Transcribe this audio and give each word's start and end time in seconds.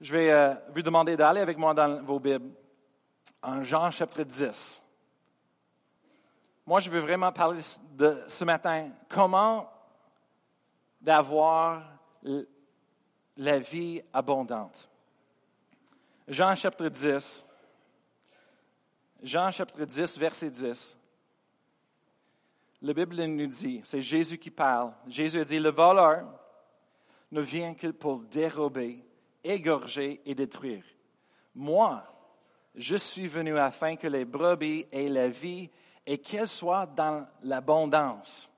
Je 0.00 0.12
vais 0.12 0.30
euh, 0.30 0.54
vous 0.74 0.82
demander 0.82 1.16
d'aller 1.16 1.40
avec 1.40 1.56
moi 1.56 1.72
dans 1.72 2.02
vos 2.02 2.18
Bibles, 2.18 2.50
en 3.42 3.62
Jean 3.62 3.90
chapitre 3.90 4.24
10. 4.24 4.82
Moi, 6.66 6.80
je 6.80 6.90
veux 6.90 7.00
vraiment 7.00 7.30
parler 7.30 7.60
de 7.92 8.24
ce 8.26 8.44
matin 8.44 8.90
comment 9.08 9.70
d'avoir 11.00 11.82
la 13.36 13.58
vie 13.58 14.02
abondante. 14.12 14.88
Jean 16.26 16.54
chapitre 16.54 16.88
10. 16.88 17.46
Jean 19.22 19.50
chapitre 19.50 19.84
10, 19.84 20.18
verset 20.18 20.50
10. 20.50 20.98
La 22.82 22.92
Bible 22.92 23.22
nous 23.24 23.46
dit, 23.46 23.80
c'est 23.84 24.02
Jésus 24.02 24.38
qui 24.38 24.50
parle. 24.50 24.92
Jésus 25.06 25.40
a 25.40 25.44
dit, 25.44 25.58
le 25.58 25.70
voleur 25.70 26.26
ne 27.30 27.40
vient 27.40 27.74
que 27.74 27.88
pour 27.88 28.20
dérober, 28.20 29.04
égorger 29.44 30.20
et 30.24 30.34
détruire. 30.34 30.82
Moi, 31.54 32.02
je 32.74 32.96
suis 32.96 33.28
venu 33.28 33.58
afin 33.58 33.96
que 33.96 34.08
les 34.08 34.24
brebis 34.24 34.86
aient 34.90 35.08
la 35.08 35.28
vie 35.28 35.70
et 36.06 36.18
qu'elles 36.18 36.48
soient 36.48 36.86
dans 36.86 37.26
l'abondance. 37.42 38.50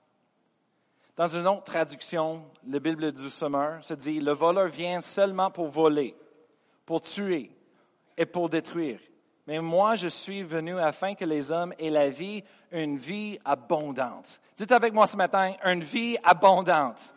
Dans 1.16 1.28
une 1.28 1.46
autre 1.46 1.64
traduction, 1.64 2.44
la 2.66 2.78
Bible 2.78 3.12
du 3.12 3.30
Sommeur 3.30 3.84
se 3.84 3.94
dit, 3.94 4.20
le 4.20 4.32
voleur 4.32 4.68
vient 4.68 5.00
seulement 5.00 5.50
pour 5.50 5.68
voler, 5.68 6.14
pour 6.84 7.00
tuer 7.00 7.50
et 8.16 8.26
pour 8.26 8.48
détruire. 8.48 9.00
Mais 9.46 9.60
moi, 9.60 9.94
je 9.94 10.08
suis 10.08 10.42
venu 10.42 10.78
afin 10.78 11.14
que 11.14 11.24
les 11.24 11.52
hommes 11.52 11.72
aient 11.78 11.90
la 11.90 12.10
vie, 12.10 12.42
une 12.72 12.98
vie 12.98 13.38
abondante. 13.44 14.40
Dites 14.56 14.72
avec 14.72 14.92
moi 14.92 15.06
ce 15.06 15.16
matin, 15.16 15.54
une 15.64 15.84
vie 15.84 16.16
abondante. 16.22 17.14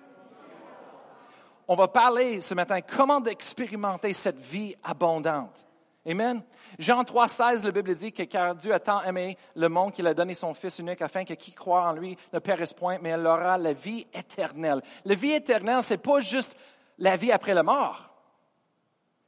On 1.72 1.76
va 1.76 1.88
parler 1.88 2.41
ce 2.41 2.55
matin 2.55 2.82
comment 2.82 3.20
d'expérimenter 3.20 4.12
cette 4.14 4.40
vie 4.40 4.76
abondante. 4.84 5.68
Amen. 6.04 6.41
Jean 6.80 7.04
3, 7.04 7.27
16, 7.27 7.63
la 7.63 7.70
Bible 7.70 7.93
dit 7.93 8.12
que 8.12 8.24
car 8.24 8.55
Dieu 8.55 8.74
a 8.74 8.80
tant 8.80 9.02
aimé 9.04 9.38
le 9.55 9.70
monde 9.70 9.93
qu'il 9.93 10.08
a 10.08 10.16
donné 10.16 10.34
son 10.34 10.55
Fils 10.55 10.80
unique 10.80 11.04
afin 11.04 11.24
que 11.24 11.35
qui 11.35 11.52
croit 11.52 11.84
en 11.84 11.93
lui 11.93 12.18
ne 12.34 12.40
périsse 12.40 12.74
point, 12.74 12.98
mais 12.99 13.10
elle 13.10 13.27
aura 13.27 13.55
la 13.60 13.74
vie 13.74 14.08
éternelle. 14.12 14.82
La 15.05 15.13
vie 15.13 15.34
éternelle, 15.34 15.84
c'est 15.84 15.99
pas 15.99 16.21
juste 16.21 16.58
la 16.98 17.16
vie 17.16 17.32
après 17.32 17.54
la 17.54 17.62
mort. 17.62 18.10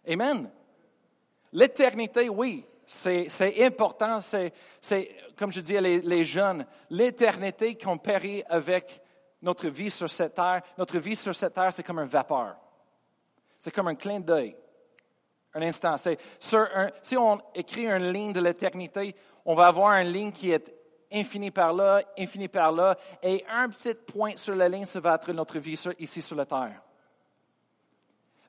Amen. 0.07 0.49
L'éternité, 1.53 2.27
oui, 2.27 2.65
c'est 2.87 3.63
important. 3.63 4.19
C'est, 4.19 4.51
comme 5.37 5.51
je 5.51 5.61
dis 5.61 5.79
les 5.79 6.23
jeunes, 6.23 6.65
l'éternité 6.89 7.77
qu'on 7.77 7.99
périt 7.99 8.41
avec 8.49 8.99
notre 9.41 9.67
vie 9.69 9.91
sur 9.91 10.09
cette 10.09 10.35
terre. 10.35 10.61
Notre 10.77 10.99
vie 10.99 11.15
sur 11.15 11.35
cette 11.35 11.53
terre, 11.53 11.71
c'est 11.73 11.83
comme 11.83 11.99
un 11.99 12.05
vapeur. 12.05 12.55
C'est 13.59 13.71
comme 13.71 13.87
un 13.87 13.95
clin 13.95 14.19
d'œil. 14.19 14.55
Un 15.53 15.61
instant. 15.63 15.95
si 15.97 17.17
on 17.17 17.41
écrit 17.53 17.85
une 17.85 18.11
ligne 18.11 18.33
de 18.33 18.39
l'éternité, 18.39 19.15
on 19.45 19.55
va 19.55 19.67
avoir 19.67 19.93
une 19.93 20.09
ligne 20.09 20.31
qui 20.31 20.51
est 20.51 20.73
infinie 21.11 21.51
par 21.51 21.73
là, 21.73 22.01
infinie 22.17 22.47
par 22.47 22.71
là, 22.71 22.97
et 23.21 23.43
un 23.49 23.69
petit 23.69 23.93
point 23.93 24.37
sur 24.37 24.55
la 24.55 24.69
ligne, 24.69 24.85
ça 24.85 24.99
va 24.99 25.15
être 25.15 25.31
notre 25.33 25.59
vie 25.59 25.81
ici 25.99 26.21
sur 26.21 26.35
la 26.35 26.45
terre. 26.45 26.81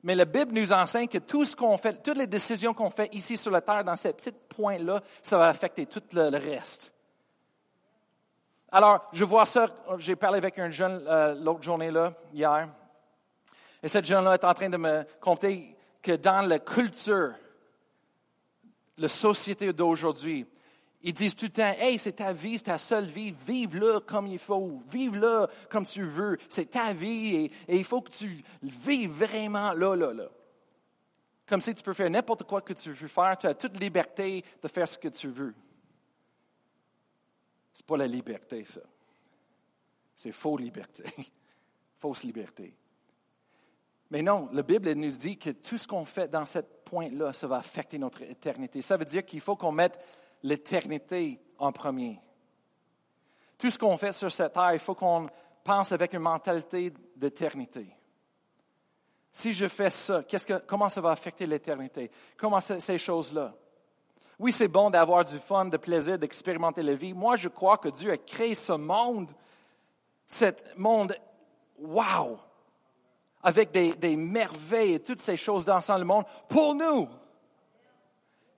Mais 0.03 0.15
la 0.15 0.25
Bible 0.25 0.53
nous 0.53 0.73
enseigne 0.73 1.07
que 1.07 1.17
tout 1.17 1.45
ce 1.45 1.55
qu'on 1.55 1.77
fait, 1.77 2.01
toutes 2.03 2.17
les 2.17 2.27
décisions 2.27 2.73
qu'on 2.73 2.89
fait 2.89 3.13
ici 3.15 3.37
sur 3.37 3.51
la 3.51 3.61
terre, 3.61 3.83
dans 3.85 3.95
ce 3.95 4.09
petit 4.09 4.31
point-là, 4.31 5.01
ça 5.21 5.37
va 5.37 5.47
affecter 5.47 5.85
tout 5.85 6.03
le, 6.11 6.37
reste. 6.37 6.92
Alors, 8.75 9.07
je 9.13 9.23
vois 9.23 9.45
ça, 9.45 9.67
j'ai 9.99 10.15
parlé 10.15 10.39
avec 10.39 10.57
un 10.57 10.71
jeune 10.71 11.05
euh, 11.07 11.35
l'autre 11.35 11.61
journée-là, 11.61 12.11
hier, 12.33 12.67
et 13.83 13.87
cette 13.87 14.05
jeune-là 14.05 14.33
est 14.33 14.43
en 14.43 14.53
train 14.55 14.69
de 14.69 14.77
me 14.77 15.05
compter 15.21 15.75
que 16.01 16.13
dans 16.13 16.41
la 16.41 16.57
culture, 16.57 17.35
la 18.97 19.07
société 19.07 19.71
d'aujourd'hui, 19.73 20.47
ils 21.03 21.13
disent 21.13 21.35
tout 21.35 21.45
le 21.45 21.51
temps, 21.51 21.71
hey, 21.77 21.99
c'est 21.99 22.13
ta 22.13 22.33
vie, 22.33 22.57
c'est 22.57 22.63
ta 22.63 22.79
seule 22.79 23.05
vie, 23.05 23.29
vive-le 23.45 23.99
comme 23.99 24.25
il 24.25 24.39
faut, 24.39 24.79
vive-le 24.89 25.45
comme 25.69 25.85
tu 25.85 26.05
veux, 26.05 26.39
c'est 26.49 26.71
ta 26.71 26.93
vie 26.93 27.35
et, 27.35 27.43
et, 27.67 27.77
il 27.77 27.83
faut 27.83 28.01
que 28.01 28.09
tu 28.09 28.43
vives 28.63 29.11
vraiment 29.11 29.73
là, 29.73 29.95
là, 29.95 30.13
là. 30.13 30.29
Comme 31.45 31.61
si 31.61 31.75
tu 31.75 31.83
peux 31.83 31.93
faire 31.93 32.09
n'importe 32.09 32.41
quoi 32.41 32.61
que 32.61 32.73
tu 32.73 32.91
veux 32.91 33.07
faire, 33.07 33.37
tu 33.37 33.45
as 33.45 33.53
toute 33.53 33.79
liberté 33.79 34.43
de 34.63 34.67
faire 34.67 34.87
ce 34.87 34.97
que 34.97 35.09
tu 35.09 35.27
veux. 35.27 35.53
C'est 37.73 37.85
pas 37.85 37.97
la 37.97 38.07
liberté, 38.07 38.63
ça. 38.63 38.81
C'est 40.15 40.31
fausse 40.31 40.61
liberté. 40.61 41.03
Fausse 41.99 42.23
liberté. 42.23 42.75
Mais 44.11 44.21
non, 44.21 44.49
la 44.51 44.61
Bible 44.61 44.91
nous 44.91 45.09
dit 45.09 45.37
que 45.37 45.49
tout 45.49 45.77
ce 45.77 45.87
qu'on 45.87 46.05
fait 46.05 46.27
dans 46.27 46.45
ce 46.45 46.59
point-là, 46.59 47.33
ça 47.33 47.47
va 47.47 47.57
affecter 47.57 47.97
notre 47.97 48.21
éternité. 48.21 48.81
Ça 48.81 48.97
veut 48.97 49.05
dire 49.05 49.25
qu'il 49.25 49.39
faut 49.39 49.55
qu'on 49.55 49.71
mette 49.71 49.99
l'éternité 50.43 51.39
en 51.57 51.71
premier. 51.71 52.19
Tout 53.57 53.71
ce 53.71 53.79
qu'on 53.79 53.97
fait 53.97 54.11
sur 54.11 54.31
cette 54.31 54.53
terre, 54.53 54.73
il 54.73 54.79
faut 54.79 54.93
qu'on 54.93 55.27
pense 55.63 55.91
avec 55.93 56.13
une 56.13 56.19
mentalité 56.19 56.93
d'éternité. 57.15 57.87
Si 59.31 59.51
je 59.51 59.67
fais 59.67 59.89
ça, 59.89 60.23
comment 60.67 60.89
ça 60.89 61.01
va 61.01 61.11
affecter 61.11 61.47
l'éternité? 61.47 62.11
Comment 62.37 62.59
ces 62.59 62.97
choses-là? 62.97 63.55
Oui, 64.39 64.51
c'est 64.51 64.67
bon 64.67 64.89
d'avoir 64.89 65.23
du 65.25 65.37
fun, 65.39 65.65
de 65.65 65.77
plaisir, 65.77 66.17
d'expérimenter 66.17 66.81
la 66.81 66.95
vie. 66.95 67.13
Moi, 67.13 67.35
je 67.35 67.49
crois 67.49 67.77
que 67.77 67.89
Dieu 67.89 68.11
a 68.11 68.17
créé 68.17 68.55
ce 68.55 68.73
monde, 68.73 69.31
ce 70.27 70.45
monde, 70.75 71.15
wow, 71.77 72.39
avec 73.43 73.71
des, 73.71 74.15
merveilles 74.15 74.95
et 74.95 74.99
toutes 74.99 75.21
ces 75.21 75.37
choses 75.37 75.65
dans 75.65 75.81
le 75.97 76.05
monde 76.05 76.25
pour 76.47 76.73
nous. 76.73 77.07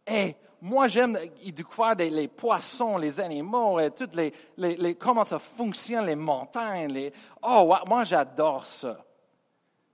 Et 0.08 0.36
moi, 0.62 0.88
j'aime 0.88 1.18
découvrir 1.44 1.96
les 1.96 2.28
poissons, 2.28 2.98
les 2.98 3.20
animaux, 3.20 3.80
et 3.80 3.92
toutes 3.92 4.16
les, 4.16 4.96
comment 4.96 5.24
ça 5.24 5.40
fonctionne, 5.40 6.06
les 6.06 6.16
montagnes. 6.16 7.12
Oh, 7.42 7.74
moi, 7.88 8.04
j'adore 8.04 8.66
ça. 8.66 9.04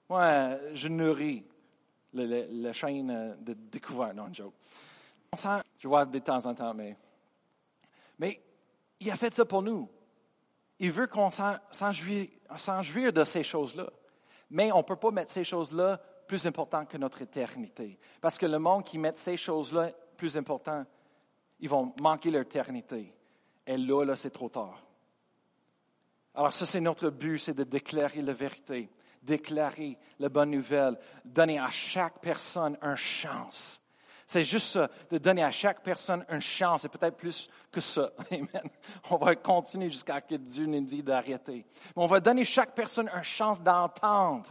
Moi, 0.09 0.58
je 0.74 0.88
nourris 0.90 1.46
la 2.13 2.74
chaîne 2.74 3.38
de 3.40 3.53
découverte, 3.53 4.13
non, 4.13 4.28
joke. 4.31 4.53
Je 5.34 5.88
vois 5.88 6.06
de 6.06 6.19
temps 6.19 6.46
en 6.46 6.53
temps, 6.53 6.74
mais, 6.74 6.97
mais 8.19 8.42
il 9.00 9.09
a 9.09 9.16
fait 9.16 9.34
ça 9.34 9.46
pour 9.46 9.62
nous. 9.62 9.90
Il 10.78 10.92
veut 10.92 11.08
qu'on 11.08 11.30
s'en 11.30 11.92
jouir 12.81 13.14
de 13.14 13.24
ces 13.24 13.42
choses-là. 13.42 13.90
Mais 14.50 14.74
on 14.74 14.80
ne 14.80 14.84
peut 14.84 14.97
pas 14.97 15.12
mettre 15.12 15.31
ces 15.31 15.46
choses-là 15.46 16.02
plus 16.28 16.46
importantes 16.46 16.90
que 16.90 16.97
notre 16.97 17.22
éternité. 17.22 17.97
Parce 18.19 18.38
que 18.38 18.46
le 18.46 18.59
monde 18.59 18.84
qui 18.84 18.97
met 18.97 19.14
ces 19.16 19.38
choses-là 19.38 19.92
plus 20.18 20.36
importantes, 20.36 20.88
ils 21.62 21.69
vont 21.69 21.94
manquer 22.02 22.30
leur 22.30 22.42
éternité. 22.42 23.13
Et 23.66 23.78
là, 23.78 24.03
là, 24.03 24.18
c'est 24.18 24.31
trop 24.31 24.50
tard. 24.50 24.84
Alors 26.36 26.52
ça, 26.52 26.66
c'est 26.66 26.81
notre 26.81 27.09
but, 27.09 27.38
c'est 27.38 27.53
de 27.53 27.63
déclarer 27.63 28.22
la 28.22 28.34
vérité, 28.34 28.90
déclarer 29.24 29.98
la 30.19 30.28
bonne 30.28 30.52
nouvelle, 30.52 31.00
donner 31.24 31.58
à 31.58 31.68
chaque 31.68 32.19
personne 32.19 32.78
une 32.81 32.96
chance 32.98 33.81
c'est 34.31 34.46
juste 34.46 34.68
ça, 34.68 34.90
de 35.09 35.18
donner 35.18 35.44
à 35.44 35.52
chaque 35.52 35.84
personne 35.84 36.25
une 36.30 36.40
chance, 36.42 36.86
et 36.86 36.90
peut-être 36.90 37.18
plus 37.18 37.50
que 37.69 37.81
ça. 37.81 38.12
Amen. 38.31 38.47
On 39.09 39.18
va 39.18 39.36
continuer 39.36 39.90
jusqu'à 39.90 40.22
ce 40.22 40.36
que 40.36 40.40
Dieu 40.40 40.66
nous 40.68 40.80
dise 40.80 41.03
d'arrêter. 41.03 41.66
Mais 41.97 42.02
on 42.02 42.06
va 42.06 42.22
donner 42.22 42.44
à 42.44 42.46
chaque 42.46 42.74
personne 42.74 43.09
une 43.14 43.24
chance 43.24 43.62
d'entendre. 43.62 44.50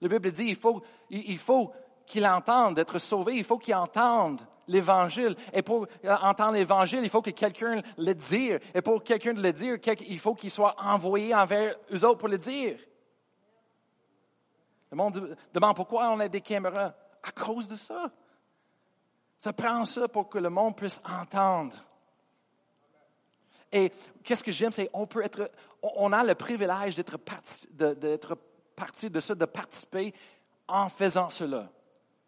La 0.00 0.06
Bible 0.06 0.30
dit, 0.30 0.50
il 0.50 0.56
faut, 0.56 0.80
il 1.10 1.38
faut 1.38 1.72
qu'il 2.06 2.24
entende, 2.24 2.76
d'être 2.76 3.00
sauvé, 3.00 3.34
il 3.34 3.42
faut 3.42 3.58
qu'il 3.58 3.74
entende 3.74 4.40
l'Évangile. 4.68 5.34
Et 5.52 5.62
pour 5.62 5.88
entendre 6.04 6.52
l'Évangile, 6.52 7.00
il 7.02 7.10
faut 7.10 7.22
que 7.22 7.30
quelqu'un 7.30 7.82
le 7.98 8.12
dise. 8.12 8.60
Et 8.72 8.82
pour 8.82 9.02
quelqu'un 9.02 9.32
le 9.32 9.52
dire, 9.52 9.78
il 10.06 10.20
faut 10.20 10.36
qu'il 10.36 10.52
soit 10.52 10.76
envoyé 10.78 11.34
envers 11.34 11.74
eux 11.92 12.04
autres 12.04 12.18
pour 12.18 12.28
le 12.28 12.38
dire. 12.38 12.78
Le 14.92 14.96
monde 14.96 15.36
demande 15.52 15.74
pourquoi 15.74 16.08
on 16.10 16.20
a 16.20 16.28
des 16.28 16.40
caméras. 16.40 16.94
À 17.20 17.32
cause 17.32 17.66
de 17.66 17.74
ça. 17.74 18.12
Ça 19.44 19.52
prend 19.52 19.84
ça 19.84 20.08
pour 20.08 20.30
que 20.30 20.38
le 20.38 20.48
monde 20.48 20.74
puisse 20.74 20.98
entendre. 21.04 21.76
Et 23.70 23.92
qu'est-ce 24.22 24.42
que 24.42 24.50
j'aime, 24.50 24.72
c'est 24.72 24.88
on 24.94 25.06
peut 25.06 25.22
être, 25.22 25.50
on 25.82 26.14
a 26.14 26.24
le 26.24 26.34
privilège 26.34 26.96
d'être 26.96 27.18
parti 27.18 27.68
de, 27.70 27.92
de 27.92 29.20
ça, 29.20 29.34
de 29.34 29.44
participer 29.44 30.14
en 30.66 30.88
faisant 30.88 31.28
cela. 31.28 31.68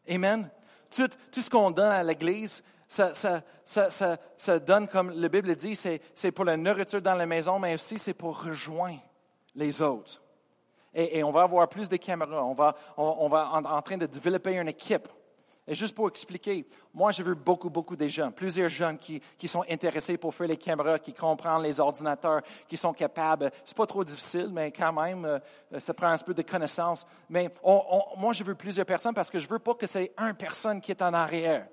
Amen. 0.07 0.51
Tout, 0.95 1.09
tout 1.33 1.41
ce 1.41 1.49
qu'on 1.49 1.71
donne 1.71 1.91
à 1.91 2.03
l'Église, 2.03 2.63
ça, 2.87 3.15
ça, 3.15 3.41
ça, 3.65 4.19
ça, 4.37 4.59
donne, 4.59 4.87
comme 4.87 5.11
la 5.19 5.31
Bible 5.31 5.57
dit, 5.57 5.75
c'est 5.75 6.33
pour 6.33 6.45
la 6.45 6.59
nourriture 6.59 7.01
dans 7.01 7.15
la 7.15 7.25
maison, 7.25 7.59
mais 7.59 7.77
aussi 7.77 7.99
c'est 7.99 8.13
pour 8.13 8.43
rejoindre 8.43 9.01
les 9.55 9.81
autres. 9.81 10.21
Et, 10.93 11.21
et, 11.21 11.25
on 11.25 11.33
va 11.33 11.45
avoir 11.45 11.67
plus 11.67 11.89
de 11.89 11.97
caméras. 11.97 12.45
On 12.45 12.53
va, 12.53 12.75
on, 12.99 13.17
on 13.21 13.29
va 13.31 13.53
en 13.55 13.81
train 13.81 13.97
de 13.97 14.05
développer 14.05 14.53
une 14.53 14.69
équipe 14.69 15.09
Et 15.69 15.75
juste 15.75 15.97
pour 15.97 16.09
expliquer, 16.09 16.65
moi, 16.95 17.11
j'ai 17.11 17.25
vu 17.25 17.35
beaucoup, 17.35 17.69
beaucoup 17.69 17.97
de 17.97 18.07
gens, 18.07 18.31
plusieurs 18.31 18.69
jeunes 18.69 18.99
qui, 18.99 19.21
sont 19.49 19.65
intéressés 19.69 20.17
pour 20.17 20.33
faire 20.33 20.47
les 20.47 20.57
caméras, 20.57 21.01
qui 21.01 21.13
comprennent 21.13 21.63
les 21.63 21.81
ordinateurs, 21.81 22.43
qui 22.69 22.77
sont 22.77 22.93
capables. 22.93 23.51
C'est 23.65 23.77
pas 23.77 23.87
trop 23.87 24.05
difficile, 24.05 24.49
mais 24.53 24.71
quand 24.71 24.93
même, 24.93 25.25
euh, 25.25 25.39
ça 25.81 25.93
prend 25.93 26.09
un 26.09 26.19
peu 26.19 26.35
de 26.35 26.43
connaissances. 26.43 27.05
Mais 27.29 27.51
moi, 28.17 28.33
j'ai 28.33 28.45
vu 28.45 28.55
plusieurs 28.55 28.87
personnes 28.87 29.15
parce 29.15 29.29
que 29.29 29.41
je 29.41 29.49
veux 29.49 29.59
pas 29.59 29.75
que 29.75 29.87
c'est 29.87 30.13
une 30.17 30.35
personne 30.35 30.81
qui 30.81 30.93
est 30.93 31.03
en 31.03 31.13
arrière 31.13 31.67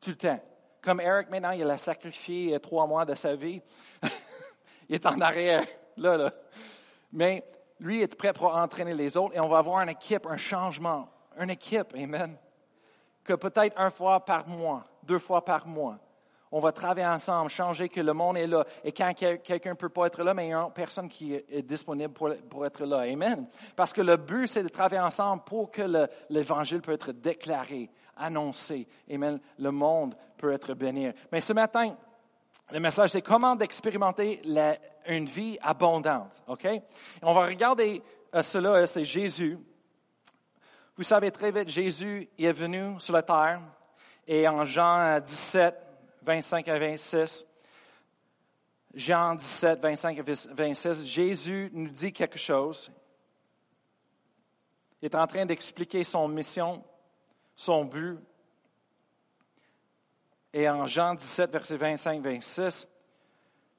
tout 0.00 0.10
le 0.10 0.16
temps. 0.16 0.40
Comme 0.80 1.00
Eric, 1.00 1.28
maintenant, 1.28 1.50
il 1.50 1.68
a 1.68 1.76
sacrifié 1.76 2.54
euh, 2.54 2.58
trois 2.58 2.86
mois 2.86 3.04
de 3.04 3.14
sa 3.14 3.34
vie. 3.34 3.60
il 4.88 4.94
est 4.94 5.04
en 5.04 5.20
arrière, 5.20 5.66
là, 5.98 6.16
là. 6.16 6.32
Mais 7.12 7.44
lui 7.78 8.00
est 8.00 8.14
prêt 8.14 8.32
pour 8.32 8.54
entraîner 8.54 8.94
les 8.94 9.16
autres 9.18 9.34
et 9.34 9.40
on 9.40 9.48
va 9.48 9.58
avoir 9.58 9.80
une 9.80 9.90
équipe, 9.90 10.26
un 10.26 10.38
changement, 10.38 11.08
une 11.38 11.50
équipe, 11.50 11.94
amen. 11.94 12.38
Que 13.26 13.34
peut-être 13.34 13.78
une 13.78 13.90
fois 13.90 14.24
par 14.24 14.46
mois, 14.46 14.84
deux 15.02 15.18
fois 15.18 15.44
par 15.44 15.66
mois, 15.66 15.98
on 16.52 16.60
va 16.60 16.72
travailler 16.72 17.06
ensemble, 17.06 17.50
changer 17.50 17.88
que 17.88 18.00
le 18.00 18.12
monde 18.12 18.38
est 18.38 18.46
là. 18.46 18.64
Et 18.84 18.92
quand 18.92 19.12
quelqu'un 19.14 19.70
ne 19.70 19.74
peut 19.74 19.88
pas 19.88 20.06
être 20.06 20.22
là, 20.22 20.32
mais 20.32 20.46
il 20.46 20.50
y 20.50 20.54
a 20.54 20.70
personne 20.74 21.08
qui 21.08 21.34
est 21.34 21.62
disponible 21.62 22.14
pour, 22.14 22.64
être 22.64 22.84
là. 22.84 23.00
Amen. 23.00 23.46
Parce 23.74 23.92
que 23.92 24.00
le 24.00 24.16
but, 24.16 24.46
c'est 24.46 24.62
de 24.62 24.68
travailler 24.68 25.02
ensemble 25.02 25.42
pour 25.44 25.70
que 25.70 26.08
l'Évangile 26.30 26.80
peut 26.80 26.92
être 26.92 27.12
déclaré, 27.12 27.90
annoncé. 28.16 28.86
Amen. 29.12 29.40
Le 29.58 29.70
monde 29.70 30.14
peut 30.38 30.52
être 30.52 30.72
béni. 30.74 31.08
Mais 31.32 31.40
ce 31.40 31.52
matin, 31.52 31.96
le 32.70 32.80
message, 32.80 33.10
c'est 33.10 33.22
comment 33.22 33.56
d'expérimenter 33.56 34.40
une 35.06 35.26
vie 35.26 35.58
abondante. 35.62 36.42
OK? 36.46 36.66
on 37.22 37.34
va 37.34 37.46
regarder 37.46 38.02
euh, 38.34 38.42
cela, 38.42 38.70
euh, 38.70 38.86
c'est 38.86 39.04
Jésus. 39.04 39.58
Vous 40.96 41.02
savez 41.02 41.30
très 41.30 41.50
vite, 41.50 41.68
Jésus 41.68 42.26
est 42.38 42.52
venu 42.52 42.98
sur 42.98 43.12
la 43.12 43.22
terre. 43.22 43.60
Et 44.26 44.48
en 44.48 44.64
Jean 44.64 45.20
17, 45.20 45.74
25 46.22 46.68
à 46.68 46.78
26, 46.78 47.44
Jean 48.94 49.34
17, 49.34 49.80
25 49.80 50.18
à 50.18 50.22
26, 50.54 51.06
Jésus 51.06 51.70
nous 51.74 51.90
dit 51.90 52.12
quelque 52.12 52.38
chose. 52.38 52.90
Il 55.02 55.06
est 55.06 55.14
en 55.14 55.26
train 55.26 55.44
d'expliquer 55.44 56.02
son 56.02 56.28
mission, 56.28 56.82
son 57.54 57.84
but, 57.84 58.18
et 60.54 60.70
en 60.70 60.86
Jean 60.86 61.14
17, 61.14 61.50
verset 61.52 61.76
25-26, 61.76 62.86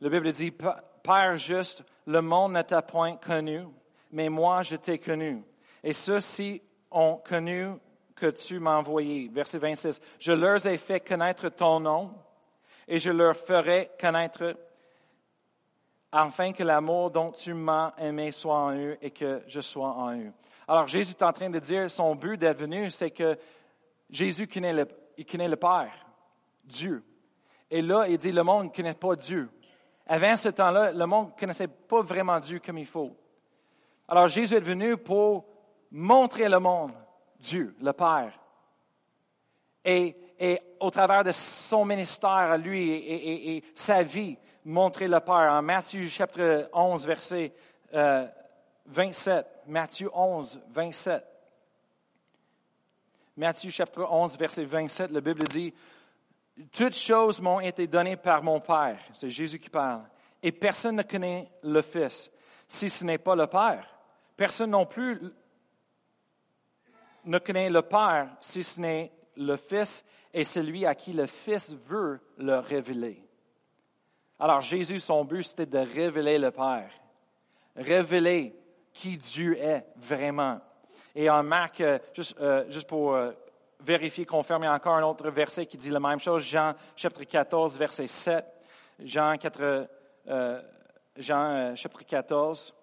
la 0.02 0.10
Bible 0.10 0.32
dit, 0.32 0.52
Père 0.52 1.36
juste, 1.36 1.84
le 2.06 2.22
monde 2.22 2.54
ne 2.54 2.62
t'a 2.62 2.84
point 2.84 3.18
connu, 3.18 3.64
mais 4.12 4.30
moi 4.30 4.62
je 4.62 4.76
t'ai 4.76 5.00
connu. 5.00 5.44
Et 5.84 5.94
ceux-ci 5.94 6.62
ont 6.92 7.18
connu 7.18 7.70
que 8.16 8.28
tu 8.28 8.60
m'as 8.60 8.78
envoyé. 8.78 9.30
Verset 9.30 9.60
26, 9.60 10.02
Je 10.20 10.32
leur 10.32 10.66
ai 10.66 10.78
fait 10.78 11.00
connaître 11.00 11.50
ton 11.50 11.80
nom 11.80 12.14
et 12.88 13.00
je 13.00 13.12
leur 13.12 13.36
ferai 13.36 13.92
connaître 14.00 14.56
afin 16.12 16.54
que 16.54 16.64
l'amour 16.64 17.12
dont 17.12 17.32
tu 17.32 17.54
m'as 17.54 17.94
aimé 17.98 18.32
soit 18.32 18.58
en 18.58 18.76
eux 18.76 18.98
et 19.02 19.12
que 19.12 19.44
je 19.48 19.62
sois 19.62 19.90
en 19.90 20.18
eux. 20.18 20.32
Alors 20.68 20.88
Jésus 20.88 21.12
est 21.12 21.24
en 21.24 21.34
train 21.34 21.50
de 21.50 21.60
dire, 21.60 21.90
son 21.90 22.16
but 22.16 22.38
d'être 22.38 22.60
venu, 22.60 22.90
c'est 22.92 23.12
que 23.12 23.38
Jésus 24.10 24.48
connaît 24.48 24.74
le, 24.74 24.88
connaît 25.30 25.48
le 25.48 25.56
Père. 25.56 26.06
Dieu. 26.64 27.04
Et 27.70 27.82
là, 27.82 28.08
il 28.08 28.18
dit, 28.18 28.32
le 28.32 28.44
monde 28.44 28.66
ne 28.66 28.70
connaît 28.70 28.94
pas 28.94 29.16
Dieu. 29.16 29.50
Avant 30.06 30.36
ce 30.36 30.50
temps-là, 30.50 30.92
le 30.92 31.06
monde 31.06 31.32
ne 31.34 31.40
connaissait 31.40 31.68
pas 31.68 32.02
vraiment 32.02 32.40
Dieu 32.40 32.60
comme 32.60 32.78
il 32.78 32.86
faut. 32.86 33.16
Alors 34.08 34.28
Jésus 34.28 34.56
est 34.56 34.62
venu 34.62 34.96
pour 34.96 35.46
montrer 35.92 36.50
le 36.50 36.60
monde 36.60 36.94
Dieu, 37.40 37.76
le 37.82 37.94
Père. 37.94 38.38
Et, 39.86 40.16
au 40.80 40.92
travers 40.92 41.24
de 41.24 41.32
son 41.32 41.86
ministère 41.86 42.30
à 42.30 42.58
lui 42.58 42.92
et, 42.92 43.64
sa 43.74 44.04
vie, 44.04 44.38
montrer 44.66 45.08
le 45.08 45.20
Père. 45.20 45.52
En 45.52 45.62
Matthieu 45.62 46.08
chapitre 46.08 46.70
11, 46.74 47.06
verset 47.06 47.54
27. 48.86 49.46
Euh, 49.46 49.50
Matthieu 49.68 50.10
11, 50.14 50.62
27. 50.70 51.26
Matthieu 53.38 53.70
chapitre 53.70 54.08
11, 54.10 54.38
verset 54.38 54.64
27, 54.64 55.12
la 55.12 55.22
Bible 55.22 55.44
dit, 55.48 55.74
toutes 56.72 56.96
choses 56.96 57.40
m'ont 57.40 57.60
été 57.60 57.86
données 57.86 58.18
par 58.18 58.42
mon 58.42 58.60
Père. 58.60 59.00
C'est 59.14 59.30
Jésus 59.30 59.60
qui 59.60 59.70
parle. 59.70 60.02
Et 60.42 60.52
personne 60.52 60.96
ne 60.96 61.04
connaît 61.04 61.48
le 61.62 61.82
Fils 61.82 62.32
si 62.68 62.90
ce 62.90 63.06
n'est 63.06 63.20
pas 63.20 63.36
le 63.36 63.46
Père. 63.48 63.88
Personne 64.36 64.72
non 64.72 64.86
plus 64.86 65.22
ne 67.28 67.40
connaît 67.40 67.70
le 67.70 67.82
Père 67.82 68.30
si 68.42 68.64
ce 68.64 68.80
n'est 68.80 69.12
le 69.36 69.56
Fils 69.56 70.04
et 70.34 70.44
celui 70.44 70.86
à 70.86 70.96
qui 70.96 71.14
le 71.14 71.26
Fils 71.26 71.76
veut 71.86 72.20
le 72.38 72.60
révéler. 72.60 73.24
Alors 74.40 74.62
Jésus, 74.62 75.00
son 75.00 75.26
but, 75.26 75.44
c'était 75.44 75.66
de 75.66 75.80
révéler 75.80 76.38
le 76.38 76.52
Père, 76.52 76.90
révéler 77.76 78.56
qui 78.94 79.18
Dieu 79.18 79.58
est 79.58 79.86
vraiment. 79.96 80.60
Et 81.16 81.30
en 81.30 81.44
Marc, 81.44 81.82
euh, 81.82 82.00
juste, 82.14 82.36
euh, 82.40 82.66
juste 82.70 82.88
pour 82.88 83.14
euh, 83.14 83.32
vérifier, 83.80 84.26
confirmer 84.26 84.68
encore 84.68 84.96
un 84.96 85.04
autre 85.04 85.30
verset 85.30 85.66
qui 85.66 85.78
dit 85.78 85.90
la 85.90 86.00
même 86.00 86.20
chose, 86.20 86.44
Jean 86.44 86.74
chapitre 86.96 87.24
14, 87.24 87.78
verset 87.78 88.08
7. 88.08 88.46
Jean, 89.00 89.38
4, 89.38 89.88
euh, 90.28 91.76
chapitre 91.76 92.06
14, 92.06 92.74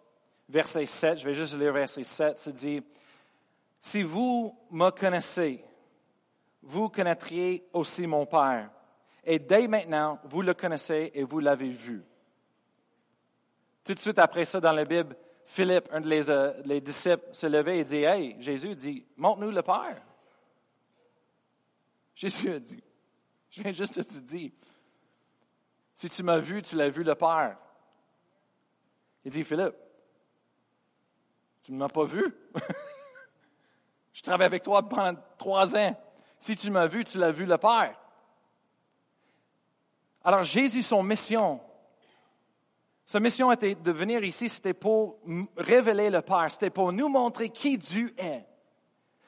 verset 0.49 0.87
7, 0.87 1.19
je 1.19 1.25
vais 1.25 1.35
juste 1.35 1.59
lire 1.59 1.73
verset 1.73 2.05
7, 2.05 2.39
ça 2.39 2.53
dit, 2.53 2.83
Si 3.85 4.03
vous 4.03 4.59
me 4.71 4.89
connaissez, 4.91 5.63
vous 6.63 6.89
connaîtriez 6.89 7.69
aussi 7.75 8.07
mon 8.07 8.25
Père. 8.25 8.71
Et 9.23 9.39
dès 9.39 9.69
maintenant, 9.69 10.19
vous 10.25 10.41
le 10.41 10.55
connaissez 10.55 11.11
et 11.13 11.23
vous 11.23 11.39
l'avez 11.39 11.69
vu. 11.69 12.03
Tout 13.85 13.93
de 13.93 13.99
suite 13.99 14.19
après 14.19 14.47
ça, 14.47 14.59
dans 14.59 14.73
la 14.73 14.87
Bible, 14.87 15.15
Philippe, 15.45 15.91
un 15.93 16.03
euh, 16.03 16.63
les 16.65 16.81
disciples, 16.81 17.29
se 17.33 17.47
levait 17.47 17.81
et 17.81 17.85
dit, 17.85 18.03
Hey, 18.05 18.37
Jésus 18.41 18.75
dit, 18.75 19.05
montre-nous 19.19 19.51
le 19.51 19.63
Père. 19.63 20.03
Jésus 22.15 22.55
a 22.55 22.59
dit, 22.59 22.83
je 23.51 23.63
viens 23.63 23.73
juste 23.73 23.99
de 23.99 24.03
te 24.03 24.19
dire, 24.19 24.51
si 25.93 26.09
tu 26.09 26.23
m'as 26.23 26.39
vu, 26.39 26.63
tu 26.63 26.75
l'as 26.75 26.89
vu 26.89 27.05
le 27.05 27.15
Père. 27.15 27.59
Il 29.27 29.31
dit, 29.31 29.45
Philippe, 29.45 29.77
tu 31.63 31.73
ne 31.73 31.77
m'as 31.77 31.89
pas 31.89 32.07
vu. 32.07 32.25
Je 34.15 34.23
travaille 34.23 34.47
avec 34.47 34.63
toi 34.63 34.89
pendant 34.89 35.21
trois 35.37 35.77
ans. 35.77 35.95
Si 36.39 36.57
tu 36.57 36.71
m'as 36.71 36.87
vu, 36.87 37.05
tu 37.05 37.19
l'as 37.19 37.33
vu 37.33 37.45
le 37.45 37.59
Père. 37.59 37.95
Alors 40.23 40.45
Jésus, 40.45 40.83
son 40.83 41.03
mission, 41.03 41.61
sa 43.05 43.21
mission 43.21 43.53
était 43.53 43.75
de 43.75 43.91
venir 43.91 44.25
ici, 44.25 44.49
c'était 44.49 44.73
pour 44.73 45.19
révéler 45.57 46.09
le 46.09 46.23
Père, 46.23 46.51
c'était 46.51 46.71
pour 46.71 46.93
nous 46.93 47.09
montrer 47.09 47.51
qui 47.51 47.77
Dieu 47.77 48.15
est. 48.17 48.47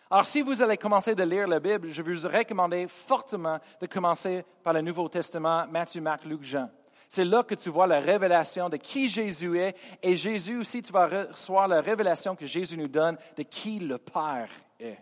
Alors, 0.08 0.24
si 0.24 0.40
vous 0.40 0.62
allez 0.62 0.76
commencer 0.76 1.16
de 1.16 1.24
lire 1.24 1.48
la 1.48 1.58
Bible, 1.58 1.90
je 1.90 2.00
vous 2.00 2.28
recommande 2.28 2.86
fortement 2.86 3.58
de 3.80 3.86
commencer 3.86 4.44
par 4.62 4.72
le 4.72 4.80
Nouveau 4.80 5.08
Testament, 5.08 5.66
Matthieu, 5.66 6.00
Marc, 6.00 6.24
Luc, 6.24 6.44
Jean. 6.44 6.70
C'est 7.08 7.24
là 7.24 7.42
que 7.42 7.56
tu 7.56 7.70
vois 7.70 7.88
la 7.88 7.98
révélation 7.98 8.68
de 8.68 8.76
qui 8.76 9.08
Jésus 9.08 9.58
est. 9.58 9.76
Et 10.02 10.16
Jésus 10.16 10.58
aussi, 10.58 10.80
tu 10.80 10.92
vas 10.92 11.08
recevoir 11.08 11.66
la 11.66 11.80
révélation 11.80 12.36
que 12.36 12.46
Jésus 12.46 12.76
nous 12.76 12.86
donne 12.86 13.18
de 13.36 13.42
qui 13.42 13.80
le 13.80 13.98
Père 13.98 14.48
est. 14.80 14.98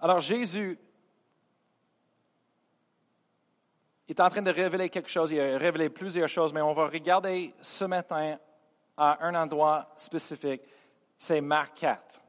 Alors 0.00 0.20
Jésus 0.20 0.78
est 4.08 4.20
en 4.20 4.28
train 4.28 4.42
de 4.42 4.50
révéler 4.50 4.90
quelque 4.90 5.08
chose, 5.08 5.30
il 5.30 5.40
a 5.40 5.56
révélé 5.56 5.88
plusieurs 5.88 6.28
choses, 6.28 6.52
mais 6.52 6.60
on 6.60 6.74
va 6.74 6.88
regarder 6.88 7.54
ce 7.62 7.84
matin 7.84 8.38
à 8.96 9.26
un 9.26 9.34
endroit 9.34 9.92
spécifique. 9.96 10.62
C'est 11.18 11.40
Marc 11.40 11.78
4. 11.78 12.20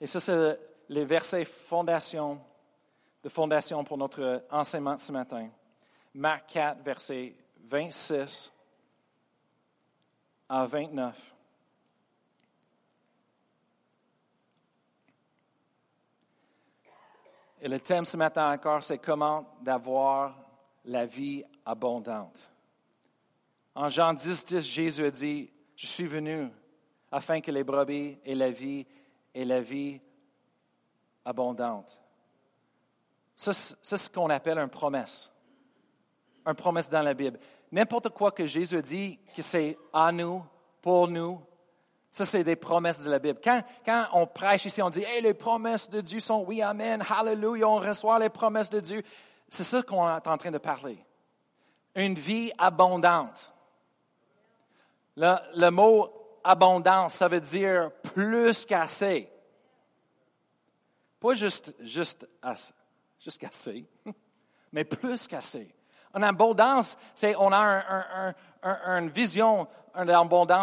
Et 0.00 0.06
ça, 0.06 0.20
c'est 0.20 0.58
les 0.88 1.04
versets 1.04 1.44
fondation, 1.44 2.40
de 3.22 3.28
fondation 3.28 3.84
pour 3.84 3.98
notre 3.98 4.44
enseignement 4.50 4.96
ce 4.96 5.12
matin. 5.12 5.48
Marc 6.14 6.46
4, 6.52 6.82
versets 6.82 7.34
26 7.70 8.52
à 10.48 10.66
29. 10.66 11.16
Et 17.60 17.68
le 17.68 17.78
thème 17.78 18.04
ce 18.04 18.16
matin 18.16 18.50
encore, 18.52 18.82
c'est 18.82 18.98
comment 18.98 19.46
d'avoir 19.62 20.36
la 20.84 21.06
vie 21.06 21.44
abondante. 21.64 22.50
En 23.76 23.88
Jean 23.88 24.14
10, 24.14 24.46
10, 24.46 24.60
Jésus 24.66 25.06
a 25.06 25.10
dit, 25.12 25.52
je 25.76 25.86
suis 25.86 26.06
venu 26.06 26.50
afin 27.12 27.40
que 27.40 27.52
les 27.52 27.62
brebis 27.62 28.18
aient 28.24 28.34
la 28.34 28.50
vie 28.50 28.84
et 29.32 29.44
la 29.44 29.60
vie 29.60 30.00
abondante. 31.24 32.00
Ça, 33.36 33.52
c'est 33.52 33.96
ce 33.96 34.10
qu'on 34.10 34.28
appelle 34.28 34.58
une 34.58 34.68
promesse. 34.68 35.30
Une 36.44 36.54
promesse 36.54 36.88
dans 36.88 37.02
la 37.02 37.14
Bible. 37.14 37.38
N'importe 37.72 38.10
quoi 38.10 38.32
que 38.32 38.46
Jésus 38.46 38.82
dit 38.82 39.18
que 39.34 39.42
c'est 39.42 39.78
à 39.92 40.12
nous, 40.12 40.44
pour 40.82 41.08
nous, 41.08 41.40
ça, 42.12 42.24
c'est 42.24 42.42
des 42.42 42.56
promesses 42.56 43.02
de 43.02 43.10
la 43.10 43.20
Bible. 43.20 43.40
Quand, 43.42 43.62
on 44.12 44.26
prêche 44.26 44.64
ici, 44.64 44.82
on 44.82 44.90
dit, 44.90 45.04
hey, 45.04 45.22
les 45.22 45.34
promesses 45.34 45.88
de 45.88 46.00
Dieu 46.00 46.18
sont 46.18 46.44
oui, 46.44 46.60
amen, 46.60 47.04
hallelujah, 47.08 47.68
on 47.68 47.78
reçoit 47.78 48.18
les 48.18 48.28
promesses 48.30 48.70
de 48.70 48.80
Dieu. 48.80 49.02
C'est 49.48 49.62
ça 49.62 49.82
qu'on 49.82 50.08
est 50.08 50.26
en 50.26 50.36
train 50.36 50.50
de 50.50 50.58
parler. 50.58 51.04
Une 51.94 52.14
vie 52.14 52.50
abondante. 52.58 53.52
Le, 55.16 55.70
mot 55.70 56.10
abondance, 56.42 57.14
ça 57.14 57.28
veut 57.28 57.40
dire 57.40 57.92
plus 58.14 58.64
qu'assez. 58.64 59.30
Pas 61.20 61.34
juste, 61.34 61.74
juste 61.80 62.26
assez, 62.42 62.72
juste 63.20 63.38
qu'assez, 63.38 63.86
mais 64.72 64.84
plus 64.84 65.28
qu'assez. 65.28 65.72
En 66.12 66.22
abondance, 66.22 66.96
c'est 67.14 67.36
on 67.36 67.52
a 67.52 67.58
un, 67.58 68.34
un, 68.62 68.98
une 68.98 69.10
vision 69.10 69.68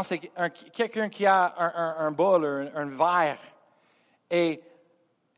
c'est 0.04 0.20
quelqu'un 0.72 1.10
qui 1.10 1.26
a 1.26 1.54
un, 2.00 2.12
bol, 2.12 2.72
un, 2.74 2.86
verre, 2.86 3.40
et 4.30 4.62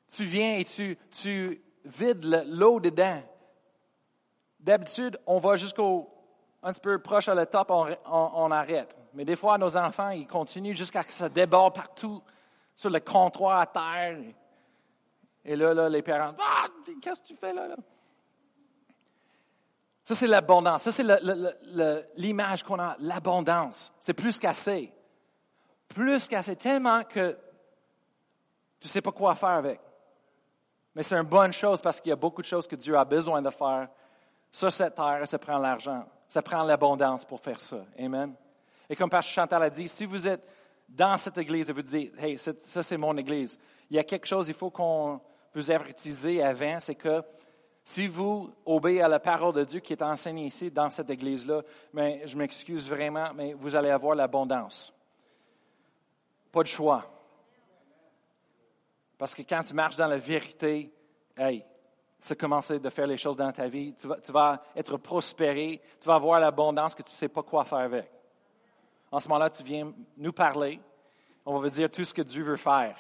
tu 0.10 0.26
viens 0.26 0.58
et 0.58 0.66
tu, 0.66 1.62
vides 1.86 2.46
l'eau 2.48 2.80
dedans. 2.80 3.22
D'habitude, 4.60 5.18
on 5.26 5.40
va 5.40 5.56
jusqu'au 5.56 6.10
un 6.62 6.74
petit 6.74 6.82
peu 6.82 7.00
proche 7.00 7.30
à 7.30 7.34
la 7.34 7.46
top, 7.46 7.72
on, 7.72 8.52
arrête. 8.52 8.96
Mais 9.14 9.24
des 9.24 9.38
fois, 9.38 9.58
nos 9.58 9.78
enfants, 9.78 10.10
ils 10.10 10.28
continuent 10.28 10.76
jusqu'à 10.76 11.02
ce 11.02 11.08
que 11.08 11.14
ça 11.14 11.30
déborde 11.30 11.76
partout 11.76 12.22
sur 12.76 12.90
le 12.90 13.00
comptoir 13.00 13.60
à 13.60 13.66
terre. 13.66 14.18
Et 15.46 15.56
là, 15.56 15.88
les 15.88 16.02
parents, 16.02 16.36
ah, 16.38 16.68
qu'est-ce 17.02 17.22
que 17.22 17.28
tu 17.28 17.36
fais 17.36 17.54
là? 17.54 17.76
Ça, 20.10 20.16
c'est 20.16 20.26
l'abondance. 20.26 20.82
Ça, 20.82 20.92
c'est 20.92 21.06
l'image 22.18 22.64
qu'on 22.64 22.80
a, 22.80 22.96
l'abondance. 22.98 23.94
C'est 24.00 24.16
plus 24.16 24.40
qu'assez. 24.40 24.92
Plus 25.88 26.28
qu'assez, 26.28 26.56
tellement 26.56 27.04
que 27.04 27.38
tu 28.80 28.88
ne 28.88 28.90
sais 28.90 29.02
pas 29.02 29.12
quoi 29.12 29.36
faire 29.36 29.50
avec. 29.50 29.80
Mais 30.96 31.04
c'est 31.04 31.16
une 31.16 31.28
bonne 31.28 31.54
chose 31.54 31.80
parce 31.80 32.02
qu'il 32.02 32.10
y 32.10 32.14
a 32.14 32.16
beaucoup 32.16 32.42
de 32.42 32.48
choses 32.48 32.68
que 32.68 32.76
Dieu 32.76 32.98
a 32.98 33.06
besoin 33.06 33.40
de 33.44 33.52
faire 33.52 33.88
sur 34.52 34.72
cette 34.72 34.96
terre. 34.96 35.28
Ça 35.28 35.38
prend 35.38 35.60
l'argent. 35.60 36.04
Ça 36.28 36.42
prend 36.42 36.64
l'abondance 36.64 37.24
pour 37.24 37.40
faire 37.40 37.60
ça. 37.60 37.86
Amen. 38.00 38.34
Et 38.90 38.96
comme 38.96 39.12
Pasteur 39.12 39.44
Chantal 39.44 39.62
a 39.62 39.70
dit, 39.70 39.88
si 39.88 40.06
vous 40.06 40.28
êtes 40.28 40.44
dans 40.88 41.18
cette 41.18 41.38
église 41.38 41.70
et 41.70 41.74
vous 41.74 41.84
dites, 41.84 42.16
hey, 42.18 42.36
ça 42.36 42.82
c'est 42.82 42.98
mon 42.98 43.16
église, 43.16 43.60
il 43.92 43.98
y 43.98 44.00
a 44.00 44.04
quelque 44.04 44.26
chose, 44.26 44.48
il 44.48 44.56
faut 44.56 44.72
qu'on 44.72 45.22
vous 45.54 45.70
avertisse 45.70 46.26
avant, 46.44 46.80
c'est 46.80 46.96
que 46.96 47.24
si 47.84 48.08
vous 48.08 48.54
obéissez 48.66 49.02
à 49.02 49.08
la 49.08 49.20
parole 49.20 49.54
de 49.54 49.64
Dieu 49.64 49.80
qui 49.80 49.94
est 49.94 50.02
enseignée 50.02 50.46
ici, 50.46 50.70
dans 50.70 50.90
cette 50.90 51.10
église-là, 51.10 51.62
mais 51.94 52.22
je 52.26 52.38
m'excuse 52.38 52.88
vraiment, 52.88 53.34
mais 53.34 53.54
vous 53.54 53.76
allez 53.76 53.90
avoir 53.90 54.16
l'abondance. 54.16 54.94
Pas 56.52 56.64
de 56.64 56.68
choix. 56.68 57.06
Parce 59.18 59.36
que 59.36 59.42
quand 59.42 59.64
tu 59.64 59.74
marches 59.74 59.96
dans 59.96 60.08
la 60.08 60.18
vérité, 60.18 60.92
hey, 61.38 61.66
c'est 62.20 62.38
commencer 62.38 62.80
de 62.80 62.90
faire 62.90 63.08
les 63.08 63.18
choses 63.18 63.38
dans 63.38 63.52
ta 63.52 63.68
vie. 63.68 63.94
Tu 63.96 64.32
vas, 64.32 64.62
être 64.76 64.98
prospéré. 64.98 65.82
Tu 66.00 66.08
vas 66.08 66.16
avoir 66.16 66.40
l'abondance 66.40 66.94
que 66.94 67.02
tu 67.02 67.10
ne 67.10 67.16
sais 67.16 67.30
pas 67.30 67.44
quoi 67.44 67.64
faire 67.64 67.80
avec. 67.80 68.10
En 69.12 69.20
ce 69.20 69.28
moment-là, 69.30 69.50
tu 69.50 69.64
viens 69.64 69.92
nous 70.18 70.34
parler. 70.34 70.80
On 71.46 71.54
va 71.54 71.60
vous 71.60 71.70
dire 71.70 71.90
tout 71.90 72.04
ce 72.04 72.14
que 72.14 72.22
Dieu 72.22 72.44
veut 72.44 72.58
faire. 72.58 72.98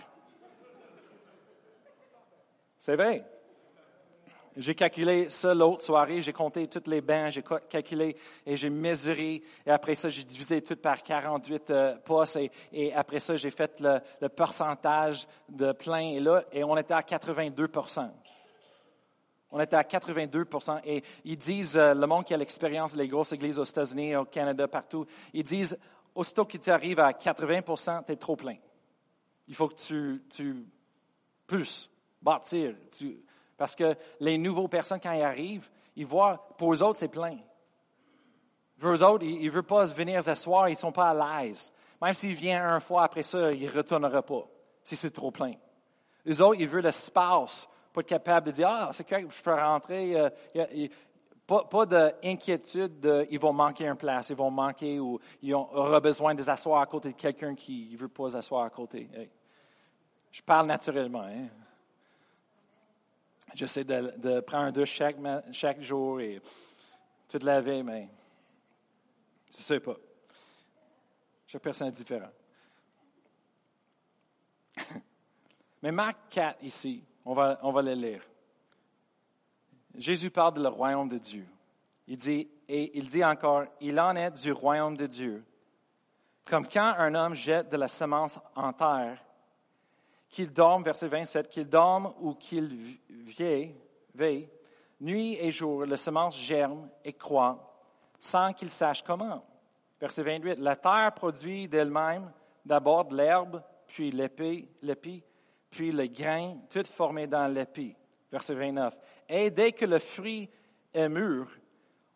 C'est 2.79 2.95
vrai. 2.95 3.25
J'ai 4.57 4.75
calculé 4.75 5.29
ça 5.29 5.53
l'autre 5.53 5.85
soirée, 5.85 6.21
j'ai 6.21 6.33
compté 6.33 6.67
toutes 6.67 6.87
les 6.87 7.01
bains, 7.01 7.29
j'ai 7.29 7.43
calculé 7.69 8.15
et 8.45 8.55
j'ai 8.55 8.69
mesuré. 8.69 9.43
Et 9.65 9.71
après 9.71 9.95
ça, 9.95 10.09
j'ai 10.09 10.23
divisé 10.23 10.61
tout 10.61 10.75
par 10.75 11.01
48 11.01 11.69
euh, 11.69 11.95
postes. 11.97 12.39
Et, 12.73 12.93
après 12.93 13.19
ça, 13.19 13.35
j'ai 13.35 13.51
fait 13.51 13.81
le, 13.81 14.27
pourcentage 14.29 15.27
de 15.47 15.71
plein. 15.71 16.11
Et 16.11 16.19
là, 16.19 16.43
et 16.51 16.63
on 16.63 16.75
était 16.77 16.93
à 16.93 17.01
82% 17.01 18.09
on 19.51 19.59
était 19.59 19.75
à 19.75 19.81
82% 19.81 20.81
et 20.85 21.03
ils 21.25 21.35
disent, 21.35 21.75
euh, 21.75 21.95
le 21.95 22.05
monde 22.05 22.23
qui 22.23 22.35
a 22.35 22.37
l'expérience 22.37 22.95
des 22.95 23.07
grosses 23.07 23.31
églises 23.31 23.57
aux 23.57 23.63
États-Unis, 23.63 24.15
au 24.15 24.25
Canada, 24.25 24.67
partout, 24.67 25.07
ils 25.33 25.43
disent, 25.43 25.75
aussitôt 26.13 26.45
que 26.45 26.57
tu 26.57 26.69
arrives 26.69 26.99
à 26.99 27.13
80 27.13 27.61
tu 28.05 28.11
es 28.11 28.15
trop 28.15 28.35
plein. 28.35 28.57
Il 29.47 29.55
faut 29.55 29.67
que 29.67 29.73
tu, 29.73 30.21
tu 30.29 30.67
bâtir, 32.21 32.75
parce 33.59 33.75
que 33.75 33.95
les 34.21 34.37
nouveaux 34.37 34.69
personnes, 34.69 35.01
quand 35.01 35.11
ils 35.11 35.21
arrivent, 35.21 35.69
ils 35.97 36.05
voient, 36.05 36.47
pour 36.57 36.73
eux 36.73 36.81
autres, 36.81 36.97
c'est 36.97 37.09
plein. 37.09 37.37
Pour 38.79 38.91
eux 38.91 39.03
autres, 39.03 39.25
ils 39.25 39.45
ne 39.45 39.51
veulent 39.51 39.63
pas 39.63 39.83
venir 39.85 40.23
s'asseoir, 40.23 40.69
ils 40.69 40.73
ne 40.73 40.77
sont 40.77 40.93
pas 40.93 41.09
à 41.09 41.41
l'aise. 41.43 41.71
Même 42.01 42.13
s'ils 42.13 42.33
viennent 42.33 42.63
une 42.63 42.79
fois 42.79 43.03
après 43.03 43.21
ça, 43.21 43.51
ils 43.51 43.65
ne 43.65 43.69
retourneront 43.71 44.21
pas, 44.21 44.47
si 44.81 44.95
c'est 44.95 45.11
trop 45.11 45.29
plein. 45.29 45.53
Eux 46.25 46.41
autres, 46.41 46.59
ils 46.59 46.67
veulent 46.67 46.83
l'espace 46.83 47.67
pour 47.91 47.99
être 48.01 48.07
capable 48.07 48.47
de 48.47 48.51
dire, 48.53 48.69
ah, 48.69 48.89
c'est 48.93 49.03
correct, 49.03 49.29
je 49.29 49.43
peux 49.43 49.53
rentrer. 49.53 50.17
Euh, 50.17 50.87
pas, 51.45 51.65
pas 51.65 51.85
d'inquiétude 51.85 53.01
de, 53.01 53.27
ils 53.29 53.39
vont 53.39 53.51
manquer 53.51 53.87
une 53.87 53.97
place, 53.97 54.29
ils 54.29 54.35
vont 54.37 54.51
manquer 54.51 54.99
ou 54.99 55.19
ils 55.41 55.53
auront 55.53 55.99
besoin 55.99 56.33
de 56.33 56.41
s'asseoir 56.43 56.81
à 56.81 56.85
côté 56.85 57.09
de 57.09 57.17
quelqu'un 57.17 57.55
qui 57.55 57.89
ne 57.91 57.97
veut 57.97 58.07
pas 58.07 58.29
s'asseoir 58.29 58.63
à 58.63 58.69
côté. 58.69 59.09
Je 60.31 60.41
parle 60.43 60.67
naturellement. 60.67 61.23
Hein? 61.23 61.47
J'essaie 63.53 63.83
de, 63.83 64.39
prendre 64.41 64.65
un 64.65 64.71
douche 64.71 65.01
chaque, 65.51 65.81
jour 65.81 66.21
et 66.21 66.41
toute 67.27 67.43
la 67.43 67.61
mais 67.61 68.09
je 69.51 69.57
ne 69.57 69.61
sais 69.63 69.79
pas. 69.79 69.95
Chaque 71.47 71.61
personne 71.61 71.87
est 71.87 71.91
différente. 71.91 72.33
mais 75.81 75.91
Marc 75.91 76.17
4 76.29 76.63
ici, 76.63 77.03
on 77.25 77.33
va, 77.33 77.59
on 77.63 77.81
le 77.81 77.93
lire. 77.93 78.21
Jésus 79.95 80.29
parle 80.29 80.53
de 80.53 80.61
le 80.61 80.69
royaume 80.69 81.09
de 81.09 81.17
Dieu. 81.17 81.47
Et 82.07 82.97
il 82.97 83.09
dit 83.09 83.23
encore, 83.23 83.65
il 83.81 83.99
en 83.99 84.15
est 84.15 84.31
du 84.31 84.51
royaume 84.51 84.95
de 84.95 85.07
Dieu. 85.07 85.43
Comme 86.45 86.67
quand 86.67 86.93
un 86.97 87.13
homme 87.13 87.35
jette 87.35 87.69
de 87.69 87.77
la 87.77 87.87
semence 87.87 88.39
en 88.55 88.73
terre 88.73 89.23
qu'il 90.29 90.53
dorme, 90.53 90.83
verset 90.83 91.07
27, 91.07 91.49
qu'il 91.49 91.67
dorme 91.67 92.13
ou 92.21 92.35
qu'il 92.35 92.97
veille, 94.13 94.49
nuit 95.01 95.37
et 95.39 95.51
jour, 95.51 95.85
la 95.85 95.97
semence 95.97 96.37
germe 96.37 96.89
et 97.03 97.13
croît 97.13 97.65
sans 98.19 98.53
qu'il 98.53 98.69
sache 98.69 99.01
comment. 99.01 99.43
Verset 99.99 100.23
28, 100.23 100.59
la 100.59 100.75
terre 100.75 101.13
produit 101.15 101.67
d'elle-même 101.67 102.31
d'abord 102.65 103.05
de 103.05 103.15
l'herbe, 103.15 103.63
puis 103.87 104.11
l'épi, 104.11 104.67
puis 105.69 105.91
le 105.91 106.07
grain, 106.07 106.57
tout 106.69 106.83
formé 106.83 107.27
dans 107.27 107.47
l'épi. 107.47 107.95
Verset 108.31 108.53
29. 108.53 108.95
Et 109.27 109.49
dès 109.49 109.71
que 109.71 109.85
le 109.85 109.99
fruit 109.99 110.49
est 110.93 111.09
mûr, 111.09 111.47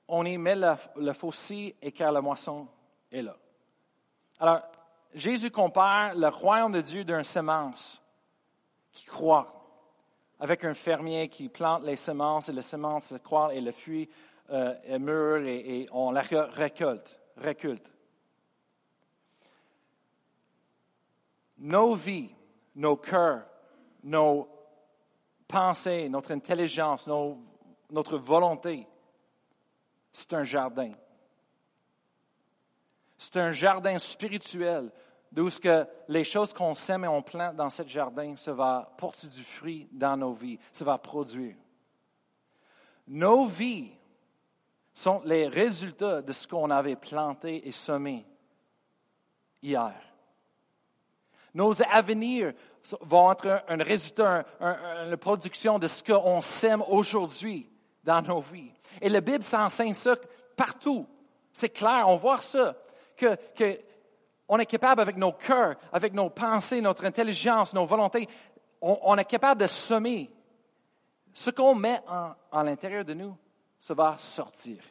on 0.08 0.26
y 0.26 0.38
met 0.38 0.56
le, 0.56 0.74
le 0.98 1.14
faucille 1.14 1.76
et 1.82 1.92
car 1.92 2.12
la 2.12 2.22
moisson 2.22 2.68
est 3.12 3.22
là. 3.22 3.36
Alors, 4.40 4.62
Jésus 5.14 5.50
compare 5.50 6.16
le 6.16 6.28
royaume 6.28 6.74
de 6.74 6.82
Dieu 6.82 7.04
d'une 7.04 7.24
semence 7.24 8.03
qui 8.94 9.06
croît, 9.06 9.54
avec 10.40 10.64
un 10.64 10.74
fermier 10.74 11.28
qui 11.28 11.50
plante 11.50 11.84
les 11.84 11.96
semences 11.96 12.50
et 12.50 12.54
les 12.54 12.62
semences 12.62 13.14
croient 13.24 13.54
et 13.54 13.62
le 13.62 13.72
fruit 13.72 14.10
euh, 14.52 14.76
est 14.84 15.00
mûr 15.00 15.46
et, 15.48 15.88
on 15.92 16.12
la 16.12 16.22
récolte, 16.22 17.20
récolte. 17.38 17.92
Nos 21.58 21.96
vies, 21.96 22.34
nos 22.76 22.98
cœurs, 22.98 23.46
nos 24.04 24.48
pensées, 25.48 26.10
notre 26.10 26.32
intelligence, 26.32 27.08
notre 27.90 28.18
volonté, 28.18 28.88
c'est 30.12 30.34
un 30.34 30.44
jardin. 30.44 30.92
C'est 33.18 33.38
un 33.38 33.52
jardin 33.52 33.98
spirituel 33.98 34.92
d'où 35.34 35.50
ce 35.50 35.60
que 35.60 35.88
les 36.08 36.24
choses 36.24 36.54
qu'on 36.54 36.76
sème 36.76 37.06
et 37.06 37.08
on 37.08 37.24
plante 37.24 37.56
dans 37.56 37.70
ce 37.70 37.84
jardin, 37.88 38.36
ça 38.36 38.54
va 38.54 38.94
porter 38.98 39.28
du 39.28 39.44
fruit 39.44 39.90
dans 39.92 40.16
nos 40.16 40.34
vies, 40.34 40.60
ça 40.72 40.86
va 40.86 40.98
produire. 41.00 41.56
Nos 43.08 43.46
vies 43.46 43.92
sont 44.94 45.22
les 45.26 45.48
résultats 45.48 46.22
de 46.22 46.32
ce 46.32 46.48
qu'on 46.48 46.70
avait 46.70 46.96
planté 46.96 47.68
et 47.68 47.72
semé 47.72 48.26
hier. 49.62 49.94
Nos 51.56 51.74
avenirs 51.92 52.54
vont 53.02 53.32
être 53.32 53.64
un 53.68 53.84
résultat, 53.84 54.46
une 54.60 55.18
production 55.18 55.80
de 55.80 55.88
ce 55.88 56.04
qu'on 56.04 56.42
sème 56.42 56.84
aujourd'hui 56.88 57.70
dans 58.04 58.22
nos 58.22 58.42
vies. 58.42 58.72
Et 59.02 59.10
la 59.10 59.22
Bible 59.22 59.44
s'enseigne 59.44 59.96
ça 59.96 60.16
partout. 60.56 61.08
C'est 61.52 61.70
clair, 61.70 62.06
on 62.08 62.18
voit 62.18 62.42
ça, 62.42 62.76
que, 63.18 63.36
que 63.56 63.80
on 64.48 64.60
est 64.60 64.66
capable 64.66 65.02
avec 65.02 65.18
nos 65.18 65.32
cœurs, 65.32 65.76
avec 65.92 66.14
nos 66.14 66.30
pensées, 66.30 66.82
notre 66.82 67.06
intelligence, 67.06 67.74
nos 67.74 67.86
volontés, 67.86 68.28
on, 68.82 69.18
est 69.18 69.26
capable 69.26 69.62
de 69.62 69.68
semer. 69.68 70.30
Ce 71.34 71.50
qu'on 71.50 71.74
met 71.74 72.00
en, 72.52 72.64
l'intérieur 72.64 73.06
de 73.06 73.14
nous, 73.14 73.38
ça 73.80 73.94
va 73.94 74.18
sortir. 74.18 74.84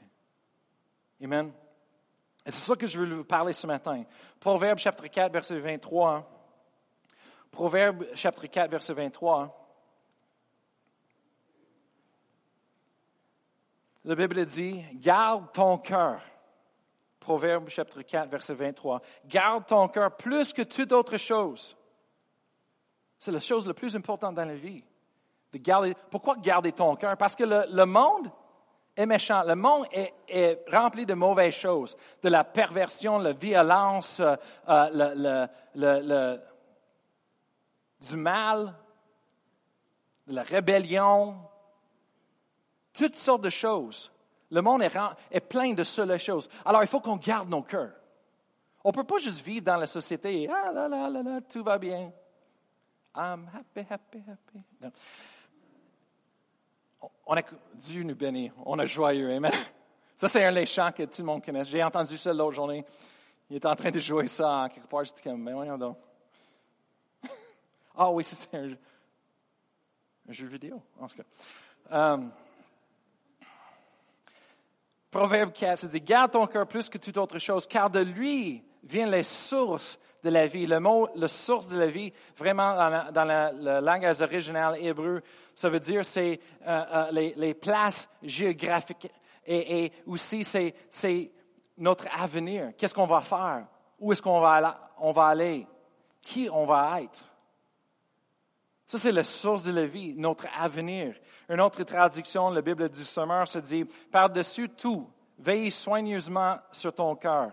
Amen. 1.23 1.53
Et 2.45 2.51
c'est 2.51 2.65
ça 2.65 2.75
que 2.75 2.87
je 2.87 2.99
veux 2.99 3.17
vous 3.17 3.25
parler 3.25 3.53
ce 3.53 3.67
matin. 3.67 4.03
Proverbe 4.41 4.79
chapitre 4.79 5.09
4, 5.09 5.33
verset 5.33 5.61
23. 5.61 6.29
Proverbe 7.51 8.07
chapitre 8.15 8.47
4, 8.47 8.71
verset 8.71 8.95
23. 8.95 9.59
La 14.05 14.15
Bible 14.17 14.45
dit, 14.47 14.85
garde 14.95 15.53
ton 15.53 15.79
cœur. 15.79 16.21
Proverbe 17.23 17.69
chapitre 17.69 18.03
4, 18.03 18.29
verset 18.29 18.55
23. 18.55 19.01
Garde 19.27 19.65
ton 19.67 19.87
cœur 19.87 20.17
plus 20.17 20.53
que 20.53 20.63
toute 20.63 20.91
autre 20.91 21.17
chose. 21.17 21.77
C'est 23.17 23.31
la 23.31 23.39
chose 23.39 23.65
la 23.65 23.75
plus 23.75 23.95
importante 23.95 24.35
dans 24.35 24.45
la 24.45 24.57
vie. 24.57 24.83
De 25.53 25.59
garder, 25.59 25.95
pourquoi 26.11 26.35
garder 26.37 26.73
ton 26.73 26.97
cœur? 26.97 27.17
Parce 27.17 27.37
que 27.37 27.45
le, 27.45 27.85
monde 27.85 28.29
est 28.97 29.07
méchant. 29.07 29.45
Le 29.45 29.55
monde 29.55 29.87
est, 29.93 30.65
rempli 30.73 31.07
de 31.07 31.15
mauvaises 31.15 31.55
choses, 31.55 31.97
de 32.23 32.29
la 32.29 32.43
perversion, 32.43 33.19
la 33.19 33.33
violence, 33.33 34.19
euh, 34.19 34.35
euh, 34.69 35.49
le, 35.77 36.41
du 38.01 38.17
mal, 38.17 38.75
de 40.27 40.35
la 40.35 40.43
rébellion, 40.43 41.37
toutes 42.93 43.17
sortes 43.17 43.43
de 43.43 43.51
choses. 43.51 44.11
Le 44.53 44.61
monde 44.61 44.83
est, 44.83 45.41
plein 45.41 45.73
de 45.73 45.83
seules 45.83 46.19
choses. 46.19 46.47
Alors, 46.67 46.83
il 46.83 46.87
faut 46.87 47.01
qu'on 47.01 47.17
garde 47.17 47.49
nos 47.49 47.63
cœurs. 47.63 47.95
On 48.85 48.91
ne 48.91 48.95
peut 48.95 49.03
pas 49.03 49.17
juste 49.17 49.41
vivre 49.41 49.65
dans 49.65 49.79
la 49.79 49.87
société 49.87 50.43
et 50.43 50.49
ah 50.51 50.71
là 50.71 50.89
là 50.89 51.09
là 51.09 51.23
là, 51.23 51.41
tout 51.41 51.65
va 51.65 51.79
bien. 51.79 52.13
I'm 53.17 53.49
happy, 53.55 53.87
happy, 53.89 54.23
happy. 54.29 54.63
Dieu 57.75 58.03
nous 58.03 58.15
bénit. 58.15 58.53
On 58.67 58.79
est 58.79 58.87
joyeux. 58.87 59.33
Amen. 59.33 59.53
Ça, 60.19 60.29
c'est 60.29 60.45
un 60.45 60.53
des 60.53 60.67
chants 60.67 60.93
que 60.93 61.05
tout 61.05 61.23
le 61.23 61.25
monde 61.25 61.43
connaît. 61.43 61.65
J'ai 61.65 61.83
entendu 61.83 62.19
ça 62.19 62.35
l'autre 62.35 62.57
journée. 62.57 62.85
Il 63.49 63.57
était 63.57 63.69
en 63.69 63.77
train 63.77 63.91
de 63.91 64.01
jouer 64.01 64.27
ça 64.27 64.69
quelque 64.71 64.87
part. 64.87 65.05
J'étais 65.05 65.23
comme, 65.23 65.43
mais 65.43 65.55
voyons 65.55 65.79
donc. 65.79 65.97
Ah 67.97 68.11
oui, 68.11 68.23
c'est 68.23 68.55
un, 68.55 68.73
un, 70.29 70.33
jeu 70.33 70.47
vidéo, 70.47 70.83
en 71.01 71.07
tout 71.07 71.17
cas. 71.17 72.15
Um, 72.15 72.33
Proverbe 75.13 75.53
4, 75.53 75.79
c'est 75.79 75.89
dit, 75.89 76.01
garde 76.01 76.31
ton 76.31 76.47
cœur 76.47 76.67
plus 76.67 76.89
que 76.89 76.97
toute 76.97 77.19
autre 77.19 77.39
chose, 77.39 77.67
car 77.67 77.91
de 77.91 78.01
lui 78.01 78.65
viennent 78.83 79.11
les 79.11 79.25
sources 79.25 79.99
de 80.25 80.31
la 80.31 80.47
vie. 80.47 80.65
Le 80.65 80.81
mot, 80.81 81.07
la 81.15 81.29
source 81.29 81.69
de 81.69 81.79
la 81.79 81.89
vie, 81.89 82.11
vraiment 82.35 82.75
dans 83.13 83.25
la, 83.25 83.81
langage 83.83 84.23
original 84.23 84.79
hébreu, 84.83 85.21
ça 85.55 85.69
veut 85.69 85.81
dire 85.81 86.03
c'est 86.03 86.41
euh, 86.67 87.11
euh, 87.13 87.33
les, 87.37 87.53
places 87.53 88.09
géographiques 88.23 89.11
et, 89.45 89.85
et 89.85 89.93
aussi 90.07 90.45
c'est 90.45 91.31
notre 91.77 92.07
avenir. 92.19 92.71
Qu'est-ce 92.79 92.95
qu'on 92.95 93.07
va 93.07 93.21
faire? 93.21 93.67
Où 94.01 94.13
est-ce 94.13 94.23
qu'on 94.23 94.41
va, 94.41 94.93
on 94.99 95.13
va 95.13 95.27
aller? 95.27 95.67
Qui 96.23 96.49
on 96.51 96.65
va 96.65 97.03
être? 97.03 97.23
Ça, 98.93 98.99
c'est 98.99 99.13
la 99.13 99.25
source 99.25 99.63
de 99.63 99.73
la 99.73 99.87
vie, 99.87 100.13
notre 100.15 100.47
avenir. 100.55 101.19
Une 101.49 101.63
autre 101.63 101.83
traduction, 101.83 102.51
la 102.51 102.61
Bible 102.61 102.91
du 102.91 103.05
Sommeur 103.05 103.49
se 103.49 103.59
dit, 103.59 103.87
par-dessus 103.87 104.69
tout, 104.69 105.09
veille 105.39 105.71
soigneusement 105.71 106.59
sur 106.71 106.95
ton 106.95 107.17
cœur, 107.17 107.53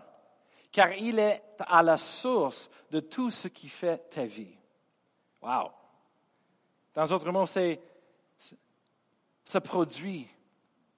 car 0.70 0.92
il 0.92 1.18
est 1.18 1.42
à 1.60 1.82
la 1.82 1.96
source 1.96 2.68
de 2.90 3.00
tout 3.00 3.30
ce 3.30 3.48
qui 3.48 3.70
fait 3.70 4.10
ta 4.10 4.26
vie. 4.26 4.54
Wow! 5.40 5.70
Dans 6.92 7.06
d'autres 7.06 7.32
mots, 7.32 7.46
c'est, 7.46 7.80
ça 9.42 9.62
produit 9.62 10.28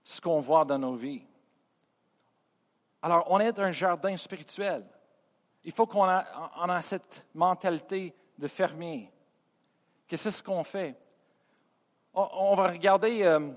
ce 0.02 0.20
qu'on 0.20 0.40
voit 0.40 0.64
dans 0.64 0.80
nos 0.80 0.96
vies. 0.96 1.24
Alors, 3.00 3.30
on 3.30 3.38
est 3.38 3.56
un 3.60 3.70
jardin 3.70 4.16
spirituel. 4.16 4.84
Il 5.62 5.70
faut 5.70 5.86
qu'on 5.86 6.10
ait 6.10 6.82
cette 6.82 7.28
mentalité 7.32 8.12
de 8.36 8.48
fermier 8.48 9.08
que 10.12 10.18
c'est 10.18 10.30
ce 10.30 10.42
qu'on 10.42 10.62
fait. 10.62 10.94
On, 12.12 12.54
va 12.54 12.66
regarder 12.66 13.22
euh, 13.22 13.50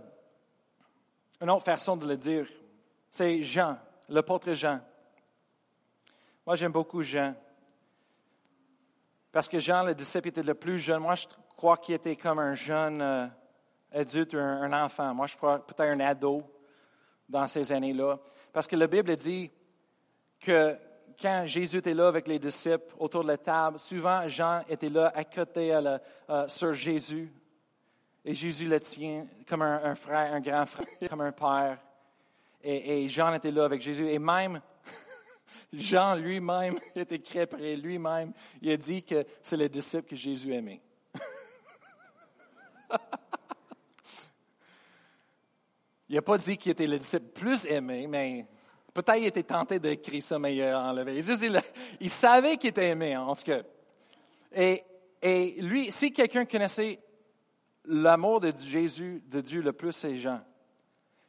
une 1.42 1.50
autre 1.50 1.66
façon 1.66 1.98
de 1.98 2.08
le 2.08 2.16
dire. 2.16 2.48
C'est 3.10 3.42
Jean, 3.42 3.78
l'apôtre 4.08 4.54
Jean. 4.54 4.80
Moi, 6.46 6.56
j'aime 6.56 6.72
beaucoup 6.72 7.02
Jean. 7.02 7.36
Parce 9.34 9.50
que 9.50 9.60
Jean, 9.60 9.84
le 9.84 9.94
disciple, 9.94 10.30
était 10.30 10.44
le 10.44 10.54
plus 10.54 10.80
jeune. 10.80 11.00
Moi, 11.00 11.16
je 11.16 11.26
crois 11.58 11.76
qu'il 11.76 11.94
était 11.94 12.16
comme 12.16 12.40
un 12.40 12.54
jeune 12.54 13.02
euh, 13.02 13.28
adulte 13.92 14.34
ou 14.34 14.38
un, 14.38 14.62
un, 14.72 14.86
enfant. 14.86 15.14
Moi, 15.14 15.28
je 15.28 15.36
crois 15.36 15.60
peut-être 15.60 15.82
un 15.82 16.00
ado 16.00 16.42
dans 17.28 17.48
ces 17.48 17.70
années-là. 17.74 18.18
Parce 18.54 18.66
que 18.66 18.78
la 18.78 18.88
Bible 18.88 19.14
dit 19.18 19.52
que 20.40 20.78
quand 21.20 21.46
Jésus 21.46 21.78
était 21.78 21.94
là 21.94 22.08
avec 22.08 22.28
les 22.28 22.40
disciples 22.40 22.94
autour 22.98 23.24
de 23.24 23.30
la 23.30 23.38
table, 23.38 23.80
souvent 23.80 24.28
Jean 24.28 24.62
était 24.70 24.90
là 24.90 25.12
à 25.16 25.24
côté 25.24 25.74
euh, 25.74 26.48
sur 26.48 26.74
Jésus. 26.74 27.32
Et 28.24 28.34
Jésus 28.34 28.68
le 28.68 28.80
tient 28.80 29.28
comme 29.48 29.62
un, 29.62 29.94
frère, 29.96 30.34
un 30.34 30.40
grand 30.40 30.66
frère, 30.66 30.88
comme 31.10 31.22
un 31.22 31.32
père. 31.32 31.78
Et, 32.64 33.08
Jean 33.08 33.34
était 33.36 33.52
là 33.52 33.66
avec 33.66 33.82
Jésus. 33.82 34.08
Et 34.10 34.18
même 34.18 34.60
Jean 35.74 36.16
lui-même 36.16 36.80
était 36.96 37.16
écrit 37.16 37.46
près 37.46 37.76
lui-même. 37.76 38.34
Il 38.62 38.72
a 38.72 38.78
dit 38.78 39.04
que 39.04 39.24
c'est 39.44 39.58
le 39.58 39.70
disciple 39.70 40.08
que 40.08 40.16
Jésus 40.16 40.52
aimait. 40.54 40.82
il 46.10 46.16
n'a 46.16 46.24
pas 46.24 46.40
dit 46.40 46.58
qu'il 46.58 46.72
était 46.72 46.88
le 46.88 46.98
disciple 46.98 47.28
plus 47.28 47.64
aimé, 47.66 48.08
mais 48.08 48.48
Peut-être 48.96 49.16
qu'il 49.16 49.26
était 49.26 49.44
tenté 49.44 49.78
d'écrire 49.78 50.24
ça, 50.24 50.40
mais 50.40 50.56
il 50.56 50.64
enlevé. 50.64 51.20
il, 52.00 52.10
savait 52.10 52.56
qu'il 52.56 52.70
était 52.70 52.88
aimé, 52.88 53.18
en 53.18 53.36
tout 53.36 53.44
cas. 53.44 53.60
Et, 54.54 54.86
et 55.22 55.62
lui, 55.62 55.92
si 55.92 56.14
quelqu'un 56.14 56.46
connaissait 56.46 57.02
l'amour 57.84 58.40
de 58.40 58.54
Jésus, 58.58 59.22
de 59.28 59.42
Dieu 59.42 59.62
le 59.62 59.74
plus, 59.74 59.92
c'est 59.92 60.16
Jean. 60.16 60.40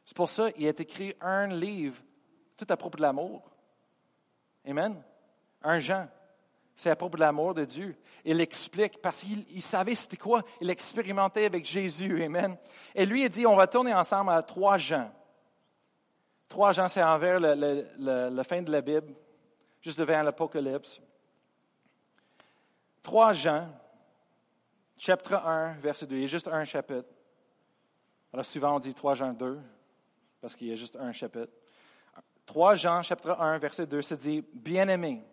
C'est 0.05 0.15
pour 0.15 0.29
ça 0.29 0.49
qu'il 0.49 0.65
a 0.65 0.69
écrit 0.69 1.13
un 1.19 1.47
livre 1.47 2.01
tout 2.55 2.65
à 2.69 2.77
propos 2.77 2.95
de 2.95 3.01
l'amour. 3.01 3.43
Amen. 4.65 5.03
Un 5.61 5.79
Jean. 5.79 6.07
C'est 6.73 6.89
à 6.89 6.95
propos 6.95 7.17
de 7.17 7.21
l'amour 7.21 7.53
de 7.53 7.65
Dieu. 7.65 7.97
Il 8.23 8.39
explique 8.39 9.01
parce 9.01 9.23
qu'il 9.23 9.61
savait 9.61 9.93
c'était 9.93 10.15
quoi. 10.15 10.41
Il 10.61 10.69
expérimentait 10.69 11.43
avec 11.43 11.65
Jésus. 11.65 12.23
Amen. 12.23 12.55
Et 12.95 13.05
lui, 13.05 13.23
il 13.23 13.29
dit, 13.29 13.45
on 13.45 13.57
va 13.57 13.67
tourner 13.67 13.93
ensemble 13.93 14.31
à 14.31 14.41
trois 14.41 14.77
Jean. 14.77 15.11
Trois 16.49 16.71
Jean, 16.71 16.87
c'est 16.87 17.03
envers 17.03 17.39
la 17.39 18.43
fin 18.43 18.61
de 18.61 18.71
la 18.71 18.81
Bible, 18.81 19.13
juste 19.81 19.99
devant 19.99 20.21
l'Apocalypse. 20.21 21.01
Trois 23.03 23.33
Jean, 23.33 23.69
chapitre 24.97 25.35
1, 25.35 25.73
verset 25.73 26.07
2. 26.07 26.15
Il 26.15 26.21
y 26.21 26.25
a 26.25 26.27
juste 26.27 26.47
un 26.47 26.63
chapitre. 26.63 27.09
Alors 28.33 28.45
souvent 28.45 28.75
on 28.75 28.79
dit 28.79 28.93
3 28.93 29.13
Jean 29.13 29.33
2, 29.33 29.59
parce 30.41 30.55
qu'il 30.55 30.67
y 30.67 30.71
a 30.71 30.75
juste 30.75 30.95
un 30.95 31.11
chapitre. 31.11 31.51
3 32.45 32.75
Jean, 32.75 33.01
chapitre 33.01 33.39
1, 33.39 33.57
verset 33.57 33.85
2, 33.85 34.01
se 34.01 34.15
dit, 34.15 34.43
Bien-aimé, 34.53 35.23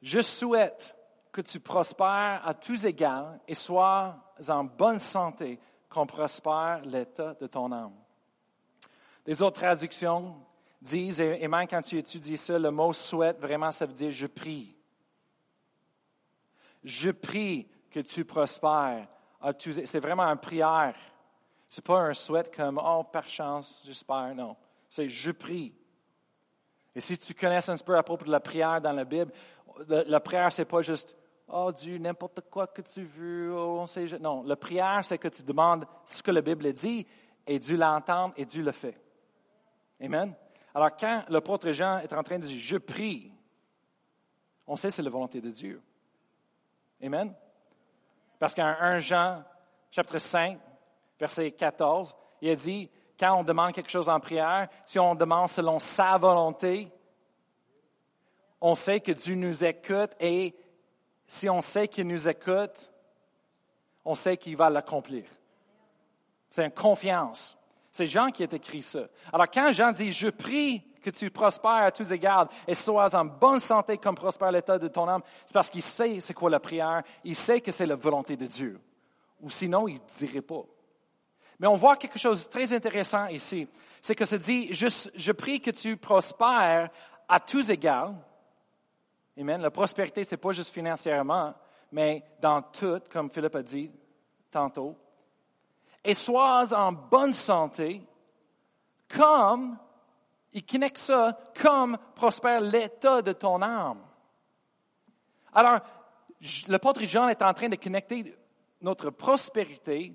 je 0.00 0.20
souhaite 0.20 0.96
que 1.32 1.40
tu 1.40 1.60
prospères 1.60 2.40
à 2.44 2.54
tous 2.54 2.86
égards 2.86 3.34
et 3.46 3.54
sois 3.54 4.16
en 4.48 4.64
bonne 4.64 4.98
santé, 4.98 5.58
qu'on 5.88 6.06
prospère 6.06 6.82
l'état 6.84 7.34
de 7.34 7.46
ton 7.46 7.72
âme. 7.72 7.94
Les 9.26 9.42
autres 9.42 9.60
traductions 9.60 10.36
disent, 10.80 11.20
et 11.20 11.48
même 11.48 11.66
quand 11.66 11.82
tu 11.82 11.98
étudies 11.98 12.36
ça, 12.36 12.58
le 12.58 12.70
mot 12.70 12.92
souhaite, 12.92 13.40
vraiment, 13.40 13.70
ça 13.72 13.86
veut 13.86 13.92
dire 13.92 14.10
je 14.10 14.26
prie. 14.26 14.74
Je 16.84 17.10
prie 17.10 17.68
que 17.90 18.00
tu 18.00 18.24
prospères. 18.24 19.08
C'est 19.84 20.00
vraiment 20.00 20.24
une 20.24 20.38
prière. 20.38 20.94
Ce 21.68 21.80
n'est 21.80 21.84
pas 21.84 22.00
un 22.00 22.14
souhait 22.14 22.50
comme, 22.54 22.80
oh, 22.82 23.04
par 23.04 23.28
chance, 23.28 23.82
j'espère. 23.86 24.34
Non. 24.34 24.56
C'est 24.88 25.08
je 25.08 25.30
prie. 25.30 25.74
Et 26.94 27.00
si 27.00 27.18
tu 27.18 27.34
connais 27.34 27.68
un 27.68 27.76
peu 27.76 27.96
à 27.96 28.02
propos 28.02 28.24
de 28.24 28.30
la 28.30 28.40
prière 28.40 28.80
dans 28.80 28.92
la 28.92 29.04
Bible, 29.04 29.32
la 29.86 30.20
prière, 30.20 30.52
ce 30.52 30.62
n'est 30.62 30.66
pas 30.66 30.82
juste, 30.82 31.14
oh 31.46 31.70
Dieu, 31.72 31.98
n'importe 31.98 32.40
quoi 32.50 32.66
que 32.66 32.82
tu 32.82 33.04
veux, 33.04 33.54
oh. 33.54 33.84
Non, 34.20 34.42
la 34.42 34.56
prière, 34.56 35.04
c'est 35.04 35.18
que 35.18 35.28
tu 35.28 35.42
demandes 35.42 35.84
ce 36.04 36.22
que 36.22 36.30
la 36.30 36.40
Bible 36.40 36.72
dit 36.72 37.06
et 37.46 37.58
Dieu 37.58 37.76
l'entend 37.76 38.32
et 38.36 38.44
Dieu 38.44 38.62
le 38.62 38.72
fait. 38.72 38.98
Amen. 40.00 40.34
Alors, 40.74 40.96
quand 40.96 41.24
l'apôtre 41.28 41.72
Jean 41.72 41.98
est 41.98 42.12
en 42.12 42.22
train 42.22 42.38
de 42.38 42.46
dire 42.46 42.58
Je 42.58 42.76
prie, 42.76 43.32
on 44.66 44.76
sait 44.76 44.88
que 44.88 44.94
c'est 44.94 45.02
la 45.02 45.10
volonté 45.10 45.40
de 45.40 45.50
Dieu. 45.50 45.82
Amen. 47.02 47.34
Parce 48.38 48.54
qu'en 48.54 48.74
1 48.78 48.98
Jean, 49.00 49.42
chapitre 49.90 50.18
5, 50.18 50.58
verset 51.18 51.50
14, 51.52 52.14
il 52.40 52.50
a 52.50 52.54
dit 52.54 52.90
Quand 53.18 53.40
on 53.40 53.42
demande 53.42 53.72
quelque 53.72 53.90
chose 53.90 54.08
en 54.08 54.20
prière, 54.20 54.68
si 54.84 54.98
on 54.98 55.14
demande 55.14 55.48
selon 55.48 55.78
sa 55.78 56.16
volonté, 56.16 56.92
on 58.60 58.74
sait 58.74 59.00
que 59.00 59.12
Dieu 59.12 59.34
nous 59.34 59.64
écoute 59.64 60.10
et 60.20 60.54
si 61.26 61.48
on 61.48 61.60
sait 61.60 61.88
qu'il 61.88 62.06
nous 62.06 62.28
écoute, 62.28 62.90
on 64.04 64.14
sait 64.14 64.36
qu'il 64.36 64.56
va 64.56 64.70
l'accomplir. 64.70 65.24
C'est 66.50 66.64
une 66.64 66.72
confiance. 66.72 67.57
C'est 67.98 68.06
Jean 68.06 68.30
qui 68.30 68.44
a 68.44 68.46
écrit 68.52 68.80
ça. 68.80 69.08
Alors 69.32 69.50
quand 69.50 69.72
Jean 69.72 69.90
dit, 69.90 70.12
je 70.12 70.28
prie 70.28 70.84
que 71.02 71.10
tu 71.10 71.32
prospères 71.32 71.82
à 71.82 71.90
tous 71.90 72.12
égards 72.12 72.48
et 72.68 72.76
sois 72.76 73.12
en 73.16 73.24
bonne 73.24 73.58
santé 73.58 73.98
comme 73.98 74.14
prospère 74.14 74.52
l'état 74.52 74.78
de 74.78 74.86
ton 74.86 75.08
âme, 75.08 75.22
c'est 75.44 75.52
parce 75.52 75.68
qu'il 75.68 75.82
sait 75.82 76.20
c'est 76.20 76.32
quoi 76.32 76.48
la 76.48 76.60
prière, 76.60 77.02
il 77.24 77.34
sait 77.34 77.60
que 77.60 77.72
c'est 77.72 77.86
la 77.86 77.96
volonté 77.96 78.36
de 78.36 78.46
Dieu. 78.46 78.80
Ou 79.40 79.50
sinon, 79.50 79.88
il 79.88 79.94
ne 79.94 80.16
dirait 80.16 80.42
pas. 80.42 80.62
Mais 81.58 81.66
on 81.66 81.74
voit 81.74 81.96
quelque 81.96 82.20
chose 82.20 82.46
de 82.46 82.52
très 82.52 82.72
intéressant 82.72 83.26
ici. 83.26 83.66
C'est 84.00 84.14
que 84.14 84.24
ça 84.24 84.38
dit, 84.38 84.72
je, 84.72 84.86
je 85.16 85.32
prie 85.32 85.60
que 85.60 85.72
tu 85.72 85.96
prospères 85.96 86.90
à 87.28 87.40
tous 87.40 87.68
égards. 87.68 88.14
Amen. 89.36 89.60
La 89.60 89.72
prospérité, 89.72 90.22
ce 90.22 90.36
n'est 90.36 90.40
pas 90.40 90.52
juste 90.52 90.72
financièrement, 90.72 91.52
mais 91.90 92.22
dans 92.40 92.62
tout, 92.62 93.00
comme 93.10 93.28
Philippe 93.28 93.56
a 93.56 93.62
dit 93.64 93.90
tantôt. 94.52 94.96
Et 96.04 96.14
sois 96.14 96.72
en 96.74 96.92
bonne 96.92 97.32
santé, 97.32 98.02
comme, 99.08 99.76
il 100.52 100.64
connecte 100.64 100.98
ça, 100.98 101.38
comme 101.60 101.98
prospère 102.14 102.60
l'état 102.60 103.22
de 103.22 103.32
ton 103.32 103.60
âme. 103.62 104.00
Alors, 105.52 105.80
l'apôtre 106.68 107.02
Jean 107.02 107.28
est 107.28 107.42
en 107.42 107.52
train 107.52 107.68
de 107.68 107.76
connecter 107.76 108.36
notre 108.80 109.10
prospérité, 109.10 110.14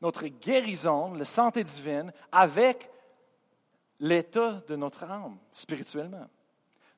notre 0.00 0.26
guérison, 0.26 1.14
la 1.14 1.24
santé 1.24 1.62
divine, 1.62 2.12
avec 2.32 2.90
l'état 4.00 4.62
de 4.66 4.76
notre 4.76 5.04
âme, 5.04 5.38
spirituellement. 5.52 6.26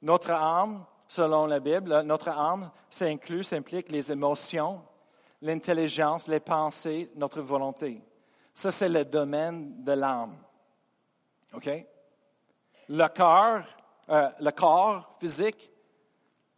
Notre 0.03 0.31
âme, 0.31 0.85
selon 1.07 1.47
la 1.47 1.61
Bible, 1.61 2.03
notre 2.03 2.29
âme, 2.29 2.71
ça 2.91 3.07
inclut, 3.07 3.45
ça 3.45 3.57
implique 3.57 3.91
les 3.91 4.11
émotions, 4.11 4.83
l'intelligence, 5.41 6.29
les 6.29 6.41
pensées, 6.41 7.11
notre 7.15 7.41
volonté. 7.41 8.03
Ça, 8.55 8.71
c'est 8.71 8.89
le 8.89 9.05
domaine 9.05 9.85
de 9.85 9.93
l'âme. 9.93 10.37
OK? 11.55 11.71
Le 12.89 13.09
cœur, 13.09 13.65
euh, 14.09 14.31
le 14.41 14.51
corps 14.51 15.17
physique, 15.21 15.71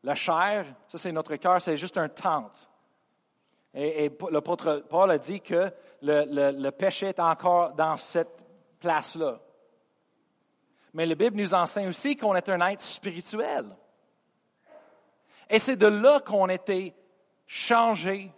la 0.02 0.14
chair, 0.14 0.66
ça, 0.88 0.98
c'est 0.98 1.12
notre 1.12 1.36
cœur, 1.36 1.60
c'est 1.60 1.76
juste 1.76 1.98
un 1.98 2.08
tente. 2.08 2.68
Et, 3.74 4.06
et 4.06 4.18
l'apôtre 4.30 4.84
Paul 4.88 5.10
a 5.10 5.18
dit 5.18 5.40
que 5.40 5.72
le, 6.02 6.52
le 6.52 6.70
péché 6.70 7.08
est 7.08 7.20
encore 7.20 7.72
dans 7.74 7.96
cette 7.96 8.42
place-là. 8.80 9.40
Mais 10.92 11.06
la 11.06 11.14
Bible 11.14 11.36
nous 11.36 11.54
enseigne 11.54 11.88
aussi 11.88 12.16
qu'on 12.16 12.34
est 12.34 12.48
un 12.48 12.66
être 12.68 12.80
spirituel. 12.80 13.66
Et 15.48 15.58
c'est 15.58 15.76
de 15.76 15.86
là 15.86 16.20
qu'on 16.20 16.48
était 16.48 16.94
changé. 17.46 18.32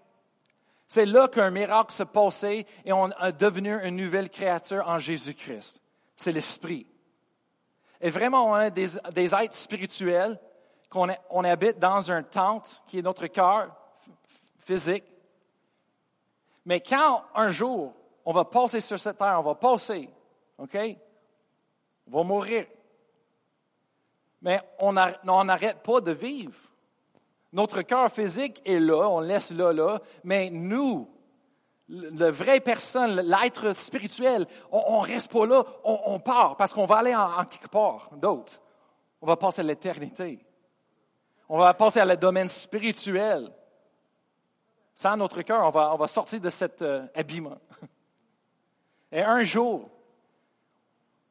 C'est 0.92 1.06
là 1.06 1.26
qu'un 1.26 1.48
miracle 1.48 1.90
se 1.90 2.02
passait 2.02 2.66
et 2.84 2.92
on 2.92 3.10
a 3.12 3.32
devenu 3.32 3.82
une 3.82 3.96
nouvelle 3.96 4.28
créature 4.28 4.86
en 4.86 4.98
Jésus-Christ. 4.98 5.80
C'est 6.16 6.32
l'esprit. 6.32 6.86
Et 7.98 8.10
vraiment, 8.10 8.50
on 8.50 8.58
est 8.58 8.70
des, 8.70 9.34
êtres 9.34 9.54
spirituels, 9.54 10.38
qu'on 10.90 11.08
on 11.30 11.44
habite 11.44 11.78
dans 11.78 12.12
un 12.12 12.22
tente 12.22 12.82
qui 12.86 12.98
est 12.98 13.02
notre 13.02 13.26
cœur 13.28 13.74
physique. 14.58 15.04
Mais 16.66 16.82
quand 16.82 17.24
un 17.34 17.48
jour, 17.48 17.94
on 18.26 18.32
va 18.32 18.44
passer 18.44 18.80
sur 18.80 19.00
cette 19.00 19.16
terre, 19.16 19.38
on 19.38 19.44
va 19.44 19.54
passer, 19.54 20.10
OK? 20.58 20.76
On 22.06 22.18
va 22.18 22.22
mourir. 22.22 22.66
Mais 24.42 24.60
on 24.78 24.92
n'arrête 24.92 25.82
pas 25.82 26.02
de 26.02 26.12
vivre. 26.12 26.71
Notre 27.52 27.82
cœur 27.82 28.10
physique 28.10 28.62
est 28.64 28.78
là, 28.78 29.08
on 29.08 29.20
laisse 29.20 29.50
là, 29.50 29.72
là, 29.72 30.00
mais 30.24 30.48
nous, 30.50 31.08
la 31.88 32.30
vraie 32.30 32.60
personne, 32.60 33.20
l'être 33.20 33.74
spirituel, 33.74 34.46
on 34.70 35.02
ne 35.02 35.06
reste 35.06 35.30
pas 35.30 35.44
là, 35.44 35.62
on, 35.84 36.18
part 36.18 36.56
parce 36.56 36.72
qu'on 36.72 36.86
va 36.86 36.96
aller 36.96 37.14
en, 37.14 37.44
quelque 37.44 37.68
part 37.68 38.10
d'autre. 38.16 38.60
On 39.20 39.26
va 39.26 39.36
passer 39.36 39.60
à 39.60 39.64
l'éternité. 39.64 40.44
On 41.48 41.58
va 41.58 41.74
passer 41.74 42.00
à 42.00 42.06
le 42.06 42.16
domaine 42.16 42.48
spirituel. 42.48 43.52
Sans 44.94 45.16
notre 45.16 45.42
cœur, 45.42 45.66
on 45.74 45.96
va, 45.96 46.06
sortir 46.06 46.40
de 46.40 46.48
cet 46.48 46.80
euh, 46.80 47.06
habillement. 47.14 47.58
Et 49.12 49.20
un 49.20 49.42
jour, 49.42 49.90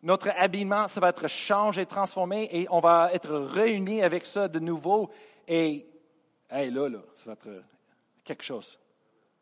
notre 0.04 0.30
habillement, 0.38 0.88
ça 0.88 1.00
va 1.00 1.10
être 1.10 1.28
changé, 1.28 1.86
transformé, 1.86 2.48
et 2.52 2.68
on 2.70 2.80
va 2.80 3.10
être 3.14 3.34
réunis 3.34 4.04
avec 4.04 4.26
ça 4.26 4.48
de 4.48 4.60
nouveau. 4.60 5.10
Et 5.48 5.91
Hey, 6.54 6.70
là, 6.70 6.90
là, 6.90 7.00
ça 7.16 7.24
va 7.28 7.32
être 7.32 7.64
quelque 8.26 8.44
chose. 8.44 8.78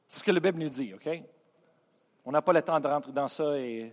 C'est 0.07 0.19
ce 0.19 0.23
que 0.23 0.29
la 0.31 0.39
Bible 0.39 0.59
nous 0.59 0.69
dit, 0.69 0.93
OK? 0.93 1.09
On 2.23 2.31
n'a 2.31 2.43
pas 2.43 2.53
le 2.53 2.61
temps 2.61 2.79
de 2.79 2.87
rentrer 2.87 3.11
dans 3.11 3.27
ça 3.27 3.57
et 3.57 3.91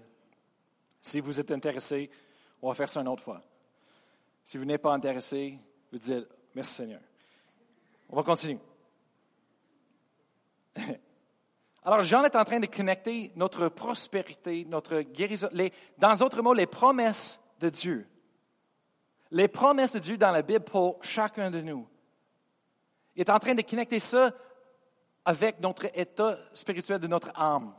si 1.01 1.21
vous 1.21 1.41
êtes 1.41 1.51
intéressé, 1.51 2.11
on 2.61 2.69
va 2.69 2.75
faire 2.75 2.91
ça 2.91 3.01
une 3.01 3.09
autre 3.09 3.23
fois. 3.23 3.41
Si 4.45 4.59
vous 4.59 4.67
n'êtes 4.67 4.83
pas 4.83 4.93
intéressé, 4.93 5.59
vous 5.91 5.99
dites 5.99 6.29
merci 6.55 6.75
Seigneur. 6.75 7.01
On 8.11 8.17
va 8.17 8.23
continuer. 8.23 8.59
Alors, 11.83 12.03
Jean 12.03 12.23
est 12.25 12.37
en 12.37 12.45
train 12.45 12.61
de 12.61 12.67
connecter 12.67 13.33
notre 13.35 13.69
prospérité, 13.69 14.67
notre 14.67 15.01
guérison, 15.01 15.49
dans 15.97 16.15
d'autres 16.15 16.43
mots, 16.43 16.53
les 16.53 16.67
promesses 16.67 17.41
de 17.61 17.71
Dieu. 17.71 18.07
Les 19.31 19.49
promesses 19.49 19.93
de 19.93 20.01
Dieu 20.01 20.19
dans 20.19 20.33
la 20.33 20.43
Bible 20.43 20.65
pour 20.65 21.03
chacun 21.03 21.51
de 21.51 21.63
nous. 21.63 21.89
Il 23.17 23.21
est 23.23 23.31
en 23.31 23.39
train 23.39 23.55
de 23.55 23.63
connecter 23.63 23.99
ça 23.99 24.31
avec 25.25 25.59
notre 25.61 25.87
état 25.99 26.39
spirituel 26.53 27.01
de 27.01 27.07
notre 27.07 27.31
âme. 27.35 27.75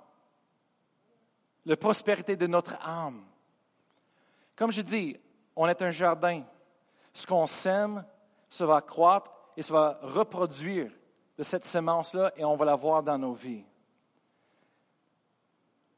La 1.66 1.78
prospérité 1.78 2.36
de 2.36 2.48
notre 2.48 2.76
âme. 2.82 3.24
Comme 4.56 4.72
je 4.72 4.82
dis, 4.82 5.16
on 5.56 5.68
est 5.68 5.82
un 5.82 5.92
jardin. 5.92 6.44
Ce 7.14 7.28
qu'on 7.28 7.46
sème, 7.46 8.04
ça 8.50 8.66
va 8.66 8.82
croître 8.82 9.32
et 9.56 9.62
ça 9.62 9.74
va 9.74 10.00
reproduire 10.02 10.92
de 11.38 11.44
cette 11.44 11.66
semence-là 11.66 12.32
et 12.36 12.44
on 12.44 12.56
va 12.56 12.66
la 12.66 12.76
voir 12.76 13.04
dans 13.04 13.18
nos 13.18 13.34
vies. 13.34 13.64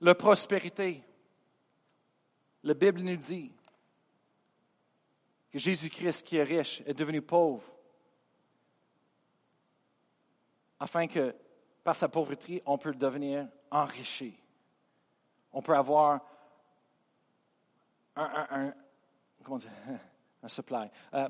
La 0.02 0.16
prospérité. 0.16 1.04
La 2.64 2.74
Bible 2.74 3.00
nous 3.00 3.16
dit 3.16 3.54
que 5.52 5.60
Jésus-Christ, 5.60 6.28
qui 6.28 6.38
est 6.38 6.44
riche, 6.44 6.82
est 6.86 6.94
devenu 6.94 7.22
pauvre 7.22 7.64
afin 10.80 11.08
que 11.08 11.36
par 11.84 11.96
sa 11.96 12.08
pauvreté, 12.08 12.62
on 12.66 12.78
peut 12.78 12.94
devenir 12.94 13.48
enrichi. 13.72 14.38
On 15.52 15.62
peut 15.62 15.76
avoir 15.76 16.20
un, 18.16 18.74
comment 19.44 19.58
dire, 19.58 19.72
un 20.44 20.48
supply. 20.48 20.90
Euh, 21.14 21.30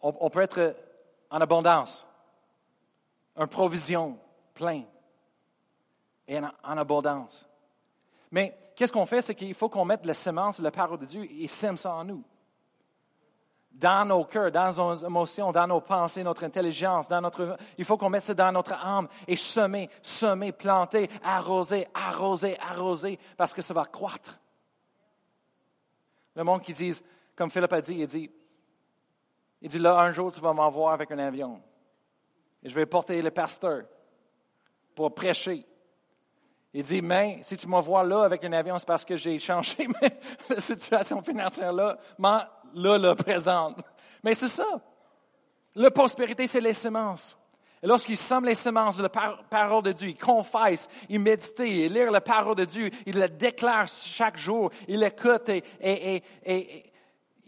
on, 0.00 0.30
peut 0.30 0.42
être 0.42 0.76
en 1.30 1.40
abondance, 1.40 2.06
une 3.36 3.48
provision 3.48 4.18
plein 4.54 4.84
et 6.28 6.38
en, 6.38 6.50
en 6.62 6.78
abondance. 6.78 7.48
Mais 8.30 8.56
qu'est-ce 8.76 8.92
qu'on 8.92 9.06
fait? 9.06 9.22
C'est 9.22 9.34
qu'il 9.34 9.54
faut 9.54 9.68
qu'on 9.68 9.84
mette 9.84 10.04
la 10.06 10.14
semence, 10.14 10.58
la 10.58 10.70
parole 10.70 10.98
de 10.98 11.06
Dieu 11.06 11.24
et 11.30 11.48
sème 11.48 11.76
ça 11.76 11.92
en 11.94 12.04
nous 12.04 12.24
dans 13.78 14.06
nos 14.06 14.24
cœurs, 14.24 14.50
dans 14.50 14.72
nos 14.72 14.94
émotions, 14.94 15.52
dans 15.52 15.66
nos 15.66 15.80
pensées, 15.80 16.24
notre 16.24 16.44
intelligence, 16.44 17.08
dans 17.08 17.20
notre, 17.20 17.56
il 17.76 17.84
faut 17.84 17.96
qu'on 17.96 18.08
mette 18.08 18.24
ça 18.24 18.34
dans 18.34 18.52
notre 18.52 18.72
âme 18.72 19.08
et 19.26 19.36
semer, 19.36 19.90
semer, 20.02 20.52
planter, 20.52 21.08
arroser, 21.22 21.86
arroser, 21.92 22.58
arroser, 22.58 23.18
parce 23.36 23.52
que 23.52 23.60
ça 23.60 23.74
va 23.74 23.84
croître. 23.84 24.38
Le 26.34 26.44
monde 26.44 26.62
qui 26.62 26.72
dit, 26.72 26.98
comme 27.34 27.50
Philippe 27.50 27.72
a 27.72 27.80
dit, 27.80 27.96
il 27.98 28.06
dit, 28.06 28.30
il 29.60 29.68
dit 29.68 29.78
là, 29.78 29.98
un 30.00 30.12
jour, 30.12 30.32
tu 30.32 30.40
vas 30.40 30.52
m'envoyer 30.52 30.94
avec 30.94 31.10
un 31.10 31.18
avion. 31.18 31.60
Et 32.62 32.68
je 32.68 32.74
vais 32.74 32.86
porter 32.86 33.20
le 33.20 33.30
pasteur 33.30 33.82
pour 34.94 35.14
prêcher. 35.14 35.66
Il 36.72 36.82
dit, 36.82 37.02
mais 37.02 37.40
si 37.42 37.56
tu 37.56 37.66
m'envoies 37.66 38.04
là 38.04 38.24
avec 38.24 38.44
un 38.44 38.52
avion, 38.52 38.78
c'est 38.78 38.86
parce 38.86 39.04
que 39.04 39.16
j'ai 39.16 39.38
changé 39.38 39.86
ma 40.50 40.60
situation 40.60 41.22
financière 41.22 41.72
là 41.72 41.98
là, 42.76 42.98
le 42.98 43.14
présente. 43.16 43.78
Mais 44.22 44.34
c'est 44.34 44.48
ça. 44.48 44.80
La 45.74 45.90
prospérité, 45.90 46.46
c'est 46.46 46.60
les 46.60 46.74
semences. 46.74 47.36
Et 47.82 47.86
lorsqu'il 47.86 48.16
sème 48.16 48.44
les 48.44 48.54
semences 48.54 48.96
de 48.96 49.02
la 49.02 49.08
parole 49.08 49.82
de 49.82 49.92
Dieu, 49.92 50.08
il 50.08 50.16
confesse, 50.16 50.88
il 51.10 51.20
médite, 51.20 51.58
il 51.58 51.92
lit 51.92 52.04
la 52.10 52.20
parole 52.22 52.54
de 52.54 52.64
Dieu, 52.64 52.90
il 53.04 53.18
la 53.18 53.28
déclare 53.28 53.86
chaque 53.86 54.38
jour, 54.38 54.70
il 54.88 55.00
l'écoute 55.00 55.50
et, 55.50 56.22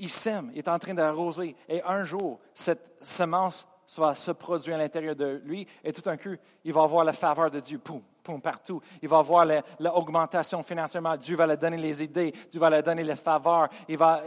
il 0.00 0.10
sème, 0.10 0.50
il 0.52 0.58
est 0.58 0.68
en 0.68 0.78
train 0.78 0.94
d'arroser. 0.94 1.56
Et 1.68 1.82
un 1.82 2.04
jour, 2.04 2.38
cette 2.54 2.98
semence 3.00 3.66
va 3.96 4.14
se 4.14 4.30
produire 4.32 4.74
à 4.74 4.78
l'intérieur 4.78 5.16
de 5.16 5.40
lui 5.44 5.66
et 5.82 5.92
tout 5.92 6.02
d'un 6.02 6.18
coup, 6.18 6.36
il 6.62 6.72
va 6.74 6.82
avoir 6.82 7.04
la 7.04 7.14
faveur 7.14 7.50
de 7.50 7.60
Dieu. 7.60 7.78
Poum, 7.78 8.02
poum, 8.22 8.42
partout. 8.42 8.82
Il 9.00 9.08
va 9.08 9.18
avoir 9.18 9.46
l'augmentation 9.80 10.62
financièrement. 10.62 11.16
Dieu 11.16 11.36
va 11.36 11.46
lui 11.46 11.56
donner 11.56 11.78
les 11.78 12.02
idées. 12.02 12.32
Dieu 12.50 12.60
va 12.60 12.68
lui 12.68 12.82
donner 12.82 13.02
les 13.02 13.16
faveurs. 13.16 13.68
Il 13.88 13.96
va, 13.96 14.22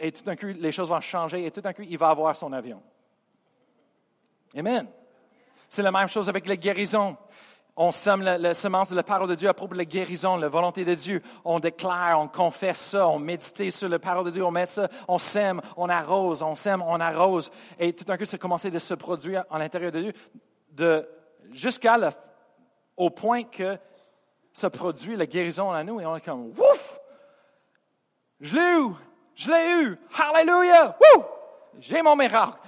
et 0.00 0.10
tout 0.12 0.24
d'un 0.24 0.34
coup, 0.34 0.46
les 0.46 0.72
choses 0.72 0.88
vont 0.88 1.00
changer 1.00 1.44
et 1.44 1.50
tout 1.50 1.60
d'un 1.60 1.74
coup, 1.74 1.82
il 1.82 1.98
va 1.98 2.08
avoir 2.08 2.34
son 2.34 2.52
avion. 2.52 2.82
Amen. 4.56 4.88
C'est 5.68 5.82
la 5.82 5.92
même 5.92 6.08
chose 6.08 6.28
avec 6.28 6.46
la 6.46 6.56
guérison. 6.56 7.16
On 7.76 7.92
sème 7.92 8.22
la, 8.22 8.54
semence 8.54 8.90
de 8.90 8.96
la 8.96 9.02
parole 9.02 9.28
de 9.28 9.34
Dieu 9.34 9.48
à 9.48 9.54
propos 9.54 9.74
de 9.74 9.78
la 9.78 9.84
guérison, 9.84 10.36
la 10.36 10.48
volonté 10.48 10.84
de 10.84 10.94
Dieu. 10.94 11.22
On 11.44 11.60
déclare, 11.60 12.18
on 12.18 12.28
confesse 12.28 12.78
ça, 12.78 13.06
on 13.06 13.18
médite 13.18 13.70
sur 13.70 13.88
la 13.88 13.98
parole 13.98 14.24
de 14.24 14.30
Dieu, 14.30 14.44
on 14.44 14.50
met 14.50 14.66
ça, 14.66 14.88
on 15.06 15.18
sème, 15.18 15.60
on 15.76 15.88
arrose, 15.88 16.42
on 16.42 16.54
sème, 16.54 16.82
on 16.82 16.98
arrose. 16.98 17.50
Et 17.78 17.92
tout 17.92 18.04
d'un 18.04 18.16
coup, 18.16 18.24
ça 18.24 18.36
a 18.36 18.38
commencé 18.38 18.70
de 18.70 18.78
se 18.78 18.94
produire 18.94 19.44
à 19.50 19.58
l'intérieur 19.58 19.92
de 19.92 20.00
Dieu, 20.00 20.12
de, 20.72 21.06
jusqu'à 21.52 21.98
au 22.96 23.10
point 23.10 23.44
que 23.44 23.78
ça 24.52 24.70
produit 24.70 25.14
la 25.14 25.26
guérison 25.26 25.70
en 25.70 25.84
nous 25.84 26.00
et 26.00 26.06
on 26.06 26.16
est 26.16 26.24
comme, 26.24 26.52
ouf! 26.58 26.98
Je 28.40 28.56
l'ai! 28.56 29.09
Je 29.40 29.50
l'ai 29.50 29.84
eu! 29.84 29.98
Hallelujah! 30.18 30.98
J'ai 31.78 32.02
mon 32.02 32.14
miracle! 32.14 32.58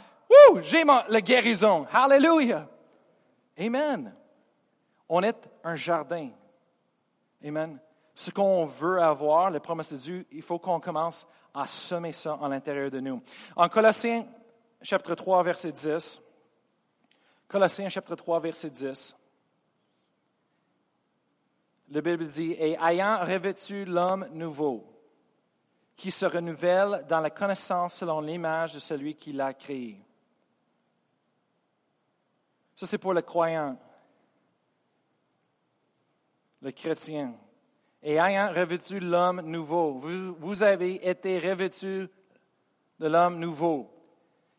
J'ai 0.62 0.84
la 0.84 1.20
guérison! 1.20 1.86
Hallelujah! 1.92 2.66
Amen! 3.58 4.14
On 5.06 5.22
est 5.22 5.36
un 5.62 5.76
jardin. 5.76 6.30
Amen. 7.44 7.78
Ce 8.14 8.30
qu'on 8.30 8.64
veut 8.64 9.02
avoir, 9.02 9.50
les 9.50 9.60
promesses 9.60 9.92
de 9.92 9.98
Dieu, 9.98 10.26
il 10.32 10.40
faut 10.40 10.58
qu'on 10.58 10.80
commence 10.80 11.26
à 11.52 11.66
semer 11.66 12.12
ça 12.12 12.38
à 12.40 12.48
l'intérieur 12.48 12.90
de 12.90 13.00
nous. 13.00 13.20
En 13.54 13.68
Colossiens 13.68 14.26
chapitre 14.80 15.14
3, 15.14 15.42
verset 15.42 15.72
10, 15.72 16.22
Colossiens 17.48 17.90
chapitre 17.90 18.16
3, 18.16 18.40
verset 18.40 18.70
10, 18.70 19.14
la 21.90 22.00
Bible 22.00 22.28
dit, 22.28 22.52
et 22.52 22.78
ayant 22.82 23.18
revêtu 23.20 23.84
l'homme 23.84 24.26
nouveau, 24.32 24.91
qui 26.02 26.10
se 26.10 26.26
renouvelle 26.26 27.04
dans 27.08 27.20
la 27.20 27.30
connaissance 27.30 27.94
selon 27.94 28.20
l'image 28.20 28.74
de 28.74 28.80
celui 28.80 29.14
qui 29.14 29.32
l'a 29.32 29.54
créé. 29.54 30.04
Ça, 32.74 32.88
c'est 32.88 32.98
pour 32.98 33.14
le 33.14 33.22
croyant 33.22 33.78
le 36.60 36.72
chrétien. 36.72 37.36
Et 38.02 38.16
ayant 38.16 38.52
revêtu 38.52 38.98
l'homme 38.98 39.42
nouveau, 39.42 40.00
vous, 40.00 40.34
vous 40.34 40.64
avez 40.64 41.08
été 41.08 41.38
revêtu 41.38 42.08
de 42.98 43.06
l'homme 43.06 43.38
nouveau, 43.38 43.88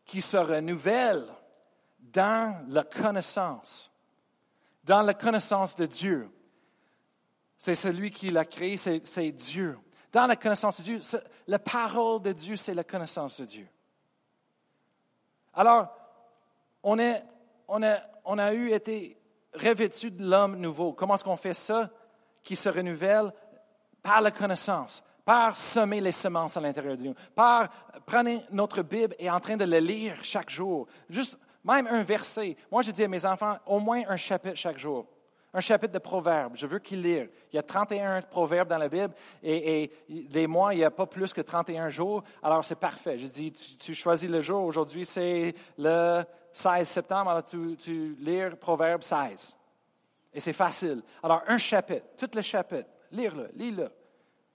qui 0.06 0.22
se 0.22 0.38
renouvelle 0.38 1.26
dans 1.98 2.64
la 2.68 2.84
connaissance, 2.84 3.92
dans 4.82 5.02
la 5.02 5.12
connaissance 5.12 5.76
de 5.76 5.84
Dieu. 5.84 6.30
C'est 7.58 7.74
celui 7.74 8.10
qui 8.10 8.30
l'a 8.30 8.46
créé, 8.46 8.78
c'est 8.78 9.32
Dieu. 9.32 9.78
Dans 10.14 10.28
la 10.28 10.36
connaissance 10.36 10.78
de 10.78 10.84
Dieu, 10.84 11.00
la 11.48 11.58
parole 11.58 12.22
de 12.22 12.30
Dieu, 12.30 12.54
c'est 12.54 12.72
la 12.72 12.84
connaissance 12.84 13.40
de 13.40 13.46
Dieu. 13.46 13.66
Alors, 15.52 15.88
on, 16.84 17.00
a, 17.00 18.54
eu 18.54 18.70
été 18.70 19.20
revêtu 19.52 20.12
de 20.12 20.24
l'homme 20.24 20.54
nouveau. 20.60 20.92
Comment 20.92 21.16
est-ce 21.16 21.24
qu'on 21.24 21.36
fait 21.36 21.52
ça? 21.52 21.90
Qui 22.44 22.54
se 22.54 22.68
renouvelle 22.68 23.32
par 24.04 24.20
la 24.20 24.30
connaissance, 24.30 25.02
par 25.24 25.56
semer 25.56 26.00
les 26.00 26.12
semences 26.12 26.56
à 26.56 26.60
l'intérieur 26.60 26.96
de 26.96 27.02
nous, 27.02 27.14
par 27.34 27.68
prendre 28.06 28.40
notre 28.52 28.82
Bible 28.82 29.16
et 29.18 29.28
en 29.28 29.40
train 29.40 29.56
de 29.56 29.64
le 29.64 29.78
lire 29.78 30.22
chaque 30.22 30.50
jour. 30.50 30.86
Juste, 31.10 31.36
même 31.64 31.88
un 31.88 32.04
verset. 32.04 32.56
Moi, 32.70 32.82
je 32.82 32.92
dis 32.92 33.02
à 33.02 33.08
mes 33.08 33.26
enfants, 33.26 33.56
au 33.66 33.80
moins 33.80 34.04
un 34.06 34.16
chapitre 34.16 34.54
chaque 34.54 34.78
jour. 34.78 35.08
Un 35.54 35.60
chapitre 35.60 35.92
de 35.92 35.98
Proverbes. 35.98 36.56
Je 36.56 36.66
veux 36.66 36.80
qu'ils 36.80 37.00
lisent. 37.00 37.28
Il 37.52 37.56
y 37.56 37.58
a 37.58 37.62
31 37.62 38.22
proverbes 38.22 38.68
dans 38.68 38.78
la 38.78 38.88
Bible 38.88 39.14
et, 39.42 39.90
des 40.08 40.48
mois, 40.48 40.74
il 40.74 40.78
n'y 40.78 40.84
a 40.84 40.90
pas 40.90 41.06
plus 41.06 41.32
que 41.32 41.40
31 41.40 41.88
jours. 41.88 42.24
Alors, 42.42 42.64
c'est 42.64 42.74
parfait. 42.74 43.18
Je 43.18 43.28
dis, 43.28 43.52
tu, 43.52 43.94
choisis 43.94 44.28
le 44.28 44.42
jour. 44.42 44.64
Aujourd'hui, 44.64 45.06
c'est 45.06 45.54
le 45.78 46.24
16 46.52 46.88
septembre. 46.88 47.30
Alors, 47.30 47.44
tu, 47.44 47.76
tu 47.76 48.16
lis 48.18 48.50
Proverbe 48.60 49.02
16. 49.02 49.56
Et 50.34 50.40
c'est 50.40 50.52
facile. 50.52 51.02
Alors, 51.22 51.42
un 51.46 51.58
chapitre, 51.58 52.06
tout 52.18 52.30
le 52.34 52.42
chapitre, 52.42 52.88
lire-le, 53.12 53.50
lis-le. 53.54 53.88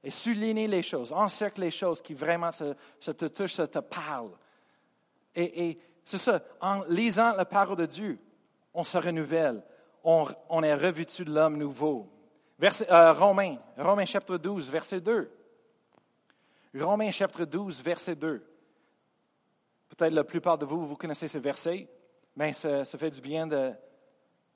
Et 0.03 0.11
souligner 0.11 0.67
les 0.67 0.81
choses, 0.81 1.11
encercle 1.11 1.61
les 1.61 1.71
choses 1.71 2.01
qui 2.01 2.13
vraiment 2.13 2.51
se, 2.51 2.73
te 3.01 3.25
touchent, 3.25 3.55
se 3.55 3.63
te 3.63 3.79
parlent. 3.79 4.37
Et, 5.35 5.77
c'est 6.03 6.17
ça, 6.17 6.41
en 6.59 6.83
lisant 6.85 7.33
la 7.35 7.45
parole 7.45 7.77
de 7.77 7.85
Dieu, 7.85 8.19
on 8.73 8.83
se 8.83 8.97
renouvelle, 8.97 9.63
on, 10.03 10.63
est 10.63 10.73
revêtu 10.73 11.23
de 11.23 11.33
l'homme 11.33 11.57
nouveau. 11.57 12.07
Euh, 12.61 13.13
Romains, 13.13 13.57
Romains 13.77 14.05
chapitre 14.05 14.37
12, 14.37 14.69
verset 14.69 15.01
2. 15.01 15.31
Romains 16.75 17.11
chapitre 17.11 17.45
12, 17.45 17.81
verset 17.81 18.15
2. 18.15 18.45
Peut-être 19.89 20.13
la 20.13 20.23
plupart 20.23 20.57
de 20.57 20.65
vous, 20.65 20.85
vous 20.85 20.95
connaissez 20.95 21.27
ce 21.27 21.37
verset, 21.37 21.89
mais 22.35 22.53
ça 22.53 22.83
fait 22.85 23.09
du 23.09 23.21
bien 23.21 23.47
de, 23.47 23.73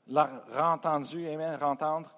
l'a 0.07 0.43
entendu, 0.73 1.27
amen, 1.27 1.55
rentendre. 1.55 2.09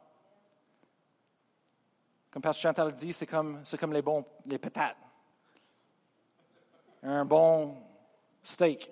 Comme 2.32 2.42
Pasteur 2.42 2.74
Chantal 2.74 2.94
dit, 2.94 3.14
c'est 3.14 3.26
comme, 3.26 3.64
comme 3.80 3.94
les 3.94 4.02
bons, 4.02 4.26
les 4.46 4.58
patates. 4.58 4.98
Un 7.04 7.24
bon 7.24 7.78
steak. 8.44 8.92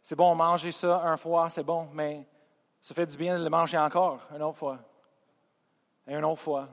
C'est 0.00 0.16
bon 0.16 0.34
manger 0.34 0.72
ça 0.72 1.02
une 1.04 1.16
fois, 1.16 1.50
c'est 1.50 1.62
bon, 1.62 1.88
mais 1.92 2.26
ça 2.82 2.94
fait 2.94 3.06
du 3.06 3.16
bien 3.16 3.38
de 3.38 3.44
le 3.44 3.48
manger 3.48 3.78
encore 3.78 4.26
une 4.34 4.42
autre 4.42 4.58
fois. 4.58 4.78
Et 6.06 6.14
une 6.14 6.24
autre 6.24 6.40
fois. 6.40 6.68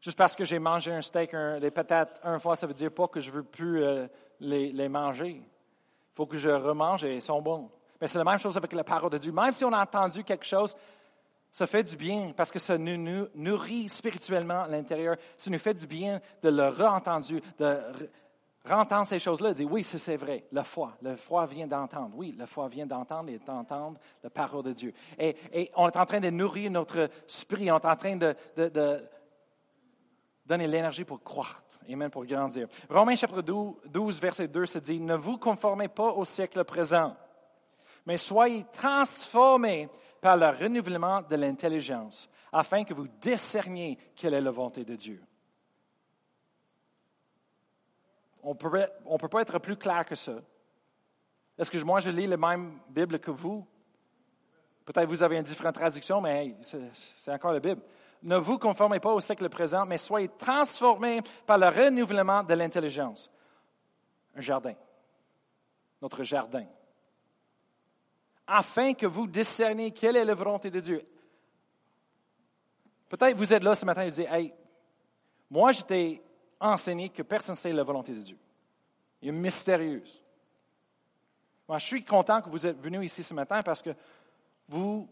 Juste 0.00 0.16
parce 0.16 0.34
que 0.34 0.44
j'ai 0.44 0.58
mangé 0.58 0.90
un 0.90 1.02
steak, 1.02 1.34
un, 1.34 1.60
des 1.60 1.70
patates 1.70 2.18
une 2.24 2.40
fois, 2.40 2.56
ça 2.56 2.66
veut 2.66 2.74
dire 2.74 2.90
pas 2.90 3.06
que 3.06 3.20
je 3.20 3.30
veux 3.30 3.42
plus 3.42 3.84
euh, 3.84 4.06
les, 4.40 4.72
les, 4.72 4.88
manger. 4.88 5.30
Il 5.32 6.14
faut 6.14 6.26
que 6.26 6.38
je 6.38 6.48
remange 6.48 7.04
et 7.04 7.16
ils 7.16 7.22
sont 7.22 7.40
bons. 7.42 7.70
Mais 8.00 8.08
c'est 8.08 8.18
la 8.18 8.24
même 8.24 8.38
chose 8.38 8.56
avec 8.56 8.72
la 8.72 8.82
parole 8.82 9.10
de 9.10 9.18
Dieu. 9.18 9.30
Même 9.30 9.52
si 9.52 9.64
on 9.64 9.72
a 9.72 9.82
entendu 9.82 10.24
quelque 10.24 10.46
chose, 10.46 10.74
ça 11.52 11.66
fait 11.66 11.82
du 11.84 11.96
bien 11.96 12.32
parce 12.34 12.50
que 12.50 12.58
ça 12.58 12.78
nous, 12.78 13.26
nourrit 13.34 13.90
spirituellement 13.90 14.62
à 14.62 14.68
l'intérieur. 14.68 15.16
Ça 15.36 15.50
nous 15.50 15.58
fait 15.58 15.74
du 15.74 15.86
bien 15.86 16.20
de 16.42 16.48
le 16.48 16.68
re-entendu, 16.68 17.42
re-entendre 18.64 19.06
ces 19.06 19.18
choses-là, 19.18 19.50
de 19.50 19.54
dire 19.54 19.70
oui, 19.70 19.84
c'est 19.84 20.16
vrai, 20.16 20.44
la 20.52 20.64
foi. 20.64 20.96
La 21.02 21.16
foi 21.16 21.46
vient 21.46 21.66
d'entendre. 21.66 22.14
Oui, 22.14 22.34
la 22.36 22.46
foi 22.46 22.68
vient 22.68 22.86
d'entendre 22.86 23.30
et 23.30 23.38
d'entendre 23.38 23.98
la 24.22 24.30
parole 24.30 24.64
de 24.64 24.72
Dieu. 24.72 24.92
Et, 25.18 25.70
on 25.76 25.88
est 25.88 25.96
en 25.96 26.06
train 26.06 26.20
de 26.20 26.30
nourrir 26.30 26.70
notre 26.70 27.10
esprit, 27.26 27.70
on 27.70 27.78
est 27.78 27.86
en 27.86 27.96
train 27.96 28.16
de, 28.16 28.34
de 28.56 29.02
donner 30.46 30.66
l'énergie 30.66 31.04
pour 31.04 31.22
croître, 31.22 31.78
et 31.86 31.96
même 31.96 32.10
pour 32.10 32.24
grandir. 32.24 32.68
Romains 32.88 33.16
chapitre 33.16 33.42
12, 33.42 34.20
verset 34.20 34.48
2 34.48 34.66
se 34.66 34.78
dit, 34.78 35.00
ne 35.00 35.14
vous 35.14 35.38
conformez 35.38 35.88
pas 35.88 36.12
au 36.12 36.24
siècle 36.24 36.62
présent 36.64 37.16
mais 38.06 38.16
soyez 38.16 38.64
transformés 38.72 39.88
par 40.20 40.36
le 40.36 40.48
renouvellement 40.48 41.22
de 41.22 41.36
l'intelligence, 41.36 42.28
afin 42.52 42.84
que 42.84 42.94
vous 42.94 43.08
discerniez 43.20 43.98
quelle 44.14 44.34
est 44.34 44.40
la 44.40 44.50
volonté 44.50 44.84
de 44.84 44.96
Dieu. 44.96 45.22
On 48.42 48.54
ne 48.54 49.18
peut 49.18 49.28
pas 49.28 49.42
être 49.42 49.58
plus 49.58 49.76
clair 49.76 50.04
que 50.04 50.14
ça. 50.14 50.34
Est-ce 51.58 51.70
que 51.70 51.78
moi, 51.84 52.00
je 52.00 52.10
lis 52.10 52.26
la 52.26 52.36
même 52.36 52.80
Bible 52.88 53.18
que 53.18 53.30
vous? 53.30 53.66
Peut-être 54.84 55.08
vous 55.08 55.22
avez 55.22 55.36
une 55.36 55.44
différente 55.44 55.74
traduction, 55.74 56.20
mais 56.20 56.56
c'est 56.62 57.32
encore 57.32 57.52
la 57.52 57.60
Bible. 57.60 57.82
Ne 58.22 58.36
vous 58.36 58.58
conformez 58.58 59.00
pas 59.00 59.12
au 59.12 59.20
siècle 59.20 59.48
présent, 59.48 59.86
mais 59.86 59.96
soyez 59.96 60.28
transformés 60.28 61.20
par 61.46 61.58
le 61.58 61.68
renouvellement 61.68 62.42
de 62.42 62.54
l'intelligence. 62.54 63.30
Un 64.34 64.40
jardin. 64.40 64.74
Notre 66.00 66.24
jardin 66.24 66.66
afin 68.46 68.92
que 68.94 69.06
vous 69.06 69.26
discerniez 69.26 69.92
quelle 69.92 70.16
est 70.16 70.24
la 70.24 70.34
volonté 70.34 70.70
de 70.70 70.80
Dieu. 70.80 71.02
Peut-être 73.08 73.36
vous 73.36 73.52
êtes 73.52 73.62
là 73.62 73.74
ce 73.74 73.84
matin 73.84 74.02
et 74.02 74.10
vous 74.10 74.16
dites, 74.16 74.30
hey, 74.30 74.52
moi 75.50 75.72
j'étais 75.72 76.22
enseigné 76.62 77.08
que 77.10 77.22
personne 77.22 77.54
ne 77.54 77.58
sait 77.58 77.72
la 77.72 77.82
volonté 77.82 78.12
de 78.12 78.22
Dieu. 78.22 78.38
Elle 79.20 79.28
est 79.28 79.32
mystérieuse. 79.32 80.22
Moi, 81.68 81.78
je 81.78 81.86
suis 81.86 82.04
content 82.04 82.40
que 82.40 82.50
vous 82.50 82.66
êtes 82.66 82.80
venu 82.80 83.04
ici 83.04 83.22
ce 83.22 83.34
matin 83.34 83.62
parce 83.62 83.82
que 83.82 83.90
vous 84.68 85.08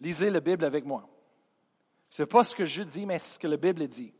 lisez 0.00 0.30
la 0.30 0.40
Bible 0.40 0.64
avec 0.64 0.84
moi. 0.84 1.08
Ce 2.10 2.22
n'est 2.22 2.26
pas 2.26 2.44
ce 2.44 2.54
que 2.54 2.64
je 2.64 2.82
dis, 2.82 3.06
mais 3.06 3.18
ce 3.18 3.38
que 3.38 3.46
la 3.46 3.56
Bible 3.56 3.86
dit. 3.88 4.12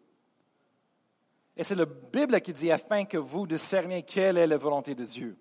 Et 1.57 1.65
c'est 1.65 1.75
la 1.75 1.87
Bible 1.87 2.41
qui 2.41 2.53
dit 2.53 2.71
afin 2.71 3.05
que 3.05 3.17
vous 3.17 3.47
discerniez 3.47 4.03
quelle 4.03 4.39
est 4.39 4.47
la 4.47 4.59
volonté 4.59 4.95
de 4.95 5.05
Dieu. 5.05 5.37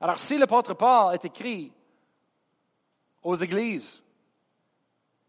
Alors, 0.00 0.18
si 0.18 0.38
l'apôtre 0.38 0.74
Paul 0.74 1.14
est 1.14 1.24
écrit 1.24 1.72
aux 3.22 3.34
églises 3.34 4.02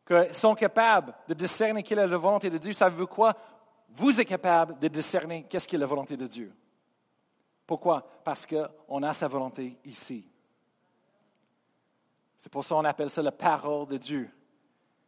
qui 0.05 0.13
sont 0.31 0.55
capables 0.55 1.13
de 1.27 1.33
discerner 1.33 1.83
quelle 1.83 1.99
est 1.99 2.07
la 2.07 2.17
volonté 2.17 2.49
de 2.49 2.57
Dieu, 2.57 2.73
savez-vous 2.73 3.07
quoi? 3.07 3.35
Vous 3.89 4.19
êtes 4.19 4.27
capable 4.27 4.77
de 4.79 4.87
discerner 4.87 5.43
qu'est-ce 5.43 5.67
qui 5.67 5.75
est 5.75 5.79
la 5.79 5.85
volonté 5.85 6.15
de 6.17 6.27
Dieu. 6.27 6.53
Pourquoi? 7.65 8.07
Parce 8.23 8.45
qu'on 8.45 9.03
a 9.03 9.13
sa 9.13 9.27
volonté 9.27 9.77
ici. 9.85 10.25
C'est 12.37 12.51
pour 12.51 12.63
ça 12.63 12.75
qu'on 12.75 12.85
appelle 12.85 13.09
ça 13.09 13.21
la 13.21 13.31
parole 13.31 13.87
de 13.87 13.97
Dieu. 13.97 14.29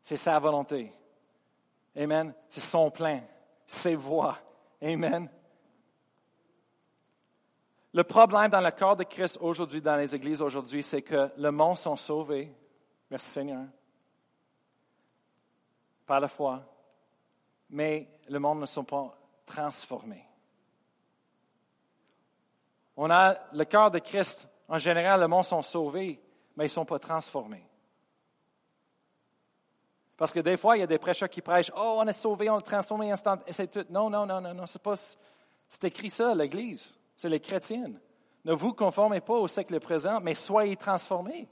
C'est 0.01 0.17
sa 0.17 0.39
volonté. 0.39 0.91
Amen. 1.95 2.33
C'est 2.49 2.59
son 2.59 2.89
plein, 2.89 3.21
ses 3.65 3.95
voix. 3.95 4.37
Amen. 4.81 5.29
Le 7.93 8.03
problème 8.03 8.49
dans 8.49 8.61
le 8.61 8.71
corps 8.71 8.95
de 8.95 9.03
Christ 9.03 9.37
aujourd'hui, 9.41 9.81
dans 9.81 9.95
les 9.95 10.13
églises 10.13 10.41
aujourd'hui, 10.41 10.83
c'est 10.83 11.01
que 11.01 11.29
le 11.37 11.51
monde 11.51 11.77
sont 11.77 11.95
sauvés. 11.95 12.53
Merci 13.09 13.29
Seigneur. 13.29 13.65
par 16.09 16.19
la 16.19 16.27
foi, 16.27 16.63
mais 17.69 18.09
le 18.27 18.39
monde 18.39 18.61
ne 18.61 18.65
sont 18.65 18.83
pas 18.83 19.17
transformés. 19.45 20.25
On 22.95 23.09
a 23.09 23.35
le 23.53 23.63
cœur 23.65 23.91
de 23.91 23.99
Christ. 23.99 24.49
En 24.67 24.77
général, 24.77 25.21
le 25.21 25.27
monde 25.27 25.45
sont 25.45 25.61
sauvés, 25.61 26.21
mais 26.55 26.65
ils 26.65 26.67
ne 26.67 26.71
sont 26.71 26.85
pas 26.85 26.99
transformés. 26.99 27.65
Parce 30.17 30.33
que 30.33 30.41
des 30.41 30.57
fois, 30.57 30.75
il 30.75 30.81
y 30.81 30.83
a 30.83 30.87
des 30.87 30.97
prêcheurs 30.97 31.29
qui 31.29 31.41
prêchent 31.41 31.71
Oh, 31.77 31.95
on 31.97 32.05
est 32.05 32.13
sauvé, 32.13 32.49
on 32.49 32.59
est 32.59 32.61
transformé 32.61 33.09
instant. 33.09 33.37
Et 33.47 33.53
c'est 33.53 33.67
tout. 33.67 33.85
Non, 33.89 34.09
non, 34.09 34.25
non, 34.25 34.41
non, 34.41 34.53
non. 34.53 34.65
C'est 34.65 34.81
pas. 34.81 34.95
C'est 34.95 35.85
écrit 35.85 36.09
ça, 36.09 36.35
l'Église. 36.35 36.99
C'est 37.15 37.29
les 37.29 37.39
chrétiennes. 37.39 37.99
Ne 38.43 38.53
vous 38.53 38.73
conformez 38.73 39.21
pas 39.21 39.35
au 39.35 39.47
siècle 39.47 39.79
présent, 39.79 40.19
mais 40.19 40.33
soyez 40.33 40.75
transformés. 40.75 41.47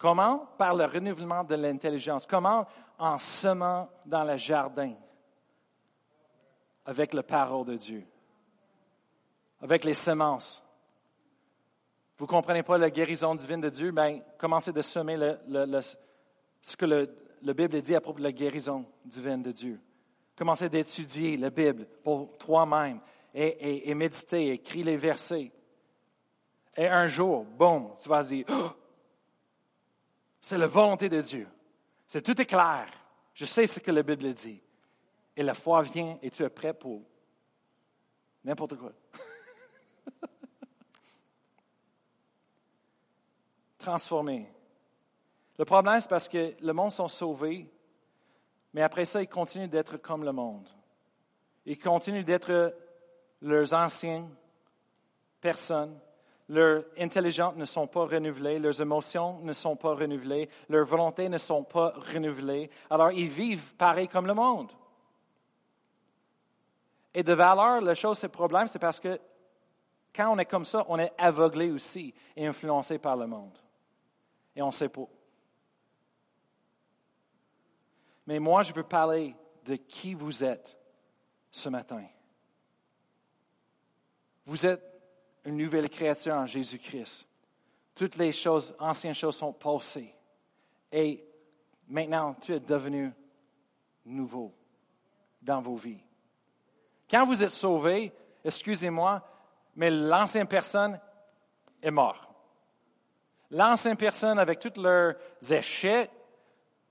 Comment? 0.00 0.46
Par 0.56 0.74
le 0.74 0.86
renouvellement 0.86 1.44
de 1.44 1.54
l'intelligence. 1.54 2.26
Comment? 2.26 2.66
En 2.98 3.18
semant 3.18 3.90
dans 4.06 4.24
le 4.24 4.38
jardin 4.38 4.94
avec 6.86 7.12
la 7.12 7.22
parole 7.22 7.66
de 7.66 7.76
Dieu, 7.76 8.06
avec 9.60 9.84
les 9.84 9.92
semences. 9.92 10.62
Vous 12.16 12.24
ne 12.24 12.30
comprenez 12.30 12.62
pas 12.62 12.78
la 12.78 12.88
guérison 12.88 13.34
divine 13.34 13.60
de 13.60 13.68
Dieu? 13.68 13.92
Bien, 13.92 14.20
commencez 14.38 14.72
de 14.72 14.80
semer 14.80 15.18
ce 16.62 16.76
que 16.76 16.86
le, 16.86 17.14
la 17.42 17.52
Bible 17.52 17.80
dit 17.82 17.94
à 17.94 18.00
propos 18.00 18.18
de 18.20 18.24
la 18.24 18.32
guérison 18.32 18.86
divine 19.04 19.42
de 19.42 19.52
Dieu. 19.52 19.80
Commencez 20.34 20.70
d'étudier 20.70 21.36
la 21.36 21.50
Bible 21.50 21.86
pour 22.02 22.38
toi-même 22.38 23.00
et, 23.34 23.90
et, 23.90 23.94
méditer, 23.94 24.52
écrire 24.52 24.86
les 24.86 24.96
versets. 24.96 25.52
Et 26.74 26.88
un 26.88 27.06
jour, 27.06 27.44
boum, 27.44 27.92
tu 28.02 28.08
vas 28.08 28.22
dire, 28.22 28.46
oh, 28.48 28.70
c'est 30.40 30.58
la 30.58 30.66
volonté 30.66 31.08
de 31.08 31.20
Dieu. 31.20 31.46
C'est 32.06 32.22
tout 32.22 32.40
est 32.40 32.46
clair. 32.46 32.86
Je 33.34 33.44
sais 33.44 33.66
ce 33.66 33.80
que 33.80 33.90
la 33.90 34.02
Bible 34.02 34.32
dit. 34.32 34.60
Et 35.36 35.42
la 35.42 35.54
foi 35.54 35.82
vient 35.82 36.18
et 36.22 36.30
tu 36.30 36.42
es 36.42 36.48
prêt 36.48 36.74
pour 36.74 37.02
n'importe 38.44 38.76
quoi. 38.76 38.92
Transformé. 43.78 44.50
Le 45.58 45.64
problème, 45.64 46.00
c'est 46.00 46.10
parce 46.10 46.28
que 46.28 46.54
le 46.60 46.72
monde 46.72 46.90
sont 46.90 47.08
sauvés, 47.08 47.70
mais 48.72 48.82
après 48.82 49.04
ça, 49.04 49.22
ils 49.22 49.28
continuent 49.28 49.68
d'être 49.68 49.98
comme 49.98 50.24
le 50.24 50.32
monde. 50.32 50.68
Ils 51.66 51.78
continuent 51.78 52.24
d'être 52.24 52.74
leurs 53.42 53.72
anciennes 53.74 54.28
personnes 55.40 55.98
leurs 56.50 56.82
intelligences 56.98 57.54
ne 57.54 57.64
sont 57.64 57.86
pas 57.86 58.06
renouvelées, 58.06 58.58
leurs 58.58 58.82
émotions 58.82 59.38
ne 59.42 59.52
sont 59.52 59.76
pas 59.76 59.94
renouvelées, 59.94 60.48
leurs 60.68 60.84
volontés 60.84 61.28
ne 61.28 61.38
sont 61.38 61.62
pas 61.62 61.94
renouvelées. 62.12 62.68
Alors, 62.90 63.12
ils 63.12 63.28
vivent 63.28 63.76
pareil 63.76 64.08
comme 64.08 64.26
le 64.26 64.34
monde. 64.34 64.72
Et 67.14 67.22
de 67.22 67.32
valeur, 67.32 67.80
la 67.80 67.94
chose, 67.94 68.18
c'est 68.18 68.26
le 68.26 68.32
problème, 68.32 68.66
c'est 68.66 68.80
parce 68.80 68.98
que 68.98 69.20
quand 70.12 70.28
on 70.28 70.38
est 70.40 70.46
comme 70.46 70.64
ça, 70.64 70.84
on 70.88 70.98
est 70.98 71.12
aveuglé 71.18 71.70
aussi 71.70 72.12
et 72.34 72.48
influencé 72.48 72.98
par 72.98 73.16
le 73.16 73.28
monde. 73.28 73.56
Et 74.56 74.60
on 74.60 74.66
ne 74.66 74.72
sait 74.72 74.88
pas. 74.88 75.06
Mais 78.26 78.40
moi, 78.40 78.64
je 78.64 78.72
veux 78.72 78.82
parler 78.82 79.36
de 79.64 79.76
qui 79.76 80.14
vous 80.14 80.42
êtes 80.42 80.76
ce 81.52 81.68
matin. 81.68 82.04
Vous 84.46 84.66
êtes 84.66 84.89
une 85.44 85.56
nouvelle 85.56 85.88
créature 85.88 86.34
en 86.34 86.46
Jésus-Christ. 86.46 87.26
Toutes 87.94 88.16
les 88.16 88.32
choses, 88.32 88.74
anciennes 88.78 89.14
choses 89.14 89.36
sont 89.36 89.52
passées. 89.52 90.14
Et 90.92 91.24
maintenant, 91.88 92.34
tu 92.34 92.54
es 92.54 92.60
devenu 92.60 93.12
nouveau 94.04 94.54
dans 95.42 95.60
vos 95.60 95.76
vies. 95.76 96.02
Quand 97.10 97.26
vous 97.26 97.42
êtes 97.42 97.50
sauvé, 97.50 98.12
excusez-moi, 98.44 99.22
mais 99.76 99.90
l'ancienne 99.90 100.46
personne 100.46 100.98
est 101.82 101.90
morte. 101.90 102.28
L'ancienne 103.50 103.96
personne, 103.96 104.38
avec 104.38 104.60
tous 104.60 104.80
leurs 104.80 105.16
échecs, 105.50 106.10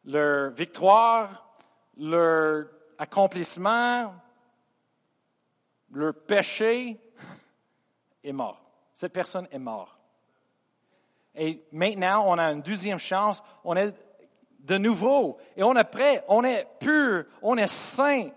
leurs 0.05 0.51
victoires, 0.51 1.49
leurs 1.97 2.65
accomplissements, 2.97 4.13
leurs 5.91 6.13
péchés, 6.13 6.99
est 8.23 8.31
mort. 8.31 8.61
Cette 8.93 9.13
personne 9.13 9.47
est 9.51 9.59
morte. 9.59 9.97
Et 11.35 11.63
maintenant, 11.71 12.25
on 12.27 12.37
a 12.37 12.51
une 12.51 12.61
deuxième 12.61 12.99
chance. 12.99 13.41
On 13.63 13.75
est 13.75 13.93
de 14.59 14.77
nouveau. 14.77 15.37
Et 15.55 15.63
on 15.63 15.75
est 15.75 15.83
prêt. 15.83 16.23
On 16.27 16.43
est 16.43 16.67
pur. 16.79 17.25
On 17.41 17.57
est 17.57 17.67
saint. 17.67 18.29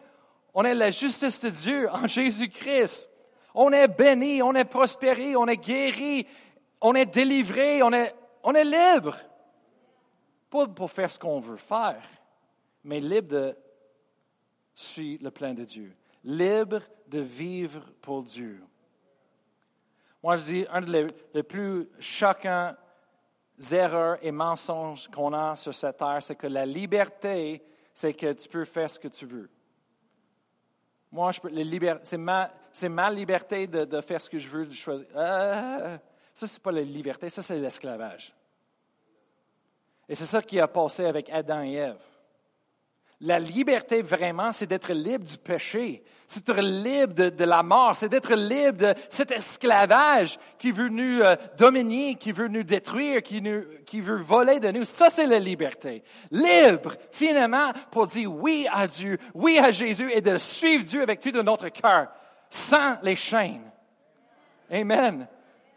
On 0.55 0.65
est 0.65 0.75
la 0.75 0.91
justice 0.91 1.41
de 1.41 1.51
Dieu 1.51 1.89
en 1.91 2.07
Jésus-Christ. 2.07 3.11
On 3.55 3.73
est 3.73 3.89
béni. 3.89 4.43
On 4.43 4.55
est 4.55 4.65
prospéré. 4.65 5.35
On 5.37 5.47
est 5.47 5.57
guéri. 5.57 6.27
On 6.81 6.95
est 6.95 7.07
délivré. 7.07 7.83
On 7.83 7.93
est, 7.93 8.15
on 8.45 8.55
est 8.55 8.65
libre. 8.65 9.17
Pas 10.53 10.67
pour 10.67 10.91
faire 10.91 11.11
ce 11.11 11.19
qu'on 11.19 11.41
veut 11.41 11.57
faire, 11.57 12.03
mais 12.85 13.01
libre 13.01 13.29
de 13.29 13.57
suivre 14.75 15.25
le 15.25 15.31
plein 15.31 15.55
de 15.55 15.65
Dieu. 15.65 15.97
Libre 16.25 16.83
de 17.09 17.21
vivre 17.21 17.81
pour 18.03 18.23
Dieu. 18.23 18.63
Moi, 20.23 20.37
je 20.37 20.43
dis, 20.45 20.67
un 20.71 20.81
des 20.81 21.43
plus 21.43 21.89
choquants 21.99 22.75
erreurs 23.71 24.19
et 24.23 24.31
mensonges 24.31 25.09
qu'on 25.09 25.33
a 25.33 25.57
sur 25.57 25.75
cette 25.75 25.97
terre, 25.97 26.19
c'est 26.21 26.37
que 26.37 26.47
la 26.47 26.65
liberté, 26.65 27.63
c'est 27.93 28.15
que 28.15 28.33
tu 28.33 28.49
peux 28.49 28.65
faire 28.65 28.89
ce 28.89 28.99
que 28.99 29.09
tu 29.09 29.27
veux. 29.27 29.51
Moi, 31.11 31.31
c'est 32.03 32.19
ma, 32.19 33.11
liberté 33.11 33.67
de, 33.67 34.01
faire 34.01 34.21
ce 34.21 34.31
que 34.31 34.39
je 34.39 34.49
veux, 34.49 34.67
de 34.67 34.73
choisir. 34.73 35.07
Ah, 35.15 35.99
ça, 36.33 36.47
ce 36.47 36.55
n'est 36.55 36.63
pas 36.63 36.73
la 36.73 36.81
liberté, 36.83 37.29
ça, 37.29 37.43
c'est 37.43 37.59
l'esclavage. 37.59 38.35
Et 40.09 40.15
c'est 40.15 40.25
ça 40.25 40.41
qui 40.41 40.59
a 40.59 40.69
passé 40.69 41.05
avec 41.05 41.31
Adam 41.31 41.63
et 41.63 41.75
Ève. 41.75 42.12
La 43.25 43.39
liberté 43.39 44.03
vraiment, 44.03 44.53
c'est 44.53 44.67
d'être 44.67 44.93
libre 44.93 45.25
du 45.25 45.39
péché, 45.39 46.03
c'est 46.27 46.45
d'être 46.45 46.61
libre 46.61 47.31
de, 47.31 47.45
la 47.45 47.63
mort, 47.63 47.95
c'est 47.95 48.09
d'être 48.09 48.35
libre 48.35 48.79
de 48.79 48.95
cet 49.09 49.31
esclavage 49.31 50.41
qui 50.59 50.73
veut 50.73 50.89
nous 50.89 51.21
euh, 51.21 51.37
dominer, 51.57 52.17
qui 52.17 52.33
veut 52.33 52.49
nous 52.49 52.65
détruire, 52.65 53.23
qui, 53.23 53.41
nous, 53.41 53.63
qui 53.87 54.01
veut 54.01 54.21
voler 54.21 54.59
de 54.59 54.73
nous. 54.73 54.85
Ça, 54.85 55.09
c'est 55.09 55.29
la 55.29 55.39
liberté. 55.39 56.03
Libre, 56.33 56.97
finalement, 57.13 57.73
pour 57.93 58.09
dire 58.09 58.33
oui 58.35 58.67
à 58.73 58.89
Dieu, 58.89 59.19
oui 59.35 59.57
à 59.57 59.71
Jésus 59.71 60.11
et 60.13 60.21
de 60.21 60.37
suivre 60.37 60.85
Dieu 60.85 61.01
avec 61.01 61.21
tout 61.21 61.31
notre 61.31 61.69
cœur, 61.69 62.09
sans 62.51 62.97
les 63.05 63.15
chaînes. 63.15 63.71
Amen. 64.69 65.29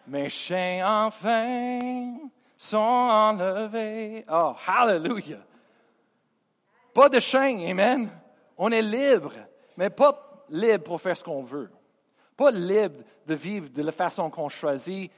Mes 0.08 0.30
chaînes, 0.30 0.84
enfin, 0.84 2.18
sont 2.58 2.78
enlevées. 2.78 4.26
Oh, 4.32 4.56
hallelujah. 4.66 5.46
Pas 6.96 7.10
de 7.10 7.20
chaîne, 7.20 7.60
amen. 7.68 8.10
On 8.58 8.72
est 8.72 8.82
libre, 8.82 9.34
mais 9.76 9.90
pas 9.90 10.46
libre 10.50 10.86
pour 10.86 11.02
faire 11.02 11.18
ce 11.18 11.26
qu'on 11.26 11.44
veut. 11.44 11.70
Pas 12.38 12.52
libre 12.52 13.02
de 13.28 13.36
vivre 13.36 13.68
de 13.70 13.84
la 13.84 13.92
façon 13.92 14.30
qu'on 14.30 14.48
choisit. 14.48 15.12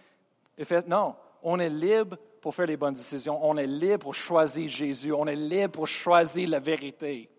Non, 0.88 1.16
on 1.44 1.60
est 1.60 1.70
libre 1.70 2.18
pour 2.42 2.56
faire 2.56 2.66
les 2.66 2.78
bonnes 2.78 2.96
décisions. 2.96 3.40
On 3.48 3.58
est 3.58 3.68
libre 3.68 4.00
pour 4.00 4.16
choisir 4.16 4.68
Jésus. 4.68 5.14
On 5.14 5.28
est 5.28 5.36
libre 5.36 5.74
pour 5.74 5.86
choisir 5.86 6.50
la 6.50 6.60
vérité. 6.60 7.30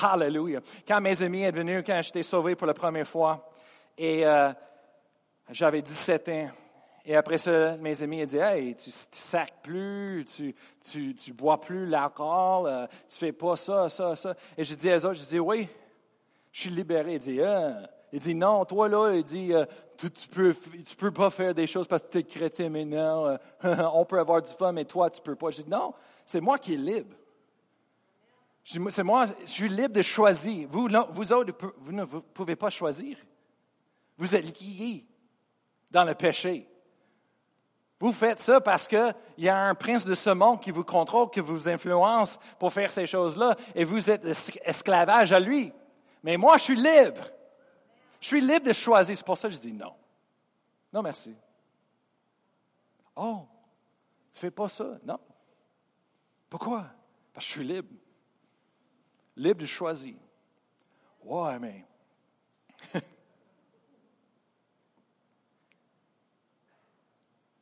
Hallelujah. 0.00 0.60
Quand 0.86 1.00
mes 1.00 1.20
amis 1.20 1.44
sont 1.44 1.50
venus, 1.50 1.82
quand 1.84 2.00
j'étais 2.00 2.22
sauvé 2.22 2.54
pour 2.54 2.68
la 2.68 2.74
première 2.74 3.08
fois, 3.08 3.50
et 3.96 4.24
euh, 4.24 4.52
j'avais 5.50 5.82
17 5.82 6.28
ans, 6.28 6.50
et 7.10 7.16
après 7.16 7.38
ça, 7.38 7.78
mes 7.78 8.02
amis 8.02 8.22
ont 8.22 8.26
dit 8.26 8.36
Hey, 8.36 8.74
tu 8.74 8.90
ne 8.90 8.94
sacs 9.12 9.62
plus, 9.62 10.26
tu, 10.26 10.54
tu, 10.90 11.14
tu 11.14 11.32
bois 11.32 11.58
plus 11.58 11.86
l'alcool, 11.86 12.64
tu 12.64 12.70
euh, 12.70 12.86
tu 13.08 13.16
fais 13.16 13.32
pas 13.32 13.56
ça, 13.56 13.88
ça, 13.88 14.14
ça. 14.14 14.34
Et 14.58 14.62
je 14.62 14.74
dis 14.74 14.90
à 14.90 14.98
eux 14.98 15.06
autres, 15.06 15.14
je 15.14 15.24
dis 15.24 15.38
Oui, 15.40 15.66
je 16.52 16.60
suis 16.60 16.70
libéré. 16.70 17.14
Il 17.14 17.18
dit 17.18 17.40
ah. 17.40 17.88
Il 18.12 18.20
dit 18.20 18.34
non, 18.34 18.62
toi 18.66 18.90
là, 18.90 19.12
il 19.14 19.24
dit 19.24 19.54
euh, 19.54 19.64
tu, 19.96 20.10
tu, 20.10 20.28
peux, 20.28 20.54
tu 20.54 20.96
peux 20.96 21.10
pas 21.10 21.30
faire 21.30 21.54
des 21.54 21.66
choses 21.66 21.86
parce 21.86 22.02
que 22.02 22.08
tu 22.08 22.18
es 22.18 22.24
chrétien 22.24 22.68
maintenant. 22.68 23.26
Euh, 23.26 23.36
on 23.94 24.04
peut 24.04 24.18
avoir 24.18 24.42
du 24.42 24.52
fun, 24.52 24.72
mais 24.72 24.84
toi 24.84 25.08
tu 25.08 25.22
peux 25.22 25.34
pas. 25.34 25.48
Je 25.48 25.62
dis 25.62 25.70
non, 25.70 25.94
c'est 26.26 26.42
moi 26.42 26.58
qui 26.58 26.74
est 26.74 26.76
libre. 26.76 27.16
C'est 28.90 29.02
moi, 29.02 29.24
je 29.46 29.50
suis 29.50 29.68
libre 29.70 29.94
de 29.94 30.02
choisir. 30.02 30.68
Vous, 30.70 30.90
vous 31.12 31.32
autres, 31.32 31.54
vous 31.78 31.92
ne 31.92 32.04
pouvez 32.04 32.54
pas 32.54 32.68
choisir. 32.68 33.16
Vous 34.18 34.34
êtes 34.36 34.60
liés 34.60 35.06
dans 35.90 36.04
le 36.04 36.14
péché. 36.14 36.68
Vous 38.00 38.12
faites 38.12 38.40
ça 38.40 38.60
parce 38.60 38.86
qu'il 38.86 39.14
y 39.38 39.48
a 39.48 39.56
un 39.56 39.74
prince 39.74 40.04
de 40.04 40.14
ce 40.14 40.30
monde 40.30 40.60
qui 40.60 40.70
vous 40.70 40.84
contrôle, 40.84 41.30
qui 41.30 41.40
vous 41.40 41.68
influence 41.68 42.38
pour 42.58 42.72
faire 42.72 42.90
ces 42.90 43.06
choses-là, 43.06 43.56
et 43.74 43.84
vous 43.84 44.08
êtes 44.08 44.24
esclavage 44.64 45.32
à 45.32 45.40
lui. 45.40 45.72
Mais 46.22 46.36
moi, 46.36 46.56
je 46.58 46.62
suis 46.62 46.76
libre. 46.76 47.26
Je 48.20 48.28
suis 48.28 48.40
libre 48.40 48.66
de 48.66 48.72
choisir. 48.72 49.16
C'est 49.16 49.26
pour 49.26 49.36
ça 49.36 49.48
que 49.48 49.54
je 49.54 49.60
dis 49.60 49.72
non. 49.72 49.94
Non, 50.92 51.02
merci. 51.02 51.34
Oh, 53.16 53.46
tu 54.32 54.38
fais 54.38 54.50
pas 54.50 54.68
ça? 54.68 54.98
Non. 55.04 55.18
Pourquoi? 56.48 56.86
Parce 57.32 57.46
que 57.46 57.52
je 57.52 57.58
suis 57.58 57.66
libre. 57.66 57.88
Libre 59.36 59.60
de 59.60 59.66
choisir. 59.66 60.14
Ouais, 61.24 61.58
mais. 61.58 61.84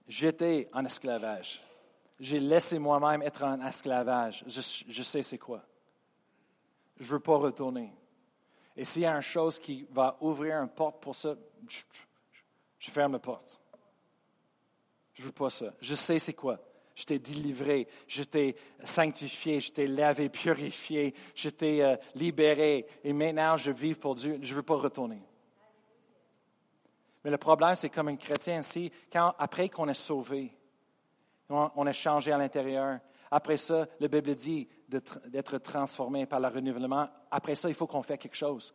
J'étais 0.08 0.68
en 0.72 0.84
esclavage. 0.84 1.62
J'ai 2.18 2.40
laissé 2.40 2.78
moi-même 2.78 3.22
être 3.22 3.42
en 3.42 3.60
esclavage. 3.66 4.44
Je, 4.46 5.02
sais 5.02 5.22
c'est 5.22 5.38
quoi. 5.38 5.62
Je 6.98 7.04
ne 7.04 7.08
veux 7.08 7.20
pas 7.20 7.36
retourner. 7.36 7.92
Et 8.76 8.84
s'il 8.84 9.02
y 9.02 9.06
a 9.06 9.14
une 9.14 9.20
chose 9.20 9.58
qui 9.58 9.86
va 9.90 10.16
ouvrir 10.20 10.56
une 10.62 10.68
porte 10.68 11.02
pour 11.02 11.14
ça, 11.14 11.34
je, 12.78 12.90
ferme 12.90 13.12
la 13.12 13.18
porte. 13.18 13.60
Je 15.14 15.22
ne 15.22 15.26
veux 15.26 15.32
pas 15.32 15.50
ça. 15.50 15.72
Je 15.80 15.94
sais 15.94 16.18
c'est 16.18 16.34
quoi. 16.34 16.58
Je 16.94 17.04
t'ai 17.04 17.18
délivré, 17.18 17.86
je 18.08 18.22
t'ai 18.22 18.56
sanctifié, 18.82 19.60
je 19.60 19.70
t'ai 19.70 19.86
lavé, 19.86 20.30
purifié, 20.30 21.14
je 21.34 21.50
t'ai 21.50 21.82
euh, 21.82 21.96
libéré. 22.14 22.86
Et 23.04 23.12
maintenant, 23.12 23.58
je 23.58 23.70
vis 23.70 23.94
pour 23.94 24.14
Dieu. 24.14 24.38
Je 24.40 24.50
ne 24.50 24.56
veux 24.56 24.62
pas 24.62 24.76
retourner. 24.76 25.20
Mais 27.26 27.32
le 27.32 27.38
problème, 27.38 27.74
c'est 27.74 27.90
comme 27.90 28.06
un 28.06 28.14
chrétien 28.14 28.60
ici, 28.60 28.88
quand, 29.12 29.34
après 29.36 29.68
qu'on 29.68 29.88
est 29.88 29.94
sauvé, 29.94 30.56
on, 31.48 31.84
est 31.84 31.92
changé 31.92 32.30
à 32.30 32.38
l'intérieur. 32.38 33.00
Après 33.32 33.56
ça, 33.56 33.88
la 33.98 34.06
Bible 34.06 34.36
dit 34.36 34.68
d'être 34.86 35.58
transformé 35.58 36.26
par 36.26 36.38
le 36.38 36.46
renouvellement. 36.46 37.08
Après 37.28 37.56
ça, 37.56 37.68
il 37.68 37.74
faut 37.74 37.88
qu'on 37.88 38.04
fasse 38.04 38.20
quelque 38.20 38.36
chose. 38.36 38.72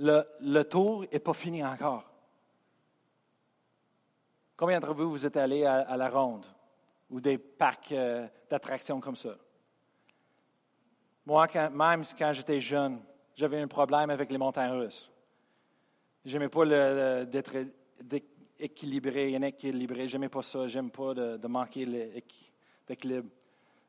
Le, 0.00 0.62
tour 0.64 1.04
n'est 1.12 1.20
pas 1.20 1.32
fini 1.32 1.64
encore. 1.64 2.02
Combien 4.56 4.80
d'entre 4.80 4.94
vous, 4.94 5.08
vous 5.08 5.24
êtes 5.24 5.36
allés 5.36 5.64
à, 5.64 5.96
la 5.96 6.08
ronde 6.08 6.44
ou 7.08 7.20
des 7.20 7.38
parcs 7.38 7.92
euh, 7.92 8.26
d'attractions 8.50 9.00
comme 9.00 9.14
ça? 9.14 9.36
Moi, 11.24 11.46
même 11.70 12.02
quand 12.18 12.32
j'étais 12.32 12.60
jeune, 12.60 13.00
j'avais 13.36 13.60
un 13.60 13.68
problème 13.68 14.10
avec 14.10 14.28
les 14.28 14.38
montagnes 14.38 14.72
russes. 14.72 15.08
J'aimais 16.26 16.48
pas 16.48 16.64
d'être 17.24 17.54
équilibré, 18.58 19.30
inéquilibré. 19.30 20.08
J'aimais 20.08 20.28
pas 20.28 20.42
ça. 20.42 20.66
J'aime 20.66 20.90
pas 20.90 21.14
de, 21.14 21.46
manquer 21.46 21.86
l'équilibre. 21.86 23.28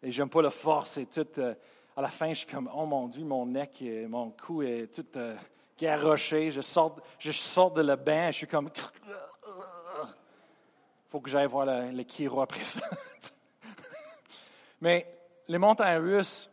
Et 0.03 0.11
j'aime 0.11 0.29
pas 0.29 0.43
la 0.43 0.51
force 0.51 0.97
et 0.97 1.07
tout. 1.07 1.25
Euh, 1.39 1.55
à 1.95 2.01
la 2.01 2.09
fin, 2.09 2.29
je 2.29 2.35
suis 2.35 2.45
comme, 2.45 2.69
oh 2.71 2.85
mon 2.85 3.07
Dieu, 3.07 3.25
mon 3.25 3.47
nec, 3.47 3.81
et 3.81 4.05
mon 4.05 4.29
cou 4.29 4.61
est 4.61 4.93
tout 4.93 5.07
euh, 5.15 5.35
garoché. 5.79 6.51
Je 6.51 6.61
sors, 6.61 7.01
je 7.17 7.31
sors 7.31 7.71
de 7.71 7.81
le 7.81 7.95
bain, 7.95 8.29
je 8.29 8.37
suis 8.37 8.47
comme, 8.47 8.69
faut 11.09 11.19
que 11.19 11.31
j'aille 11.31 11.47
voir 11.47 11.65
le, 11.65 11.91
le 11.91 12.03
chiro 12.03 12.41
après 12.41 12.63
ça. 12.63 12.81
Mais 14.81 15.11
les 15.47 15.57
montagnes 15.57 16.03
russes, 16.03 16.51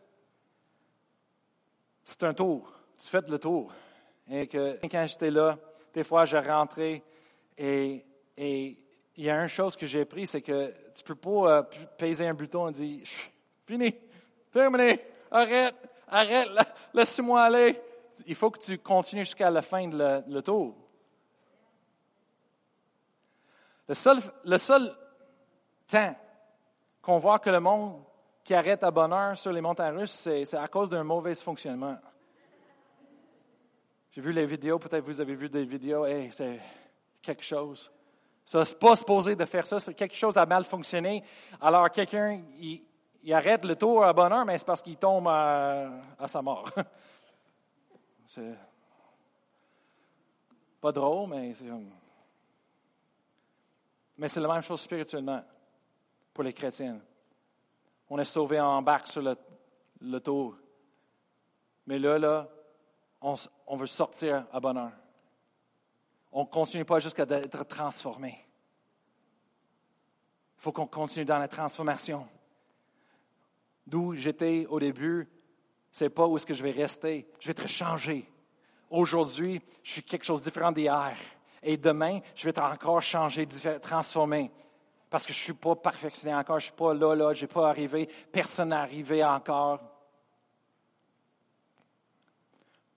c'est 2.03 2.23
un 2.23 2.33
tour. 2.33 2.73
Tu 2.97 3.07
fais 3.07 3.21
le 3.21 3.37
tour. 3.37 3.71
Et 4.27 4.47
quand 4.47 5.05
j'étais 5.05 5.29
là, 5.29 5.59
des 5.95 6.03
fois, 6.03 6.25
je 6.25 6.35
rentrais 6.35 7.01
et, 7.57 8.05
il 8.37 9.23
y 9.23 9.29
a 9.29 9.41
une 9.41 9.47
chose 9.47 9.77
que 9.77 9.87
j'ai 9.87 10.01
appris, 10.01 10.27
c'est 10.27 10.41
que 10.41 10.73
tu 10.93 11.03
peux 11.05 11.15
pas 11.15 11.59
euh, 11.59 11.63
peser 11.97 12.27
un 12.27 12.33
bouton 12.33 12.67
et 12.67 12.73
dire 12.73 13.07
Fini, 13.65 13.95
terminé, 14.51 14.99
arrête, 15.31 15.73
arrête, 16.09 16.49
laisse-moi 16.93 17.43
aller. 17.43 17.81
Il 18.25 18.35
faut 18.35 18.51
que 18.51 18.59
tu 18.59 18.77
continues 18.77 19.23
jusqu'à 19.23 19.49
la 19.49 19.61
fin 19.61 19.87
de 19.87 20.21
le, 20.27 20.41
tour. 20.41 20.75
Le 23.87 23.93
seul, 23.93 24.17
le 24.43 24.57
seul 24.57 24.93
temps 25.87 26.15
qu'on 27.01 27.19
voit 27.19 27.39
que 27.39 27.49
le 27.49 27.61
monde 27.61 28.03
qui 28.43 28.53
arrête 28.53 28.83
à 28.83 28.91
bonne 28.91 29.13
heure 29.13 29.37
sur 29.37 29.53
les 29.53 29.61
montagnes 29.61 29.97
russes, 29.97 30.27
c'est 30.43 30.53
à 30.55 30.67
cause 30.67 30.89
d'un 30.89 31.03
mauvais 31.03 31.35
fonctionnement. 31.35 31.97
J'ai 34.15 34.21
vu 34.21 34.31
les 34.31 34.45
vidéos, 34.45 34.79
peut-être 34.79 35.03
vous 35.03 35.19
avez 35.19 35.35
vu 35.35 35.49
des 35.49 35.65
vidéos, 35.65 36.05
hey, 36.05 36.31
c'est 36.31 36.61
quelque 37.21 37.43
chose. 37.43 37.91
Ça, 38.45 38.59
n'est 38.63 38.75
pas 38.75 38.95
supposé 38.95 39.35
de 39.35 39.43
faire 39.43 39.67
ça, 39.67 39.77
quelque 39.93 40.15
chose 40.15 40.37
a 40.37 40.45
mal 40.45 40.63
fonctionné. 40.63 41.21
Alors, 41.59 41.91
quelqu'un, 41.91 42.41
il, 42.57 43.33
arrête 43.33 43.65
le 43.65 43.75
tour 43.75 44.05
à 44.05 44.13
bonne 44.13 44.31
heure, 44.31 44.45
mais 44.45 44.57
c'est 44.57 44.65
parce 44.65 44.81
qu'il 44.81 44.95
tombe 44.95 45.27
à, 45.27 46.27
sa 46.27 46.41
mort. 46.41 46.71
c'est 48.27 48.55
pas 50.79 50.93
drôle, 50.93 51.31
mais 51.31 51.53
c'est. 51.53 51.65
Mais 54.17 54.29
c'est 54.29 54.39
la 54.39 54.47
même 54.47 54.61
chose 54.61 54.79
spirituellement 54.79 55.43
pour 56.33 56.45
les 56.45 56.53
chrétiens. 56.53 57.01
On 58.09 58.17
est 58.17 58.23
sauvé 58.23 58.61
en 58.61 58.81
bac 58.81 59.07
sur 59.07 59.21
le, 59.21 59.35
le 59.99 60.19
tour. 60.21 60.55
Mais 61.85 61.99
là, 61.99 62.17
là, 62.17 62.47
on, 63.21 63.75
veut 63.75 63.87
sortir 63.87 64.45
à 64.51 64.59
bonheur. 64.59 64.91
On 66.31 66.41
ne 66.41 66.47
continue 66.47 66.85
pas 66.85 66.99
jusqu'à 66.99 67.23
être 67.23 67.63
transformé. 67.65 68.37
Il 70.57 70.61
faut 70.61 70.71
qu'on 70.71 70.87
continue 70.87 71.25
dans 71.25 71.39
la 71.39 71.47
transformation. 71.47 72.27
D'où 73.87 74.15
j'étais 74.15 74.65
au 74.67 74.79
début, 74.79 75.29
c'est 75.91 76.09
pas 76.09 76.27
où 76.27 76.35
est-ce 76.35 76.45
que 76.45 76.53
je 76.53 76.63
vais 76.63 76.71
rester. 76.71 77.27
Je 77.39 77.47
vais 77.47 77.51
être 77.51 77.67
changé. 77.67 78.29
Aujourd'hui, 78.89 79.61
je 79.83 79.91
suis 79.93 80.03
quelque 80.03 80.25
chose 80.25 80.41
de 80.41 80.45
différent 80.45 80.71
d'hier. 80.71 81.15
Et 81.61 81.77
demain, 81.77 82.19
je 82.35 82.43
vais 82.43 82.49
être 82.51 82.63
encore 82.63 83.01
changé, 83.01 83.47
transformé. 83.81 84.51
Parce 85.09 85.25
que 85.25 85.33
je 85.33 85.39
ne 85.39 85.43
suis 85.43 85.53
pas 85.53 85.75
perfectionné 85.75 86.35
encore, 86.35 86.59
je 86.59 86.65
ne 86.65 86.71
suis 86.71 86.77
pas 86.77 86.93
là, 86.93 87.15
là, 87.15 87.33
je 87.33 87.41
n'ai 87.41 87.47
pas 87.47 87.69
arrivé, 87.69 88.09
personne 88.31 88.69
n'est 88.69 88.75
arrivé 88.75 89.23
encore. 89.23 89.79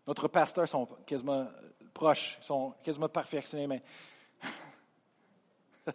Notre 0.09 0.27
pasteurs 0.27 0.67
sont 0.67 0.87
quasiment 1.05 1.47
proches, 1.93 2.39
sont 2.41 2.73
quasiment 2.83 3.11
perfectionnés, 3.11 3.67
mais 3.67 3.83